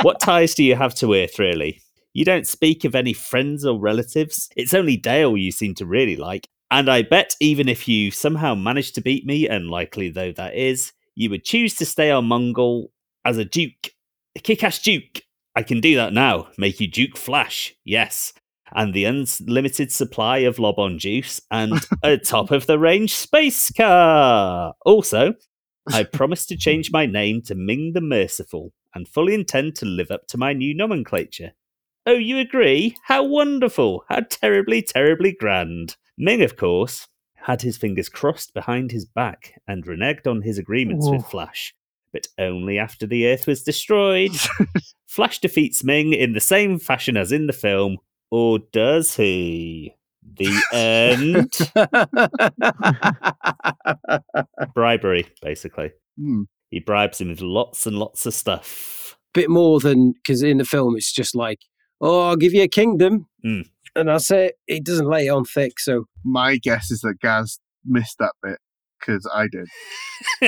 What 0.01 0.19
ties 0.19 0.55
do 0.55 0.63
you 0.63 0.75
have 0.75 0.95
to 0.95 1.13
Earth, 1.13 1.39
really? 1.39 1.81
You 2.13 2.25
don't 2.25 2.47
speak 2.47 2.85
of 2.85 2.95
any 2.95 3.13
friends 3.13 3.65
or 3.65 3.79
relatives. 3.79 4.49
It's 4.55 4.73
only 4.73 4.97
Dale 4.97 5.37
you 5.37 5.51
seem 5.51 5.75
to 5.75 5.85
really 5.85 6.15
like. 6.15 6.47
And 6.71 6.89
I 6.89 7.01
bet 7.01 7.35
even 7.39 7.67
if 7.67 7.87
you 7.87 8.11
somehow 8.11 8.55
managed 8.55 8.95
to 8.95 9.01
beat 9.01 9.25
me, 9.25 9.47
unlikely 9.47 10.09
though 10.09 10.31
that 10.33 10.55
is, 10.55 10.93
you 11.15 11.29
would 11.29 11.43
choose 11.43 11.73
to 11.75 11.85
stay 11.85 12.11
on 12.11 12.25
Mongol 12.25 12.91
as 13.25 13.37
a 13.37 13.45
Duke. 13.45 13.91
A 14.35 14.39
kick 14.39 14.63
ass 14.63 14.79
Duke. 14.79 15.21
I 15.55 15.63
can 15.63 15.81
do 15.81 15.95
that 15.95 16.13
now. 16.13 16.47
Make 16.57 16.79
you 16.79 16.87
Duke 16.87 17.17
Flash. 17.17 17.75
Yes. 17.83 18.33
And 18.71 18.93
the 18.93 19.05
unlimited 19.05 19.91
supply 19.91 20.39
of 20.39 20.57
Lobon 20.57 20.99
juice 20.99 21.41
and 21.49 21.73
a 22.03 22.17
top 22.17 22.51
of 22.51 22.67
the 22.67 22.77
range 22.77 23.15
space 23.15 23.71
car. 23.71 24.75
Also, 24.85 25.33
I 25.89 26.03
promise 26.13 26.45
to 26.47 26.57
change 26.57 26.91
my 26.91 27.05
name 27.05 27.41
to 27.43 27.55
Ming 27.55 27.93
the 27.93 28.01
Merciful 28.01 28.73
and 28.93 29.07
fully 29.07 29.33
intend 29.33 29.75
to 29.75 29.85
live 29.85 30.11
up 30.11 30.27
to 30.27 30.37
my 30.37 30.53
new 30.53 30.73
nomenclature. 30.73 31.53
Oh, 32.05 32.13
you 32.13 32.39
agree? 32.39 32.95
How 33.03 33.23
wonderful! 33.23 34.03
How 34.09 34.21
terribly, 34.29 34.81
terribly 34.81 35.31
grand. 35.31 35.95
Ming, 36.17 36.41
of 36.41 36.57
course, 36.57 37.07
had 37.35 37.61
his 37.61 37.77
fingers 37.77 38.09
crossed 38.09 38.53
behind 38.53 38.91
his 38.91 39.05
back 39.05 39.61
and 39.67 39.85
reneged 39.85 40.27
on 40.27 40.41
his 40.41 40.57
agreements 40.57 41.07
with 41.09 41.25
Flash, 41.25 41.73
but 42.11 42.27
only 42.37 42.77
after 42.77 43.05
the 43.05 43.27
Earth 43.27 43.47
was 43.47 43.63
destroyed. 43.63 44.31
Flash 45.07 45.39
defeats 45.39 45.83
Ming 45.83 46.13
in 46.13 46.33
the 46.33 46.39
same 46.39 46.79
fashion 46.79 47.15
as 47.15 47.31
in 47.31 47.47
the 47.47 47.53
film, 47.53 47.97
or 48.31 48.59
does 48.71 49.15
he? 49.15 49.95
The 50.24 50.61
end. 50.74 51.49
Bribery, 54.74 55.28
basically. 55.41 55.91
Hmm. 56.17 56.43
He 56.70 56.80
bribes 56.80 57.20
him 57.20 57.30
with 57.30 57.41
lots 57.41 57.88
and 57.88 57.97
lots 57.97 58.26
of 58.26 58.34
stuff. 58.34 59.17
Bit 59.34 59.49
more 59.49 59.80
than 59.80 60.13
because 60.13 60.43
in 60.43 60.57
the 60.57 60.65
film 60.65 60.95
it's 60.95 61.11
just 61.11 61.36
like, 61.36 61.59
oh, 62.01 62.30
I'll 62.30 62.36
give 62.36 62.53
you 62.53 62.63
a 62.63 62.67
kingdom, 62.67 63.28
Mm. 63.45 63.67
and 63.95 64.09
that's 64.09 64.30
it. 64.32 64.55
It 64.67 64.84
doesn't 64.84 65.09
lay 65.09 65.28
it 65.28 65.30
on 65.30 65.45
thick, 65.45 65.80
so 65.80 66.05
My 66.24 66.57
guess 66.57 66.91
is 66.91 67.01
that 67.01 67.20
Gaz 67.22 67.59
missed 67.86 68.17
that 68.20 68.34
bit 68.43 68.59
because 68.99 69.27
I 69.33 69.47
did. 69.51 69.67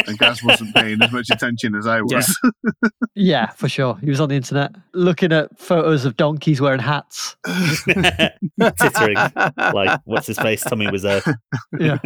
And 0.07 0.17
Gaz 0.17 0.43
wasn't 0.43 0.75
paying 0.75 1.01
as 1.01 1.11
much 1.11 1.29
attention 1.31 1.75
as 1.75 1.87
I 1.87 2.01
was. 2.01 2.37
Yeah, 3.15 3.47
for 3.51 3.67
sure. 3.69 3.95
He 3.97 4.09
was 4.09 4.19
on 4.21 4.29
the 4.29 4.35
internet 4.35 4.71
looking 4.93 5.31
at 5.33 5.59
photos 5.59 6.05
of 6.05 6.15
donkeys 6.17 6.61
wearing 6.61 6.79
hats. 6.79 7.35
Tittering. 7.45 9.17
like, 9.57 9.99
what's 10.05 10.27
his 10.27 10.39
face? 10.39 10.63
Tommy 10.63 10.89
was 10.89 11.03
a. 11.03 11.21
Yeah. 11.77 11.97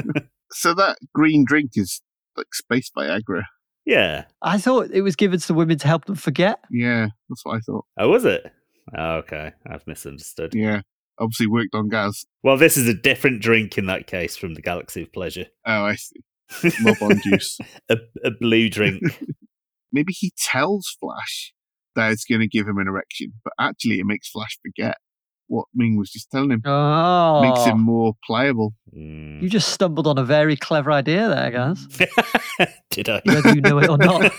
so 0.52 0.74
that 0.74 0.98
green 1.14 1.46
drink 1.46 1.72
is 1.76 2.02
like 2.36 2.54
space 2.54 2.92
Viagra. 2.98 3.44
Yeah. 3.86 4.26
I 4.42 4.58
thought 4.58 4.90
it 4.92 5.02
was 5.02 5.16
given 5.16 5.40
to 5.40 5.48
the 5.48 5.54
women 5.54 5.78
to 5.78 5.88
help 5.88 6.06
them 6.06 6.16
forget. 6.16 6.60
Yeah, 6.72 7.08
that's 7.30 7.46
what 7.46 7.58
I 7.58 7.60
thought. 7.60 7.86
Oh, 8.00 8.10
was 8.10 8.26
it? 8.26 8.52
Oh, 8.98 9.18
okay. 9.18 9.54
I've 9.68 9.86
misunderstood. 9.88 10.54
Yeah. 10.56 10.82
Obviously 11.20 11.48
worked 11.48 11.76
on 11.76 11.88
Gaz. 11.90 12.26
Well, 12.44 12.58
this 12.58 12.78
is 12.78 12.90
a 12.90 12.94
different 12.94 13.42
drink 13.42 13.78
in 13.78 13.86
that 13.86 14.08
case 14.08 14.36
from 14.36 14.54
the 14.56 14.62
Galaxy 14.62 15.04
of 15.04 15.14
Pleasure. 15.14 15.46
Oh, 15.66 15.84
I 15.86 15.96
see. 15.96 16.22
Lobon 16.52 17.22
juice. 17.22 17.58
a, 17.90 17.98
a 18.24 18.32
blue 18.40 18.70
drink. 18.70 19.02
Maybe 19.92 20.14
he 20.14 20.32
tells 20.38 20.96
Flash 21.00 21.54
that 21.96 22.12
it's 22.12 22.26
going 22.26 22.42
to 22.42 22.48
give 22.48 22.68
him 22.68 22.78
an 22.78 22.88
erection, 22.88 23.34
but 23.44 23.54
actually 23.60 24.00
it 24.00 24.06
makes 24.06 24.30
Flash 24.30 24.58
forget 24.62 24.98
what 25.48 25.68
Ming 25.74 25.98
was 25.98 26.12
just 26.12 26.30
telling 26.32 26.52
him. 26.52 26.62
Oh. 26.66 27.42
Makes 27.42 27.66
him 27.66 27.80
more 27.80 28.14
pliable. 28.26 28.74
Mm. 28.96 29.42
You 29.42 29.50
just 29.50 29.70
stumbled 29.70 30.08
on 30.08 30.18
a 30.18 30.24
very 30.24 30.58
clever 30.58 30.92
idea 30.92 31.30
there, 31.30 31.52
guys. 31.52 31.88
Did 32.90 33.10
I? 33.10 33.22
Whether 33.26 33.56
you 33.56 33.62
know 33.62 33.78
it 33.80 33.90
or 33.90 33.98
not. 33.98 34.32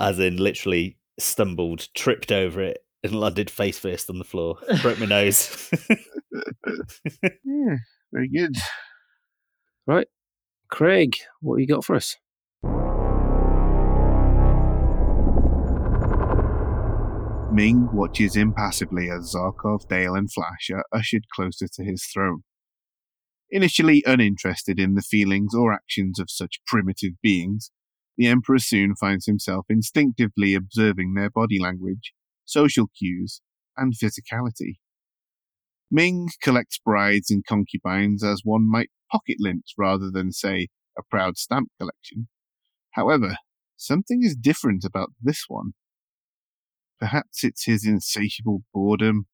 As 0.00 0.18
in, 0.18 0.38
literally 0.38 0.96
stumbled, 1.20 1.88
tripped 1.94 2.32
over 2.32 2.62
it, 2.62 2.78
and 3.04 3.14
landed 3.14 3.50
face 3.50 3.78
first 3.78 4.08
on 4.08 4.18
the 4.18 4.24
floor. 4.24 4.56
Broke 4.80 4.98
my 4.98 5.06
nose. 5.06 5.70
Yeah, 7.44 7.76
very 8.12 8.28
good. 8.28 8.56
Craig, 10.68 11.16
what 11.40 11.56
you 11.56 11.66
got 11.66 11.84
for 11.84 11.96
us? 11.96 12.16
Ming 17.52 17.88
watches 17.92 18.36
impassively 18.36 19.10
as 19.10 19.34
Zarkov, 19.34 19.88
Dale, 19.88 20.14
and 20.14 20.32
Flash 20.32 20.70
are 20.72 20.84
ushered 20.92 21.24
closer 21.34 21.66
to 21.66 21.84
his 21.84 22.04
throne. 22.04 22.44
Initially 23.50 24.04
uninterested 24.06 24.78
in 24.78 24.94
the 24.94 25.02
feelings 25.02 25.52
or 25.52 25.72
actions 25.72 26.20
of 26.20 26.30
such 26.30 26.60
primitive 26.66 27.12
beings, 27.20 27.72
the 28.16 28.28
Emperor 28.28 28.60
soon 28.60 28.94
finds 28.94 29.26
himself 29.26 29.66
instinctively 29.68 30.54
observing 30.54 31.14
their 31.14 31.28
body 31.28 31.58
language, 31.58 32.14
social 32.44 32.86
cues, 32.96 33.42
and 33.76 33.94
physicality. 33.94 34.76
Ming 35.90 36.28
collects 36.40 36.78
brides 36.78 37.30
and 37.30 37.44
concubines 37.44 38.24
as 38.24 38.42
one 38.44 38.70
might 38.70 38.90
pocket 39.12 39.36
lint 39.38 39.64
rather 39.78 40.10
than, 40.10 40.32
say, 40.32 40.68
a 40.98 41.02
proud 41.02 41.36
stamp 41.36 41.68
collection. 41.78 42.28
However, 42.92 43.36
something 43.76 44.22
is 44.22 44.34
different 44.34 44.84
about 44.84 45.10
this 45.20 45.44
one. 45.48 45.72
Perhaps 46.98 47.44
it's 47.44 47.66
his 47.66 47.86
insatiable 47.86 48.62
boredom 48.72 49.26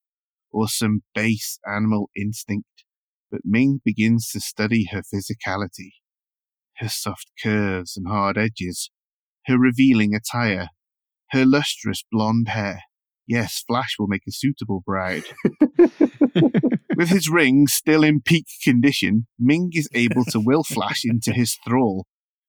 or 0.50 0.68
some 0.68 1.02
base 1.14 1.58
animal 1.70 2.10
instinct, 2.16 2.84
but 3.30 3.42
Ming 3.44 3.80
begins 3.84 4.30
to 4.30 4.40
study 4.40 4.88
her 4.90 5.02
physicality, 5.02 5.92
her 6.78 6.88
soft 6.88 7.30
curves 7.42 7.96
and 7.96 8.08
hard 8.08 8.38
edges, 8.38 8.90
her 9.46 9.58
revealing 9.58 10.14
attire, 10.14 10.68
her 11.32 11.44
lustrous 11.44 12.04
blonde 12.10 12.48
hair, 12.48 12.82
Yes, 13.28 13.62
Flash 13.68 13.96
will 13.98 14.06
make 14.06 14.26
a 14.26 14.32
suitable 14.32 14.82
bride. 14.84 15.24
With 16.96 17.10
his 17.10 17.28
ring 17.28 17.66
still 17.66 18.02
in 18.02 18.22
peak 18.22 18.46
condition, 18.64 19.26
Ming 19.38 19.70
is 19.74 19.88
able 19.94 20.24
to 20.30 20.40
will 20.40 20.64
Flash 20.64 21.02
into 21.04 21.32
his 21.32 21.56
thrall, 21.64 22.06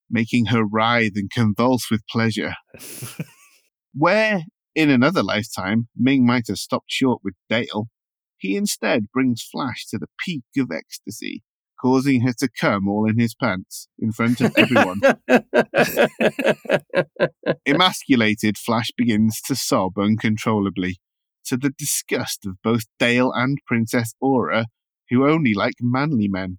making 0.10 0.48
her 0.48 0.66
writhe 0.66 1.12
and 1.16 1.30
convulse 1.30 1.92
with 1.92 2.08
pleasure. 2.10 2.54
Where, 3.94 4.44
in 4.74 4.90
another 4.90 5.22
lifetime, 5.22 5.90
Ming 5.96 6.26
might 6.26 6.48
have 6.48 6.58
stopped 6.58 6.90
short 6.90 7.22
with 7.24 7.36
Dale, 7.50 7.90
he 8.38 8.56
instead 8.56 9.12
brings 9.12 9.44
Flash 9.44 9.86
to 9.88 9.98
the 9.98 10.08
peak 10.26 10.44
of 10.58 10.72
ecstasy, 10.72 11.44
causing 11.82 12.22
her 12.22 12.34
to 12.34 12.50
come 12.60 12.88
all 12.88 13.10
in 13.10 13.20
his 13.20 13.36
pants 13.36 13.88
in 13.98 14.12
front 14.12 14.42
of 14.42 14.54
everyone. 14.58 15.00
Emasculated, 17.66 18.58
Flash 18.58 18.92
begins 18.98 19.42
to 19.42 19.56
sob 19.56 19.98
uncontrollably, 19.98 20.98
to 21.46 21.58
the 21.58 21.74
disgust 21.78 22.46
of 22.46 22.56
both 22.64 22.84
Dale 22.98 23.32
and 23.34 23.58
Princess 23.66 24.14
Aura, 24.20 24.66
who 25.10 25.28
only 25.28 25.54
like 25.54 25.76
manly 25.82 26.28
men. 26.28 26.58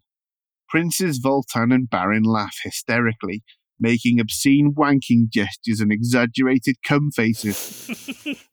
Princes 0.68 1.20
Vultan 1.20 1.74
and 1.74 1.90
Barin 1.90 2.22
laugh 2.22 2.56
hysterically, 2.62 3.42
making 3.78 4.20
obscene 4.20 4.74
wanking 4.76 5.28
gestures 5.28 5.80
and 5.80 5.92
exaggerated 5.92 6.76
cum 6.86 7.10
faces 7.10 7.88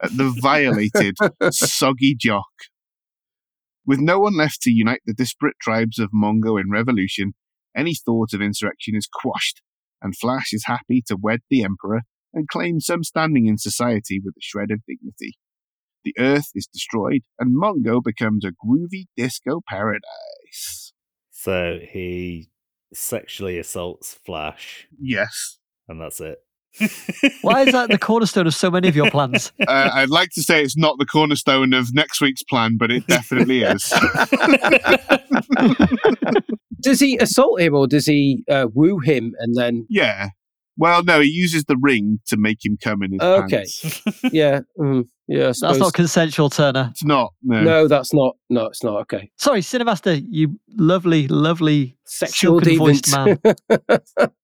at 0.02 0.16
the 0.16 0.36
violated, 0.42 1.16
soggy 1.52 2.16
jock. 2.16 2.46
With 3.88 4.00
no 4.02 4.20
one 4.20 4.36
left 4.36 4.62
to 4.64 4.72
unite 4.72 5.00
the 5.06 5.14
disparate 5.14 5.56
tribes 5.62 5.98
of 5.98 6.12
Mongo 6.12 6.60
in 6.60 6.70
revolution, 6.70 7.34
any 7.76 7.96
thought 7.96 8.34
of 8.34 8.42
insurrection 8.42 8.98
is 8.98 9.08
quashed, 9.12 9.62
and 10.02 10.14
Flash 10.16 10.50
is 10.52 10.66
happy 10.66 11.02
to 11.08 11.16
wed 11.20 11.40
the 11.50 11.64
Emperor 11.64 12.02
and 12.34 12.50
claim 12.50 12.82
some 12.82 13.06
standing 13.06 13.46
in 13.46 13.58
society 13.58 14.20
with 14.24 14.34
a 14.36 14.42
shred 14.42 14.72
of 14.72 14.82
dignity. 14.86 15.38
The 16.04 16.14
Earth 16.20 16.50
is 16.54 16.68
destroyed, 16.68 17.22
and 17.40 17.56
Mongo 17.56 18.04
becomes 18.04 18.44
a 18.44 18.50
groovy 18.52 19.06
disco 19.16 19.62
paradise. 19.68 20.92
So 21.32 21.80
he 21.82 22.50
sexually 22.94 23.58
assaults 23.58 24.14
Flash, 24.14 24.88
Yes. 25.00 25.60
and 25.88 26.02
that's 26.02 26.20
it. 26.20 26.40
Why 27.42 27.64
is 27.64 27.72
that 27.72 27.90
the 27.90 27.98
cornerstone 27.98 28.46
of 28.48 28.54
so 28.56 28.70
many 28.70 28.88
of 28.88 28.96
your 28.96 29.10
plans? 29.10 29.52
Uh, 29.68 29.90
I'd 29.94 30.10
like 30.10 30.30
to 30.32 30.42
say 30.44 30.62
it's 30.64 30.78
not 30.78 30.98
the 31.00 31.06
cornerstone 31.06 31.74
of 31.74 31.94
next 31.94 32.22
week's 32.22 32.44
plan, 32.44 32.78
but 32.78 32.90
it 32.92 33.06
definitely 33.08 33.64
is. 33.64 33.92
does 36.82 37.00
he 37.00 37.18
assault 37.18 37.60
him 37.60 37.74
or 37.76 37.88
does 37.88 38.06
he 38.06 38.44
uh, 38.50 38.68
woo 38.74 39.00
him 39.00 39.34
and 39.40 39.56
then? 39.56 39.86
yeah. 39.90 40.30
Well, 40.80 41.04
no, 41.04 41.20
he 41.22 41.28
uses 41.30 41.64
the 41.64 41.76
ring 41.76 42.20
to 42.28 42.38
make 42.38 42.64
him 42.64 42.78
come 42.82 43.02
in 43.02 43.14
his 43.14 43.22
Okay. 43.22 43.66
pants. 43.66 44.04
Yeah, 44.32 44.60
mm, 44.80 45.06
yeah. 45.28 45.44
I 45.48 45.48
That's 45.48 45.80
not 45.80 45.94
consensual, 45.94 46.50
Turner. 46.50 46.88
It's 46.92 47.04
not. 47.04 47.34
No. 47.44 47.62
No, 47.62 47.88
that's 47.88 48.14
not. 48.14 48.36
No, 48.50 48.66
it's 48.68 48.84
not. 48.84 49.02
Okay. 49.02 49.30
Sorry, 49.38 49.62
Cinemaster, 49.62 50.24
you 50.30 50.60
lovely, 50.76 51.28
lovely 51.28 51.98
Sexual 52.06 52.62
silken 52.62 52.78
voiced 52.78 53.12
man. 53.12 53.40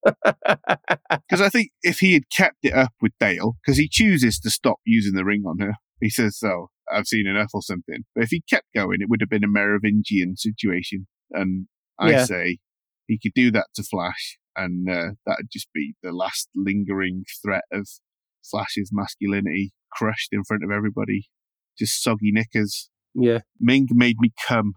Because 1.30 1.42
I 1.42 1.50
think 1.50 1.72
if 1.82 2.00
he 2.00 2.14
had 2.14 2.30
kept 2.30 2.58
it 2.64 2.74
up 2.74 2.94
with 3.02 3.12
Dale, 3.20 3.56
because 3.64 3.78
he 3.78 3.88
chooses 3.90 4.40
to 4.40 4.50
stop 4.52 4.78
using 4.86 5.14
the 5.14 5.26
ring 5.26 5.44
on 5.48 5.60
her, 5.60 5.74
he 6.02 6.10
says, 6.10 6.40
"Oh, 6.44 6.68
I've 6.92 7.08
seen 7.08 7.28
enough" 7.28 7.50
or 7.54 7.62
something. 7.62 8.04
But 8.14 8.26
if 8.26 8.30
he 8.30 8.42
kept 8.50 8.68
going, 8.76 8.98
it 9.02 9.10
would 9.10 9.22
have 9.22 9.30
been 9.30 9.44
a 9.44 9.48
Merovingian 9.48 10.36
situation. 10.38 11.08
And 11.32 11.68
I 12.00 12.12
Yeah. 12.12 12.26
say 12.26 12.58
he 13.08 13.18
could 13.22 13.34
do 13.34 13.52
that 13.52 13.68
to 13.76 13.84
Flash, 13.84 14.38
and 14.56 14.90
uh, 14.90 15.12
that'd 15.26 15.50
just 15.52 15.68
be 15.74 15.94
the 16.04 16.12
last 16.12 16.50
lingering 16.56 17.24
threat 17.44 17.64
of 17.72 17.88
Flash's 18.50 18.90
masculinity 18.92 19.72
crushed 19.96 20.30
in 20.32 20.44
front 20.44 20.64
of 20.64 20.72
everybody. 20.72 21.30
Just 21.78 22.04
soggy 22.04 22.32
knickers. 22.32 22.89
yeah. 23.16 23.39
Ming 23.60 23.88
made 23.91 24.18
me 24.20 24.32
come 24.48 24.74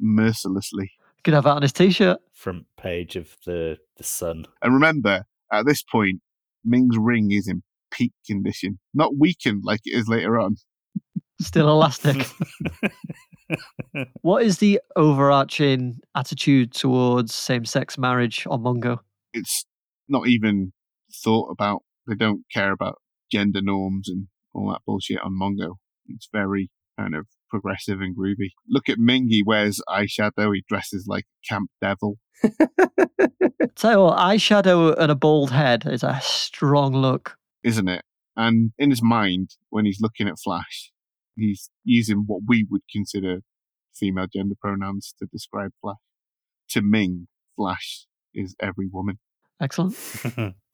mercilessly. 0.00 0.90
Could 1.24 1.34
have 1.34 1.44
that 1.44 1.56
on 1.56 1.62
his 1.62 1.72
t-shirt. 1.72 2.18
Front 2.32 2.66
page 2.76 3.16
of 3.16 3.36
the 3.44 3.78
the 3.96 4.04
Sun. 4.04 4.46
And 4.62 4.74
remember, 4.74 5.24
at 5.52 5.66
this 5.66 5.82
point, 5.82 6.20
Ming's 6.64 6.96
ring 6.96 7.32
is 7.32 7.48
in 7.48 7.62
peak 7.90 8.12
condition, 8.26 8.78
not 8.94 9.16
weakened 9.18 9.62
like 9.64 9.80
it 9.84 9.96
is 9.96 10.06
later 10.08 10.38
on. 10.38 10.56
Still 11.40 11.68
elastic. 11.68 12.26
what 14.22 14.42
is 14.42 14.58
the 14.58 14.80
overarching 14.96 15.98
attitude 16.14 16.72
towards 16.72 17.34
same-sex 17.34 17.98
marriage 17.98 18.46
on 18.48 18.62
Mongo? 18.62 18.98
It's 19.32 19.64
not 20.08 20.28
even 20.28 20.72
thought 21.12 21.50
about. 21.50 21.82
They 22.06 22.14
don't 22.14 22.44
care 22.52 22.72
about 22.72 22.98
gender 23.30 23.60
norms 23.60 24.08
and 24.08 24.28
all 24.56 24.70
that 24.70 24.80
bullshit 24.86 25.20
on 25.20 25.38
Mongo. 25.40 25.74
It's 26.06 26.28
very 26.32 26.70
kind 26.98 27.14
of 27.14 27.26
progressive 27.50 28.00
and 28.00 28.16
groovy. 28.16 28.50
Look 28.68 28.88
at 28.88 28.98
Ming, 28.98 29.28
he 29.28 29.42
wears 29.42 29.80
eyeshadow, 29.88 30.54
he 30.54 30.64
dresses 30.68 31.06
like 31.06 31.24
camp 31.48 31.70
devil. 31.80 32.18
Tell 33.76 33.92
you 33.92 34.00
what, 34.00 34.18
eyeshadow 34.18 34.96
and 34.98 35.12
a 35.12 35.14
bald 35.14 35.50
head 35.50 35.84
is 35.86 36.02
a 36.02 36.18
strong 36.22 36.94
look. 36.94 37.36
isn't 37.62 37.88
it? 37.88 38.02
And 38.36 38.72
in 38.78 38.90
his 38.90 39.02
mind, 39.02 39.50
when 39.70 39.86
he's 39.86 40.00
looking 40.00 40.28
at 40.28 40.38
Flash, 40.42 40.92
he's 41.36 41.70
using 41.84 42.24
what 42.26 42.42
we 42.46 42.66
would 42.70 42.82
consider 42.90 43.38
female 43.94 44.26
gender 44.32 44.54
pronouns 44.60 45.14
to 45.18 45.26
describe 45.32 45.70
Flash. 45.80 45.96
To 46.70 46.82
Ming, 46.82 47.28
Flash 47.56 48.06
is 48.34 48.54
every 48.60 48.88
woman. 48.92 49.18
Excellent. 49.60 49.96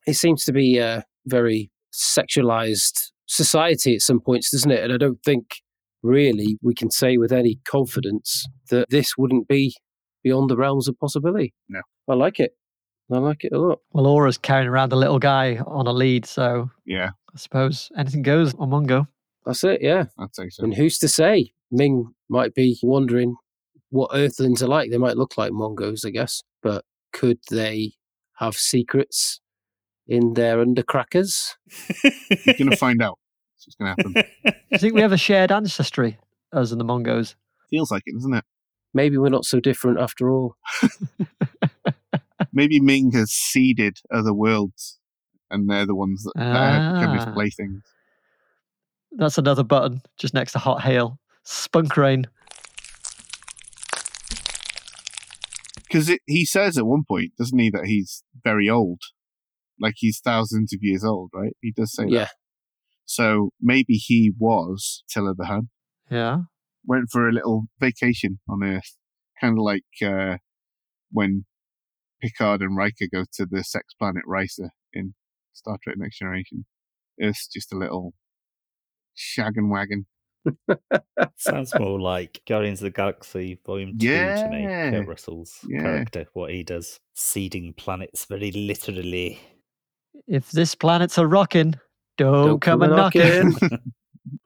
It 0.04 0.14
seems 0.14 0.44
to 0.46 0.52
be 0.52 0.78
a 0.78 1.04
very 1.26 1.70
sexualized 1.94 3.12
society 3.32 3.94
at 3.94 4.02
some 4.02 4.20
points, 4.20 4.50
doesn't 4.50 4.70
it? 4.70 4.84
And 4.84 4.92
I 4.92 4.98
don't 4.98 5.22
think 5.24 5.62
really 6.02 6.58
we 6.62 6.74
can 6.74 6.90
say 6.90 7.16
with 7.16 7.32
any 7.32 7.58
confidence 7.64 8.46
that 8.70 8.90
this 8.90 9.16
wouldn't 9.16 9.48
be 9.48 9.74
beyond 10.22 10.50
the 10.50 10.56
realms 10.56 10.88
of 10.88 10.98
possibility. 10.98 11.54
No. 11.68 11.80
I 12.08 12.14
like 12.14 12.40
it. 12.40 12.52
I 13.10 13.18
like 13.18 13.44
it 13.44 13.52
a 13.52 13.58
lot. 13.58 13.80
Well, 13.92 14.06
Aura's 14.06 14.38
carrying 14.38 14.68
around 14.68 14.92
a 14.92 14.96
little 14.96 15.18
guy 15.18 15.58
on 15.66 15.86
a 15.86 15.92
lead, 15.92 16.24
so 16.24 16.70
Yeah, 16.86 17.10
I 17.34 17.38
suppose 17.38 17.90
anything 17.96 18.22
goes 18.22 18.54
on 18.54 18.70
Mongo. 18.70 19.06
That's 19.44 19.64
it, 19.64 19.82
yeah. 19.82 20.04
I'd 20.18 20.34
say 20.34 20.48
so. 20.48 20.64
And 20.64 20.74
who's 20.74 20.98
to 20.98 21.08
say? 21.08 21.52
Ming 21.70 22.14
might 22.28 22.54
be 22.54 22.78
wondering 22.82 23.34
what 23.90 24.10
Earthlings 24.14 24.62
are 24.62 24.68
like. 24.68 24.90
They 24.90 24.98
might 24.98 25.16
look 25.16 25.36
like 25.36 25.52
Mongos, 25.52 26.06
I 26.06 26.10
guess, 26.10 26.42
but 26.62 26.84
could 27.12 27.38
they 27.50 27.92
have 28.36 28.56
secrets 28.56 29.40
in 30.06 30.34
their 30.34 30.64
undercrackers? 30.64 31.54
You're 32.46 32.54
going 32.56 32.70
to 32.70 32.76
find 32.76 33.02
out. 33.02 33.18
That's 33.64 33.76
what's 33.78 33.96
going 33.96 34.14
to 34.14 34.22
happen. 34.44 34.54
I 34.72 34.78
think 34.78 34.94
we 34.94 35.00
have 35.02 35.12
a 35.12 35.16
shared 35.16 35.52
ancestry, 35.52 36.18
us 36.52 36.72
and 36.72 36.80
the 36.80 36.84
Mongos. 36.84 37.34
Feels 37.70 37.90
like 37.90 38.02
it, 38.06 38.14
doesn't 38.14 38.34
it? 38.34 38.44
Maybe 38.94 39.16
we're 39.18 39.28
not 39.30 39.44
so 39.44 39.60
different 39.60 39.98
after 40.00 40.30
all. 40.30 40.56
Maybe 42.52 42.80
Ming 42.80 43.12
has 43.12 43.30
seeded 43.30 43.98
other 44.10 44.34
worlds, 44.34 44.98
and 45.50 45.70
they're 45.70 45.86
the 45.86 45.94
ones 45.94 46.24
that, 46.24 46.32
that 46.36 46.44
have 46.54 46.94
become 47.00 47.14
his 47.16 47.24
Ah. 47.26 47.32
playthings. 47.32 47.82
That's 49.12 49.38
another 49.38 49.62
button 49.64 50.02
just 50.18 50.34
next 50.34 50.52
to 50.52 50.58
Hot 50.58 50.82
Hail. 50.82 51.18
Spunk 51.44 51.96
Rain. 51.96 52.26
Because 55.84 56.10
he 56.26 56.44
says 56.46 56.76
at 56.78 56.86
one 56.86 57.04
point, 57.06 57.32
doesn't 57.38 57.58
he, 57.58 57.70
that 57.70 57.84
he's 57.84 58.24
very 58.42 58.68
old, 58.68 59.00
like 59.78 59.94
he's 59.98 60.20
thousands 60.20 60.72
of 60.72 60.80
years 60.82 61.04
old, 61.04 61.30
right? 61.34 61.54
He 61.60 61.70
does 61.72 61.94
say 61.94 62.06
Yeah. 62.08 62.20
that. 62.24 62.30
So 63.04 63.50
maybe 63.60 63.94
he 63.94 64.32
was 64.38 65.04
Tiller 65.12 65.34
the 65.36 65.46
Hun, 65.46 65.68
Yeah. 66.10 66.42
went 66.84 67.10
for 67.10 67.28
a 67.28 67.32
little 67.32 67.64
vacation 67.80 68.40
on 68.48 68.62
Earth, 68.62 68.96
kind 69.40 69.58
of 69.58 69.62
like 69.64 69.84
uh, 70.04 70.38
when 71.10 71.44
Picard 72.22 72.62
and 72.62 72.76
Riker 72.76 73.06
go 73.12 73.24
to 73.34 73.46
the 73.46 73.64
sex 73.64 73.94
planet 73.98 74.22
Risa 74.28 74.68
in 74.92 75.14
Star 75.52 75.76
Trek 75.82 75.96
Next 75.98 76.18
Generation. 76.18 76.64
Earth's 77.20 77.48
just 77.48 77.72
a 77.72 77.76
little 77.76 78.14
shag 79.14 79.56
and 79.56 79.70
wagon. 79.70 80.06
Sounds 81.36 81.72
more 81.78 82.00
like 82.00 82.40
Guardians 82.48 82.80
of 82.80 82.84
the 82.84 82.90
Galaxy 82.90 83.60
Volume 83.66 83.96
2 83.98 84.06
to 84.06 84.48
me. 84.50 84.62
Yeah. 84.64 84.90
Kurt 84.90 85.06
Russell's 85.06 85.58
Yeah. 85.68 85.82
character, 85.82 86.26
what 86.32 86.50
he 86.50 86.62
does. 86.62 86.98
Seeding 87.14 87.74
planets 87.74 88.24
very 88.24 88.50
literally. 88.52 89.38
If 90.26 90.50
this 90.50 90.74
planet's 90.74 91.18
a 91.18 91.26
rockin', 91.26 91.74
don't, 92.22 92.60
come, 92.60 92.82
a 92.82 92.88
knockin'. 92.88 93.54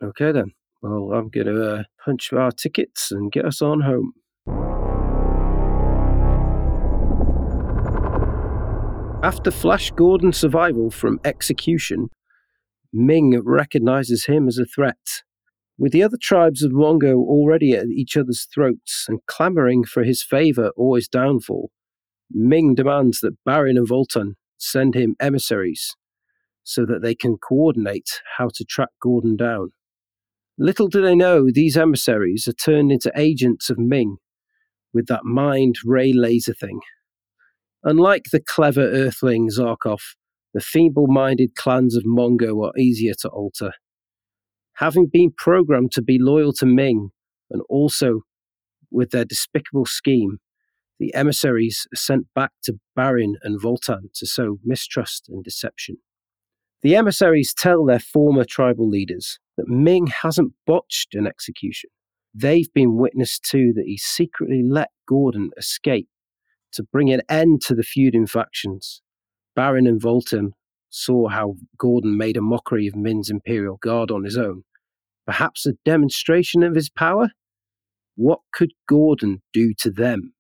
Okay, 0.02 0.32
then. 0.32 0.52
Well, 0.82 1.12
I'm 1.12 1.28
going 1.28 1.46
to 1.46 1.76
uh, 1.76 1.82
punch 2.04 2.32
our 2.32 2.50
tickets 2.50 3.10
and 3.10 3.32
get 3.32 3.44
us 3.44 3.62
on 3.62 3.80
home. 3.80 4.12
After 9.22 9.50
Flash 9.50 9.90
Gordon's 9.92 10.36
survival 10.36 10.90
from 10.90 11.18
execution, 11.24 12.08
Ming 12.92 13.40
recognizes 13.42 14.26
him 14.26 14.46
as 14.48 14.58
a 14.58 14.64
threat. 14.64 15.22
With 15.78 15.92
the 15.92 16.02
other 16.02 16.18
tribes 16.20 16.62
of 16.62 16.72
Mongo 16.72 17.16
already 17.16 17.72
at 17.72 17.88
each 17.88 18.16
other's 18.16 18.46
throats 18.54 19.06
and 19.08 19.20
clamoring 19.26 19.84
for 19.84 20.04
his 20.04 20.22
favor 20.22 20.70
or 20.76 20.96
his 20.96 21.08
downfall, 21.08 21.70
Ming 22.30 22.74
demands 22.74 23.20
that 23.20 23.42
Barin 23.44 23.76
and 23.76 23.88
Vultan 23.88 24.34
send 24.58 24.94
him 24.94 25.16
emissaries 25.20 25.96
so 26.66 26.84
that 26.84 27.00
they 27.00 27.14
can 27.14 27.36
coordinate 27.36 28.20
how 28.38 28.48
to 28.52 28.64
track 28.64 28.88
Gordon 29.00 29.36
down. 29.36 29.70
Little 30.58 30.88
do 30.88 31.00
they 31.00 31.14
know 31.14 31.46
these 31.48 31.76
emissaries 31.76 32.48
are 32.48 32.52
turned 32.52 32.90
into 32.90 33.12
agents 33.16 33.70
of 33.70 33.78
Ming 33.78 34.16
with 34.92 35.06
that 35.06 35.24
mind 35.24 35.76
ray 35.84 36.12
laser 36.12 36.54
thing. 36.54 36.80
Unlike 37.84 38.24
the 38.32 38.40
clever 38.40 38.82
earthling 38.82 39.48
Zarkov, 39.48 40.00
the 40.54 40.60
feeble 40.60 41.06
minded 41.06 41.54
clans 41.54 41.94
of 41.94 42.02
Mongo 42.02 42.66
are 42.66 42.76
easier 42.76 43.14
to 43.20 43.28
alter. 43.28 43.72
Having 44.78 45.10
been 45.12 45.30
programmed 45.36 45.92
to 45.92 46.02
be 46.02 46.18
loyal 46.18 46.52
to 46.54 46.66
Ming 46.66 47.10
and 47.48 47.62
also 47.68 48.22
with 48.90 49.10
their 49.10 49.24
despicable 49.24 49.86
scheme, 49.86 50.38
the 50.98 51.14
emissaries 51.14 51.86
are 51.92 51.96
sent 51.96 52.26
back 52.34 52.50
to 52.64 52.80
Barin 52.96 53.36
and 53.42 53.60
Vultan 53.60 54.12
to 54.14 54.26
sow 54.26 54.56
mistrust 54.64 55.28
and 55.28 55.44
deception. 55.44 55.98
The 56.86 56.94
emissaries 56.94 57.52
tell 57.52 57.84
their 57.84 57.98
former 57.98 58.44
tribal 58.44 58.88
leaders 58.88 59.40
that 59.56 59.66
Ming 59.66 60.06
hasn't 60.06 60.52
botched 60.68 61.16
an 61.16 61.26
execution. 61.26 61.90
They've 62.32 62.72
been 62.72 62.94
witness 62.94 63.40
to 63.50 63.72
that 63.74 63.86
he 63.86 63.96
secretly 63.96 64.62
let 64.62 64.90
Gordon 65.08 65.50
escape 65.56 66.08
to 66.74 66.84
bring 66.84 67.12
an 67.12 67.22
end 67.28 67.60
to 67.62 67.74
the 67.74 67.82
feuding 67.82 68.28
factions. 68.28 69.02
Barin 69.56 69.88
and 69.88 70.00
Vultan 70.00 70.52
saw 70.88 71.26
how 71.26 71.56
Gordon 71.76 72.16
made 72.16 72.36
a 72.36 72.40
mockery 72.40 72.86
of 72.86 72.94
Ming's 72.94 73.30
Imperial 73.30 73.78
Guard 73.78 74.12
on 74.12 74.22
his 74.22 74.36
own. 74.36 74.62
Perhaps 75.26 75.66
a 75.66 75.72
demonstration 75.84 76.62
of 76.62 76.76
his 76.76 76.88
power? 76.88 77.30
What 78.14 78.42
could 78.52 78.70
Gordon 78.88 79.42
do 79.52 79.74
to 79.80 79.90
them? 79.90 80.34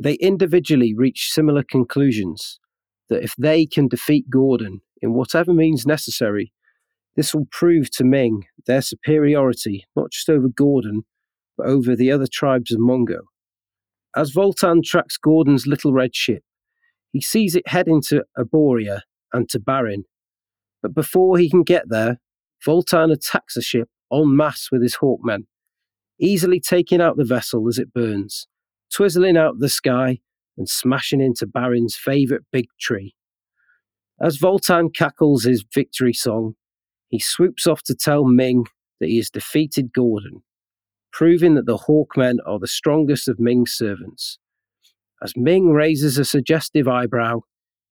They 0.00 0.14
individually 0.14 0.92
reach 0.92 1.30
similar 1.30 1.62
conclusions 1.62 2.58
that 3.08 3.22
if 3.22 3.36
they 3.38 3.64
can 3.64 3.86
defeat 3.86 4.28
Gordon 4.28 4.80
in 5.00 5.14
whatever 5.14 5.52
means 5.52 5.86
necessary, 5.86 6.52
this 7.16 7.34
will 7.34 7.46
prove 7.50 7.90
to 7.92 8.04
Ming 8.04 8.46
their 8.66 8.82
superiority 8.82 9.84
not 9.96 10.10
just 10.10 10.30
over 10.30 10.48
Gordon, 10.48 11.04
but 11.56 11.66
over 11.66 11.96
the 11.96 12.12
other 12.12 12.26
tribes 12.30 12.72
of 12.72 12.78
Mongo. 12.78 13.20
As 14.16 14.32
Vultan 14.32 14.82
tracks 14.82 15.16
Gordon's 15.16 15.66
little 15.66 15.92
red 15.92 16.14
ship, 16.14 16.42
he 17.12 17.20
sees 17.20 17.56
it 17.56 17.66
heading 17.68 18.02
to 18.02 18.24
Arboria 18.38 19.00
and 19.32 19.48
to 19.50 19.58
Barin. 19.58 20.04
But 20.82 20.94
before 20.94 21.38
he 21.38 21.50
can 21.50 21.62
get 21.62 21.88
there, 21.88 22.18
Vultan 22.64 23.12
attacks 23.12 23.54
the 23.54 23.62
ship 23.62 23.88
en 24.12 24.36
masse 24.36 24.68
with 24.70 24.82
his 24.82 24.96
Hawkmen, 24.96 25.46
easily 26.20 26.60
taking 26.60 27.00
out 27.00 27.16
the 27.16 27.24
vessel 27.24 27.68
as 27.68 27.78
it 27.78 27.92
burns, 27.92 28.46
twizzling 28.94 29.36
out 29.36 29.58
the 29.58 29.68
sky 29.68 30.20
and 30.56 30.68
smashing 30.68 31.20
into 31.20 31.46
Barin's 31.46 31.96
favourite 31.96 32.42
big 32.52 32.66
tree. 32.80 33.14
As 34.20 34.38
Vultan 34.38 34.92
cackles 34.92 35.44
his 35.44 35.64
victory 35.72 36.12
song, 36.12 36.54
he 37.08 37.18
swoops 37.18 37.66
off 37.66 37.82
to 37.84 37.94
tell 37.94 38.24
Ming 38.24 38.66
that 39.00 39.08
he 39.08 39.16
has 39.18 39.30
defeated 39.30 39.92
Gordon, 39.92 40.42
proving 41.12 41.54
that 41.54 41.66
the 41.66 41.78
Hawkmen 41.78 42.38
are 42.44 42.58
the 42.58 42.66
strongest 42.66 43.28
of 43.28 43.38
Ming's 43.38 43.72
servants. 43.72 44.38
As 45.22 45.34
Ming 45.36 45.70
raises 45.70 46.18
a 46.18 46.24
suggestive 46.24 46.88
eyebrow, 46.88 47.40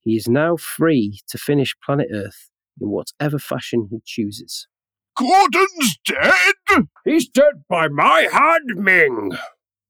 he 0.01 0.15
is 0.15 0.27
now 0.27 0.57
free 0.57 1.19
to 1.29 1.37
finish 1.37 1.75
planet 1.85 2.07
Earth 2.13 2.49
in 2.79 2.89
whatever 2.89 3.39
fashion 3.39 3.87
he 3.89 3.99
chooses. 4.05 4.67
Gordon's 5.17 5.97
dead? 6.05 6.85
He's 7.03 7.27
dead 7.27 7.63
by 7.69 7.87
my 7.87 8.27
hand, 8.31 8.75
Ming! 8.77 9.31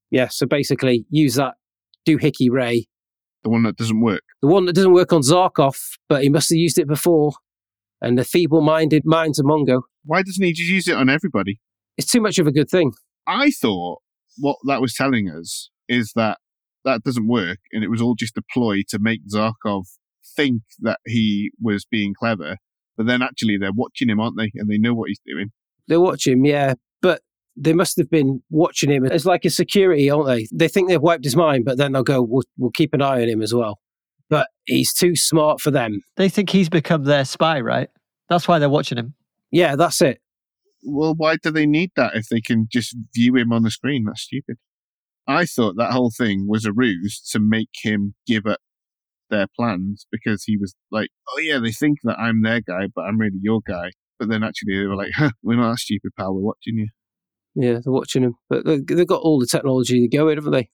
Yeah, 0.09 0.29
so 0.29 0.45
basically, 0.45 1.05
use 1.09 1.35
that 1.35 1.55
doohickey 2.07 2.49
ray, 2.49 2.87
The 3.43 3.49
one 3.49 3.63
that 3.63 3.75
doesn't 3.75 3.99
work. 4.01 4.23
The 4.41 4.47
one 4.47 4.65
that 4.65 4.73
doesn't 4.73 4.93
work 4.93 5.13
on 5.13 5.21
Zarkov, 5.21 5.75
but 6.09 6.23
he 6.23 6.29
must 6.29 6.49
have 6.49 6.57
used 6.57 6.77
it 6.77 6.87
before, 6.87 7.33
and 8.01 8.17
the 8.17 8.23
feeble 8.23 8.61
minded 8.61 9.03
minds 9.05 9.39
of 9.39 9.45
Mongo. 9.45 9.81
Why 10.05 10.23
doesn't 10.23 10.43
he 10.43 10.53
just 10.53 10.69
use 10.69 10.87
it 10.87 10.95
on 10.95 11.09
everybody? 11.09 11.59
It's 11.97 12.11
too 12.11 12.21
much 12.21 12.37
of 12.37 12.47
a 12.47 12.51
good 12.51 12.69
thing. 12.69 12.93
I 13.25 13.51
thought 13.51 14.01
what 14.37 14.57
that 14.65 14.81
was 14.81 14.93
telling 14.93 15.29
us 15.29 15.69
is 15.89 16.13
that 16.15 16.37
that 16.85 17.03
doesn't 17.03 17.27
work, 17.27 17.59
and 17.71 17.83
it 17.83 17.89
was 17.89 18.01
all 18.01 18.15
just 18.15 18.37
a 18.37 18.43
ploy 18.53 18.83
to 18.89 18.99
make 18.99 19.21
Zarkov 19.27 19.85
think 20.35 20.61
that 20.79 20.99
he 21.05 21.51
was 21.61 21.85
being 21.85 22.13
clever. 22.17 22.57
But 22.95 23.07
then 23.07 23.21
actually, 23.21 23.57
they're 23.57 23.71
watching 23.73 24.09
him, 24.09 24.19
aren't 24.19 24.37
they? 24.37 24.51
And 24.55 24.69
they 24.69 24.77
know 24.77 24.93
what 24.93 25.09
he's 25.09 25.21
doing. 25.25 25.51
They 25.87 25.97
watch 25.97 26.27
him, 26.27 26.45
yeah, 26.45 26.73
but 27.01 27.21
they 27.55 27.73
must 27.73 27.97
have 27.97 28.09
been 28.09 28.41
watching 28.49 28.91
him 28.91 29.05
as 29.05 29.25
like 29.25 29.45
a 29.45 29.49
security, 29.49 30.09
aren't 30.09 30.27
they? 30.27 30.47
They 30.53 30.67
think 30.67 30.89
they've 30.89 31.01
wiped 31.01 31.23
his 31.23 31.35
mind, 31.35 31.65
but 31.65 31.77
then 31.77 31.91
they'll 31.91 32.03
go, 32.03 32.21
we'll, 32.21 32.43
we'll 32.57 32.71
keep 32.71 32.93
an 32.93 33.01
eye 33.01 33.21
on 33.21 33.29
him 33.29 33.41
as 33.41 33.53
well. 33.53 33.79
But 34.29 34.47
he's 34.65 34.93
too 34.93 35.15
smart 35.15 35.61
for 35.61 35.71
them. 35.71 36.01
They 36.17 36.29
think 36.29 36.49
he's 36.49 36.69
become 36.69 37.03
their 37.05 37.25
spy, 37.25 37.61
right? 37.61 37.89
That's 38.29 38.47
why 38.47 38.59
they're 38.59 38.69
watching 38.69 38.97
him. 38.97 39.13
Yeah, 39.51 39.75
that's 39.75 40.01
it. 40.01 40.19
Well, 40.83 41.13
why 41.15 41.37
do 41.41 41.49
they 41.51 41.65
need 41.65 41.91
that 41.95 42.15
if 42.15 42.27
they 42.29 42.41
can 42.41 42.67
just 42.71 42.95
view 43.15 43.35
him 43.35 43.51
on 43.53 43.63
the 43.63 43.71
screen? 43.71 44.05
That's 44.05 44.21
stupid. 44.21 44.57
I 45.27 45.45
thought 45.45 45.75
that 45.77 45.91
whole 45.91 46.11
thing 46.15 46.45
was 46.47 46.65
a 46.65 46.71
ruse 46.73 47.21
to 47.31 47.39
make 47.39 47.69
him 47.81 48.15
give 48.25 48.45
up 48.45 48.59
their 49.29 49.47
plans 49.57 50.07
because 50.11 50.43
he 50.45 50.57
was 50.57 50.73
like, 50.91 51.09
oh 51.29 51.39
yeah, 51.39 51.59
they 51.59 51.71
think 51.71 51.99
that 52.03 52.17
I'm 52.19 52.41
their 52.43 52.61
guy, 52.61 52.87
but 52.93 53.01
I'm 53.01 53.17
really 53.19 53.39
your 53.41 53.59
guy. 53.67 53.91
But 54.19 54.29
then 54.29 54.43
actually 54.43 54.77
they 54.77 54.85
were 54.85 54.95
like, 54.95 55.11
huh, 55.15 55.31
we're 55.43 55.57
not 55.57 55.71
that 55.71 55.79
stupid, 55.79 56.11
pal. 56.17 56.33
We're 56.33 56.41
watching 56.41 56.75
you. 56.77 56.87
Yeah, 57.55 57.79
they're 57.83 57.91
watching 57.93 58.23
him. 58.23 58.35
But 58.49 58.65
they- 58.65 58.79
they've 58.79 59.07
got 59.07 59.21
all 59.21 59.39
the 59.39 59.47
technology 59.47 60.01
to 60.07 60.15
go 60.17 60.29
in, 60.29 60.37
haven't 60.37 60.53
they? 60.53 60.69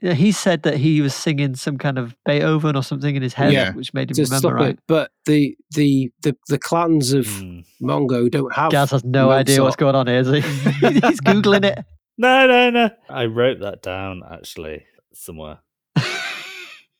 Yeah, 0.00 0.12
he 0.14 0.32
said 0.32 0.64
that 0.64 0.76
he 0.76 1.00
was 1.00 1.14
singing 1.14 1.54
some 1.54 1.78
kind 1.78 1.98
of 1.98 2.14
Beethoven 2.26 2.76
or 2.76 2.82
something 2.82 3.14
in 3.16 3.22
his 3.22 3.32
head, 3.32 3.52
Yeah. 3.52 3.72
which 3.72 3.94
made 3.94 4.10
him 4.10 4.16
To 4.16 4.22
remember 4.24 4.38
stop 4.38 4.52
right. 4.54 4.70
it. 4.70 4.78
But 4.86 5.10
the, 5.24 5.56
the, 5.70 6.12
the, 6.22 6.36
the 6.48 6.58
clans 6.58 7.12
of 7.14 7.26
Hmm. 7.26 7.60
Mongo 7.82 8.30
don't 8.30 8.52
have. 8.54 8.70
Gaz 8.70 8.90
has 8.90 9.04
no 9.04 9.30
idea 9.30 9.62
what's 9.62 9.76
going 9.76 9.94
on 9.94 10.06
here, 10.06 10.18
is 10.18 10.28
he? 10.28 10.40
He's 10.40 11.20
Googling 11.22 11.64
it. 11.64 11.78
No, 12.18 12.46
no, 12.46 12.70
no. 12.70 12.90
I 13.08 13.24
wrote 13.26 13.60
that 13.60 13.82
down 13.82 14.22
actually 14.30 14.84
somewhere. 15.12 15.58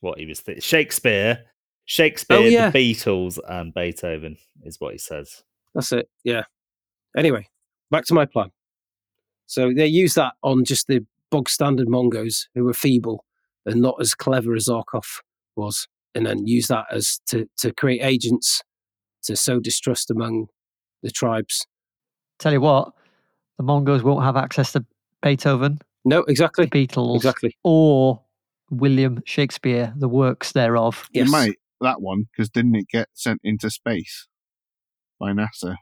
What 0.01 0.19
he 0.19 0.25
was 0.25 0.39
thinking. 0.41 0.61
Shakespeare. 0.61 1.45
Shakespeare, 1.85 2.37
Oh, 2.37 2.41
yeah. 2.41 2.69
the 2.69 2.93
Beatles, 2.93 3.39
and 3.47 3.73
Beethoven 3.73 4.37
is 4.63 4.79
what 4.79 4.91
he 4.93 4.97
says. 4.99 5.43
That's 5.73 5.91
it. 5.91 6.09
Yeah. 6.23 6.43
Anyway, 7.17 7.47
back 7.91 8.05
to 8.05 8.13
my 8.13 8.25
plan. 8.25 8.51
So 9.47 9.71
they 9.75 9.87
use 9.87 10.13
that 10.15 10.33
on 10.43 10.63
just 10.65 10.87
the 10.87 11.05
bog 11.35 11.49
standard 11.49 11.87
Mongos 11.89 12.45
who 12.55 12.63
were 12.63 12.73
feeble 12.73 13.25
and 13.65 13.81
not 13.81 13.95
as 13.99 14.13
clever 14.13 14.55
as 14.55 14.69
Zarkov 14.69 15.19
was, 15.57 15.85
and 16.13 16.25
then 16.25 16.47
use 16.47 16.67
that 16.67 16.85
as 16.91 17.19
to, 17.27 17.45
to 17.57 17.73
create 17.73 18.01
agents 18.01 18.61
to 19.23 19.35
sow 19.35 19.59
distrust 19.59 20.09
among 20.09 20.47
the 21.03 21.11
tribes. 21.11 21.67
Tell 22.39 22.53
you 22.53 22.61
what, 22.61 22.93
the 23.57 23.63
Mongols 23.63 24.01
won't 24.01 24.23
have 24.23 24.37
access 24.37 24.71
to 24.73 24.85
Beethoven, 25.21 25.79
No, 26.05 26.19
exactly. 26.23 26.67
the 26.67 26.71
Beatles, 26.87 27.17
Exactly. 27.17 27.57
or 27.65 28.21
William 28.69 29.21
Shakespeare, 29.25 29.93
the 29.97 30.07
works 30.07 30.53
thereof. 30.53 31.09
Yes. 31.11 31.25
You 31.25 31.31
might, 31.33 31.55
that 31.81 31.99
one, 32.01 32.27
because 32.31 32.49
didn't 32.49 32.75
it 32.75 32.87
get 32.87 33.09
sent 33.13 33.41
into 33.43 33.69
space 33.69 34.27
by 35.19 35.31
NASA? 35.33 35.75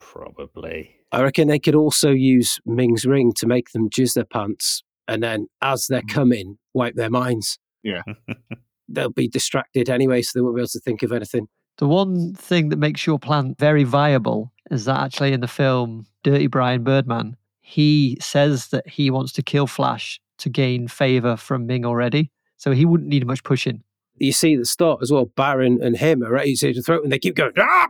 Probably. 0.00 0.96
I 1.12 1.22
reckon 1.22 1.48
they 1.48 1.58
could 1.58 1.74
also 1.74 2.10
use 2.10 2.58
Ming's 2.66 3.06
ring 3.06 3.32
to 3.34 3.46
make 3.46 3.70
them 3.70 3.88
jizz 3.88 4.14
their 4.14 4.24
pants, 4.24 4.82
and 5.08 5.22
then 5.22 5.48
as 5.62 5.86
they're 5.86 6.02
coming, 6.08 6.58
wipe 6.74 6.94
their 6.94 7.10
minds. 7.10 7.58
Yeah. 7.82 8.02
They'll 8.88 9.10
be 9.10 9.28
distracted 9.28 9.88
anyway, 9.90 10.22
so 10.22 10.32
they 10.34 10.42
won't 10.42 10.56
be 10.56 10.60
able 10.60 10.68
to 10.68 10.80
think 10.80 11.02
of 11.02 11.12
anything. 11.12 11.48
The 11.78 11.88
one 11.88 12.34
thing 12.34 12.68
that 12.70 12.78
makes 12.78 13.06
your 13.06 13.18
plan 13.18 13.54
very 13.58 13.84
viable 13.84 14.52
is 14.70 14.84
that 14.86 15.00
actually 15.00 15.32
in 15.32 15.40
the 15.40 15.48
film 15.48 16.06
Dirty 16.22 16.46
Brian 16.46 16.84
Birdman, 16.84 17.36
he 17.60 18.16
says 18.20 18.68
that 18.68 18.88
he 18.88 19.10
wants 19.10 19.32
to 19.32 19.42
kill 19.42 19.66
Flash 19.66 20.20
to 20.38 20.48
gain 20.48 20.88
favor 20.88 21.36
from 21.36 21.66
Ming 21.66 21.84
already. 21.84 22.30
So 22.56 22.70
he 22.70 22.84
wouldn't 22.84 23.10
need 23.10 23.26
much 23.26 23.42
pushing. 23.44 23.82
you 24.18 24.32
see 24.32 24.56
the 24.56 24.64
start 24.64 25.00
as 25.02 25.10
well, 25.12 25.26
Barin 25.36 25.82
and 25.82 25.96
him 25.96 26.22
are 26.22 26.30
ready 26.30 26.54
to 26.56 26.82
throat, 26.82 27.02
and 27.02 27.12
they 27.12 27.18
keep 27.18 27.34
going, 27.34 27.52
ah, 27.58 27.88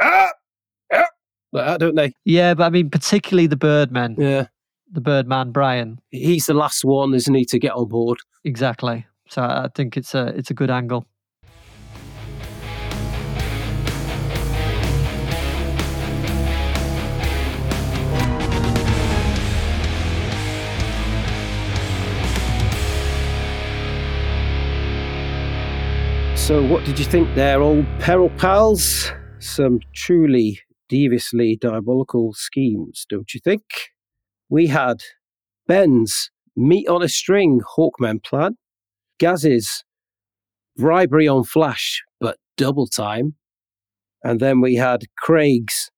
ah, 0.00 0.30
like 1.52 1.66
that, 1.66 1.80
don't 1.80 1.94
they? 1.94 2.12
Yeah, 2.24 2.54
but 2.54 2.64
I 2.64 2.70
mean, 2.70 2.90
particularly 2.90 3.46
the 3.46 3.56
Birdmen, 3.56 4.16
Yeah. 4.18 4.46
the 4.90 5.00
Birdman 5.00 5.52
Brian. 5.52 6.00
He's 6.10 6.46
the 6.46 6.54
last 6.54 6.84
one, 6.84 7.14
isn't 7.14 7.34
he, 7.34 7.44
to 7.46 7.58
get 7.58 7.72
on 7.72 7.88
board? 7.88 8.18
Exactly. 8.44 9.06
So 9.28 9.42
I 9.42 9.68
think 9.74 9.96
it's 9.96 10.14
a 10.14 10.26
it's 10.36 10.50
a 10.50 10.54
good 10.54 10.70
angle. 10.70 11.06
So, 26.34 26.60
what 26.66 26.84
did 26.84 26.98
you 26.98 27.04
think 27.04 27.32
there, 27.36 27.62
old 27.62 27.86
peril 28.00 28.28
pals? 28.30 29.12
Some 29.38 29.78
truly 29.94 30.58
deviously 30.92 31.56
diabolical 31.56 32.34
schemes, 32.34 33.06
don't 33.08 33.32
you 33.32 33.40
think? 33.42 33.62
We 34.50 34.66
had 34.66 35.00
Ben's 35.66 36.30
meat 36.54 36.86
on 36.86 37.02
a 37.02 37.08
string 37.08 37.62
Hawkman 37.76 38.22
plan, 38.22 38.58
Gaz's 39.18 39.84
bribery 40.76 41.26
on 41.26 41.44
Flash, 41.44 42.02
but 42.20 42.36
double 42.58 42.86
time, 42.86 43.36
and 44.22 44.38
then 44.38 44.60
we 44.60 44.74
had 44.74 45.04
Craig's 45.16 45.90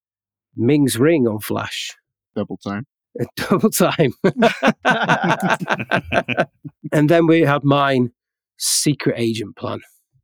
Ming's 0.56 0.96
ring 0.96 1.26
on 1.26 1.40
Flash. 1.40 1.90
Double 2.36 2.58
time. 2.58 2.86
Double 3.36 3.70
time. 3.70 4.12
and 6.92 7.10
then 7.10 7.26
we 7.26 7.40
had 7.40 7.64
mine 7.64 8.12
secret 8.58 9.16
agent 9.18 9.56
plan. 9.56 9.80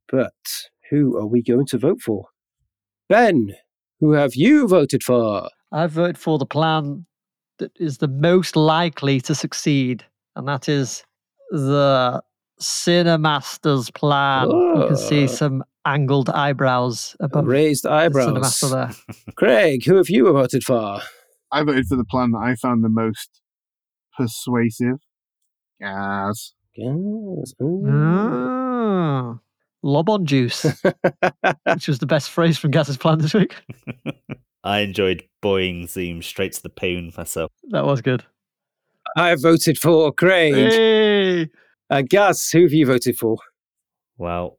But 0.09 0.31
who 0.91 1.19
are 1.19 1.27
we 1.27 1.43
going 1.43 1.67
to 1.67 1.79
vote 1.79 2.01
for? 2.01 2.27
Ben, 3.09 3.57
who 4.01 4.13
have 4.13 4.35
you 4.35 4.67
voted 4.67 5.03
for? 5.03 5.49
I 5.73 5.87
voted 5.87 6.19
for 6.19 6.39
the 6.39 6.47
plan 6.47 7.07
that 7.59 7.73
is 7.79 7.99
the 7.99 8.09
most 8.09 8.57
likely 8.57 9.21
to 9.21 9.35
succeed, 9.35 10.05
and 10.37 10.49
that 10.49 10.69
is 10.69 11.05
the 11.51 12.23
Cinemaster's 12.61 13.91
plan. 13.91 14.51
You 14.51 14.85
can 14.89 14.97
see 14.97 15.25
Oh. 15.25 15.27
some 15.27 15.65
angled 15.87 16.29
eyebrows 16.31 17.17
above 17.21 17.47
Raised 17.47 17.85
the 17.85 17.91
eyebrows. 17.93 18.29
Cinemaster 18.35 18.71
there. 18.71 19.15
Craig, 19.37 19.85
who 19.85 19.97
have 19.97 20.11
you 20.11 20.25
voted 20.33 20.63
for? 20.65 21.01
I 21.53 21.63
voted 21.63 21.87
for 21.87 21.97
the 21.97 22.05
plan 22.05 22.33
that 22.33 22.39
I 22.39 22.55
found 22.57 22.85
the 22.85 22.89
most 22.89 23.41
persuasive. 24.17 24.97
Yes. 25.81 26.53
Yes. 26.77 27.55
ooh. 27.63 27.87
Ah, 27.89 29.39
Lobon 29.85 30.25
juice, 30.25 30.63
which 31.67 31.89
was 31.89 31.99
the 31.99 32.07
best 32.07 32.31
phrase 32.31 32.59
from 32.59 32.71
Gaz's 32.71 32.97
plan 32.97 33.19
this 33.19 33.35
week. 33.35 33.57
I 34.65 34.81
enjoyed 34.81 35.25
Boeing 35.43 35.89
Zoom 35.89 36.23
straight 36.23 36.53
to 36.53 36.63
the 36.63 36.69
poon 36.69 37.13
myself. 37.17 37.51
That 37.71 37.87
was 37.87 38.03
good. 38.03 38.25
I 39.17 39.35
voted 39.35 39.79
for 39.79 40.13
Craig. 40.13 40.55
Hey! 40.55 41.49
And 41.89 42.09
Gaz, 42.09 42.51
who 42.51 42.63
have 42.63 42.73
you 42.73 42.87
voted 42.87 43.17
for? 43.17 43.39
Well, 44.19 44.59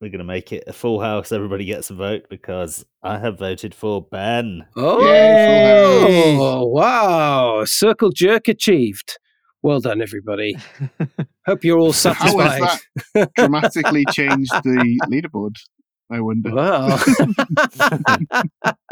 we're 0.00 0.10
going 0.10 0.18
to 0.18 0.24
make 0.24 0.52
it 0.52 0.64
a 0.66 0.72
full 0.72 1.00
house. 1.00 1.32
Everybody 1.32 1.64
gets 1.64 1.88
a 1.88 1.94
vote 1.94 2.26
because 2.28 2.84
I 3.02 3.18
have 3.18 3.38
voted 3.38 3.74
for 3.74 4.02
Ben. 4.02 4.66
Oh, 4.76 5.02
Yay, 5.06 6.36
wow. 6.36 7.64
Circle 7.64 8.10
jerk 8.10 8.48
achieved. 8.48 9.18
Well 9.62 9.80
done, 9.80 10.02
everybody. 10.02 10.56
Hope 11.46 11.64
you're 11.64 11.78
all 11.78 11.92
How 11.92 12.12
satisfied. 12.12 12.60
has 12.60 12.80
that 13.14 13.34
dramatically 13.36 14.04
changed 14.10 14.52
the 14.64 15.00
leaderboard? 15.08 15.54
I 16.10 16.20
wonder. 16.20 16.54
Wow. 16.54 16.98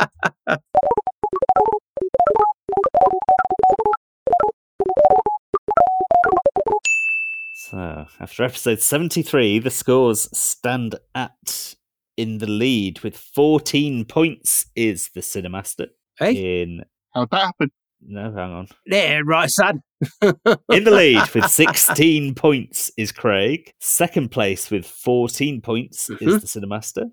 So, 7.55 8.07
after 8.21 8.45
episode 8.45 8.81
73, 8.81 9.59
the 9.61 9.71
scores 9.71 10.29
stand 10.37 10.97
at 11.15 11.75
in 12.17 12.39
the 12.39 12.47
lead 12.47 13.01
with 13.01 13.17
14 13.17 14.05
points 14.05 14.67
is 14.77 15.11
the 15.15 15.21
Cinemaster. 15.21 15.89
hey, 16.19 16.63
In 16.63 16.85
How'd 17.15 17.31
that 17.31 17.47
happen? 17.47 17.71
No, 18.07 18.33
hang 18.33 18.51
on. 18.53 18.69
there, 18.87 19.25
right, 19.25 19.51
son. 19.51 19.81
In 20.23 20.85
the 20.85 20.91
lead 20.91 21.29
with 21.35 21.49
16 21.51 22.35
points 22.35 22.91
is 22.97 23.13
Craig. 23.13 23.73
Second 23.81 24.31
place 24.31 24.71
with 24.71 24.87
14 24.87 25.61
points 25.61 26.09
Mhm. 26.09 26.23
is 26.29 26.41
the 26.41 26.61
Cinemaster. 26.61 27.11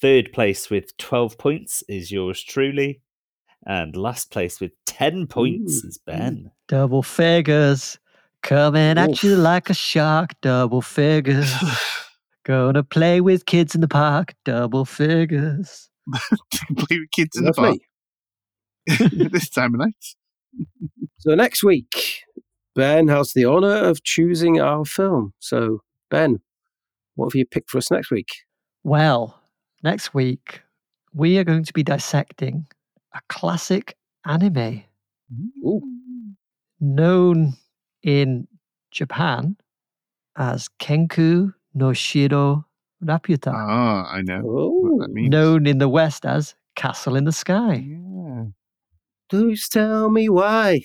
Third 0.00 0.32
place 0.32 0.70
with 0.70 0.96
12 0.96 1.36
points 1.38 1.82
is 1.88 2.10
yours 2.10 2.42
truly. 2.42 3.00
And 3.66 3.94
last 3.96 4.30
place 4.30 4.60
with 4.60 4.72
10 4.86 5.26
points 5.26 5.84
Ooh. 5.84 5.88
is 5.88 5.98
Ben. 6.06 6.50
Double 6.68 7.02
figures 7.02 7.98
coming 8.42 8.96
at 8.96 9.22
you 9.22 9.36
like 9.36 9.68
a 9.68 9.74
shark. 9.74 10.30
Double 10.40 10.80
figures. 10.80 11.52
Gonna 12.46 12.82
play 12.82 13.20
with 13.20 13.44
kids 13.44 13.74
in 13.74 13.82
the 13.82 13.88
park. 13.88 14.34
Double 14.46 14.86
figures. 14.86 15.90
Play 16.76 16.98
with 16.98 17.10
kids 17.12 17.36
in 17.36 17.44
the 17.44 17.52
park 17.52 17.76
this 19.32 19.50
time 19.50 19.74
of 19.74 19.80
night. 19.80 19.94
So 21.18 21.34
next 21.34 21.62
week, 21.62 22.22
Ben 22.74 23.08
has 23.08 23.32
the 23.32 23.44
honour 23.46 23.76
of 23.76 24.02
choosing 24.02 24.60
our 24.60 24.84
film. 24.84 25.32
So, 25.38 25.80
Ben, 26.10 26.40
what 27.14 27.26
have 27.32 27.34
you 27.38 27.46
picked 27.46 27.70
for 27.70 27.78
us 27.78 27.90
next 27.90 28.10
week? 28.10 28.28
Well, 28.84 29.38
next 29.82 30.14
week 30.14 30.62
we 31.12 31.38
are 31.38 31.44
going 31.44 31.64
to 31.64 31.72
be 31.72 31.82
dissecting 31.82 32.66
a 33.14 33.20
classic 33.28 33.96
anime 34.26 34.82
Ooh. 35.64 35.82
known 36.80 37.54
in 38.02 38.46
Japan 38.90 39.56
as 40.36 40.68
Kenku 40.80 41.52
no 41.74 41.92
Shiro 41.92 42.64
Raputa, 43.04 43.52
Ah, 43.54 44.10
I 44.12 44.22
know 44.22 44.42
Oh, 44.44 44.68
what 44.80 45.08
that 45.08 45.12
means. 45.12 45.30
known 45.30 45.66
in 45.66 45.78
the 45.78 45.88
West 45.88 46.24
as 46.26 46.54
Castle 46.76 47.16
in 47.16 47.24
the 47.24 47.32
Sky. 47.32 47.74
Yeah. 47.86 48.29
Please 49.30 49.68
tell 49.68 50.10
me 50.10 50.28
why 50.28 50.82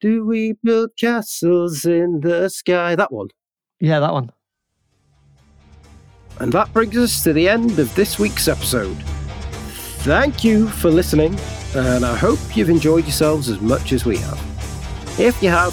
do 0.00 0.26
we 0.26 0.54
build 0.64 0.90
castles 0.98 1.84
in 1.84 2.20
the 2.20 2.48
sky? 2.48 2.96
That 2.96 3.12
one. 3.12 3.28
Yeah, 3.78 4.00
that 4.00 4.12
one. 4.12 4.32
And 6.40 6.50
that 6.52 6.72
brings 6.72 6.96
us 6.96 7.22
to 7.24 7.32
the 7.32 7.48
end 7.48 7.78
of 7.78 7.94
this 7.94 8.18
week's 8.18 8.48
episode. 8.48 8.96
Thank 10.02 10.42
you 10.42 10.66
for 10.68 10.90
listening, 10.90 11.38
and 11.76 12.04
I 12.04 12.16
hope 12.16 12.38
you've 12.56 12.70
enjoyed 12.70 13.04
yourselves 13.04 13.48
as 13.48 13.60
much 13.60 13.92
as 13.92 14.04
we 14.04 14.16
have. 14.16 15.20
If 15.20 15.40
you 15.42 15.50
have, 15.50 15.72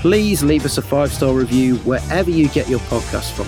please 0.00 0.42
leave 0.42 0.64
us 0.64 0.78
a 0.78 0.82
five 0.82 1.12
star 1.12 1.34
review 1.34 1.76
wherever 1.78 2.30
you 2.30 2.48
get 2.48 2.68
your 2.68 2.80
podcast 2.80 3.32
from. 3.32 3.46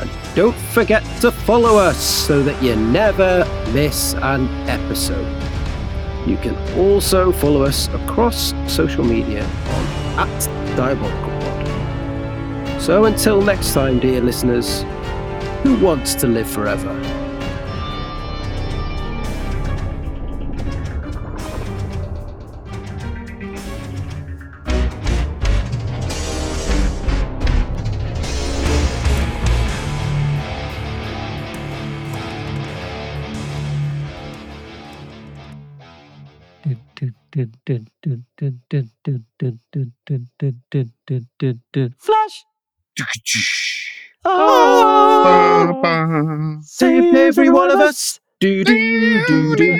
And 0.00 0.10
don't 0.36 0.56
forget 0.72 1.02
to 1.22 1.32
follow 1.32 1.78
us 1.78 1.98
so 1.98 2.42
that 2.42 2.62
you 2.62 2.76
never 2.76 3.44
miss 3.72 4.14
an 4.14 4.46
episode. 4.68 5.45
You 6.26 6.36
can 6.38 6.56
also 6.78 7.30
follow 7.30 7.62
us 7.62 7.88
across 7.88 8.52
social 8.66 9.04
media 9.04 9.44
on 9.44 10.28
at 10.28 10.76
Diabolical 10.76 11.30
Pod. 11.40 12.82
So 12.82 13.04
until 13.04 13.40
next 13.40 13.72
time, 13.72 14.00
dear 14.00 14.20
listeners, 14.20 14.82
who 15.62 15.76
wants 15.76 16.14
to 16.16 16.26
live 16.26 16.48
forever? 16.50 16.92
Flash! 41.98 42.44
Ba, 42.96 43.04
Oh. 44.28 45.80
Save 46.64 47.14
every 47.14 47.48
one 47.48 47.70
of 47.70 47.78
us. 47.80 48.18
Do 48.40 48.64
do 48.64 49.24
do 49.26 49.54
do. 49.56 49.78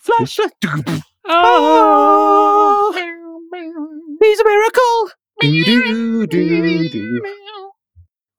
Flash! 0.00 0.38
Oh, 1.30 2.92
he's 4.20 4.40
a 4.40 4.44
miracle. 4.44 5.10
Do 5.40 5.64
do 5.64 6.26
do 6.26 6.88
do. 6.88 7.22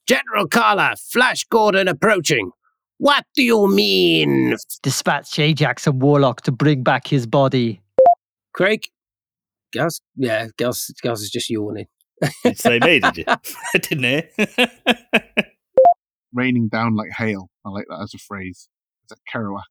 General 0.08 0.48
Kala, 0.48 0.96
Flash 0.98 1.46
Gordon 1.46 1.88
approaching. 1.88 2.52
What 3.00 3.24
do 3.34 3.44
you 3.44 3.68
mean? 3.70 4.58
Dispatch 4.84 5.40
Ajax 5.40 5.88
and 5.88 6.02
Warlock 6.02 6.42
to 6.42 6.52
bring 6.52 6.84
back 6.84 7.08
his 7.08 7.26
body. 7.26 7.82
Craig? 8.54 8.84
Gaz? 9.72 10.02
Yeah, 10.18 10.48
Gaz, 10.58 10.92
Gaz 11.02 11.22
is 11.22 11.30
just 11.30 11.50
yawning. 11.50 11.88
Did 12.22 12.32
you 12.44 12.56
say 12.56 12.80
me, 12.80 13.00
did 13.00 13.18
you? 13.18 13.24
Didn't 13.74 14.04
hear. 14.04 14.30
Raining 16.34 16.68
down 16.68 16.98
like 16.98 17.12
hail. 17.18 17.50
I 17.66 17.70
like 17.70 17.86
that 17.88 18.02
as 18.04 18.14
a 18.14 18.18
phrase. 18.18 18.68
It's 19.06 19.14
a 19.14 19.38
Kerouac. 19.38 19.64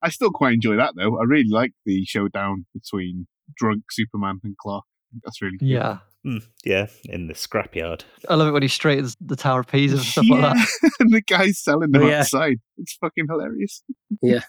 I 0.00 0.08
still 0.10 0.30
quite 0.30 0.54
enjoy 0.54 0.76
that 0.76 0.94
though. 0.96 1.18
I 1.18 1.24
really 1.24 1.50
like 1.50 1.72
the 1.84 2.04
showdown 2.04 2.66
between 2.72 3.26
drunk 3.56 3.82
Superman 3.90 4.38
and 4.44 4.56
Clark. 4.56 4.84
That's 5.24 5.42
really 5.42 5.56
good. 5.56 5.66
Yeah. 5.68 5.98
Hmm, 6.24 6.38
yeah, 6.66 6.86
in 7.04 7.28
the 7.28 7.34
scrapyard. 7.34 8.02
I 8.28 8.34
love 8.34 8.48
it 8.48 8.50
when 8.50 8.60
he 8.62 8.68
straightens 8.68 9.16
the 9.22 9.36
Tower 9.36 9.60
of 9.60 9.68
Pisa 9.68 9.94
and 9.96 10.04
stuff 10.04 10.26
like 10.28 10.42
that. 10.42 10.68
And 11.00 11.10
the 11.10 11.22
guy's 11.22 11.58
selling 11.58 11.92
them 11.92 12.02
Oh, 12.02 12.08
yeah. 12.08 12.18
outside. 12.20 12.58
It's 12.76 12.94
fucking 13.00 13.26
hilarious. 13.28 13.82
Yeah. 14.20 14.40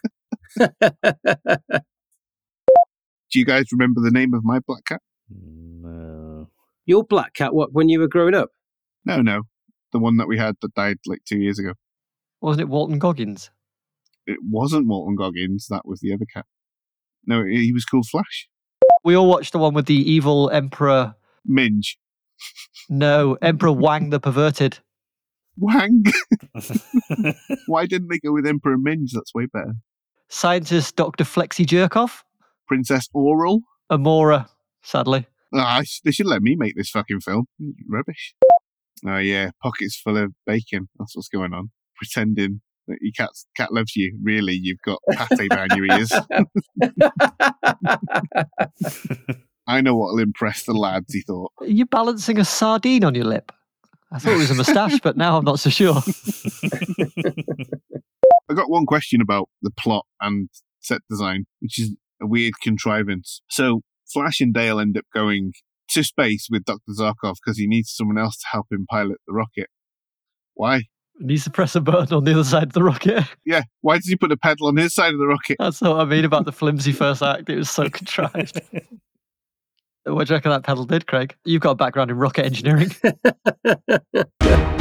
Do 3.32 3.40
you 3.40 3.46
guys 3.46 3.66
remember 3.72 4.02
the 4.02 4.12
name 4.12 4.34
of 4.34 4.44
my 4.44 4.60
black 4.60 4.84
cat? 4.86 5.02
No. 5.30 6.50
Your 6.86 7.04
black 7.06 7.34
cat, 7.34 7.54
what, 7.54 7.72
when 7.72 7.88
you 7.88 8.00
were 8.00 8.08
growing 8.10 8.36
up? 8.36 8.50
No, 9.06 9.22
no. 9.22 9.44
The 9.94 10.00
one 10.00 10.18
that 10.18 10.28
we 10.28 10.38
had 10.38 10.56
that 10.62 10.74
died 10.76 10.98
like 11.06 11.22
two 11.26 11.38
years 11.38 11.58
ago. 11.58 11.74
Wasn't 12.42 12.62
it 12.62 12.68
Walton 12.70 13.00
Goggins? 13.00 13.50
It 14.28 14.40
wasn't 14.50 14.88
Walton 14.88 15.16
Goggins. 15.16 15.68
That 15.70 15.84
was 15.86 16.00
the 16.02 16.14
other 16.14 16.26
cat. 16.26 16.46
No, 17.26 17.46
he 17.46 17.72
was 17.72 17.86
called 17.86 18.08
Flash. 18.08 18.50
We 19.04 19.16
all 19.16 19.28
watched 19.28 19.54
the 19.54 19.60
one 19.60 19.74
with 19.74 19.86
the 19.86 19.96
evil 19.96 20.50
Emperor. 20.50 21.16
Minge. 21.46 21.98
No, 22.90 23.38
Emperor 23.42 23.72
Wang 23.72 24.10
the 24.10 24.20
Perverted. 24.20 24.80
Wang. 25.58 26.04
Why 27.68 27.86
didn't 27.86 28.10
they 28.10 28.20
go 28.20 28.34
with 28.34 28.46
Emperor 28.48 28.78
Minge? 28.78 29.12
That's 29.14 29.34
way 29.34 29.46
better. 29.46 29.74
Scientist 30.30 30.96
Dr. 30.96 31.24
Flexi 31.24 31.66
Jerkoff. 31.66 32.24
Princess 32.68 33.08
Oral. 33.14 33.62
Amora, 33.92 34.48
sadly. 34.82 35.28
Ah, 35.54 35.82
they 36.06 36.12
should 36.12 36.28
let 36.28 36.42
me 36.42 36.56
make 36.58 36.76
this 36.78 36.90
fucking 36.90 37.20
film. 37.20 37.46
Rubbish. 37.90 38.34
Oh 39.06 39.18
yeah, 39.18 39.52
pockets 39.62 40.00
full 40.00 40.18
of 40.18 40.32
bacon. 40.46 40.88
That's 40.98 41.16
what's 41.16 41.28
going 41.28 41.54
on. 41.54 41.72
Pretending 41.98 42.62
that 42.88 42.98
your 43.02 43.12
cat 43.18 43.32
cat 43.58 43.74
loves 43.74 43.96
you. 43.96 44.18
Really, 44.24 44.54
you've 44.54 44.82
got 44.86 45.00
pate 45.38 45.52
down 45.52 45.68
your 45.76 45.86
ears. 45.92 46.14
I 49.68 49.82
know 49.82 49.96
what'll 49.96 50.20
impress 50.20 50.64
the 50.64 50.74
lads. 50.74 51.14
He 51.14 51.22
thought. 51.22 51.52
You're 51.62 51.70
you 51.70 51.86
balancing 51.86 52.40
a 52.40 52.46
sardine 52.46 53.04
on 53.04 53.16
your 53.16 53.26
lip? 53.26 53.52
I 54.12 54.20
thought 54.20 54.34
it 54.34 54.38
was 54.38 54.52
a 54.52 54.56
moustache, 54.56 55.00
but 55.02 55.16
now 55.16 55.38
I'm 55.38 55.46
not 55.46 55.60
so 55.60 55.70
sure. 55.70 55.96
I 58.50 58.54
got 58.54 58.70
one 58.70 58.86
question 58.86 59.22
about 59.22 59.48
the 59.62 59.72
plot 59.72 60.06
and 60.20 60.50
set 60.82 61.00
design, 61.10 61.46
which 61.62 61.80
is 61.80 61.96
a 62.22 62.28
weird 62.28 62.56
contrivance. 62.62 63.42
So 63.50 63.82
Flash 64.12 64.42
and 64.42 64.54
Dale 64.54 64.80
end 64.80 64.98
up 64.98 65.06
going 65.14 65.54
to 65.92 66.04
space 66.04 66.48
with 66.52 66.66
Dr. 66.66 66.92
Zarkov 66.98 67.36
because 67.44 67.58
he 67.58 67.68
needs 67.68 67.94
someone 67.94 68.18
else 68.18 68.38
to 68.38 68.48
help 68.52 68.68
him 68.72 68.86
pilot 68.90 69.18
the 69.28 69.34
rocket. 69.34 69.68
Why? 70.56 70.84
He 71.20 71.26
Needs 71.26 71.46
to 71.46 71.50
press 71.50 71.76
a 71.76 71.82
button 71.82 72.18
on 72.18 72.24
the 72.26 72.34
other 72.34 72.44
side 72.44 72.64
of 72.64 72.74
the 72.74 72.84
rocket. 72.84 73.24
Yeah, 73.46 73.64
why 73.82 73.98
does 73.98 74.08
he 74.08 74.16
put 74.16 74.32
a 74.32 74.38
pedal 74.38 74.68
on 74.68 74.76
his 74.76 74.94
side 74.94 75.14
of 75.14 75.20
the 75.20 75.28
rocket? 75.28 75.58
That's 75.60 75.82
what 75.82 76.00
I 76.00 76.06
mean 76.06 76.26
about 76.26 76.46
the 76.46 76.52
flimsy 76.52 76.92
first 76.92 77.22
act. 77.22 77.50
It 77.50 77.56
was 77.56 77.70
so 77.70 77.90
contrived. 77.90 78.60
What 80.06 80.28
do 80.28 80.34
you 80.34 80.38
reckon 80.38 80.52
that 80.52 80.64
pedal 80.64 80.86
did, 80.86 81.06
Craig? 81.06 81.36
You've 81.46 81.62
got 81.62 81.72
a 81.72 81.76
background 81.76 82.10
in 82.10 82.18
rocket 82.18 82.46
engineering. 82.46 82.92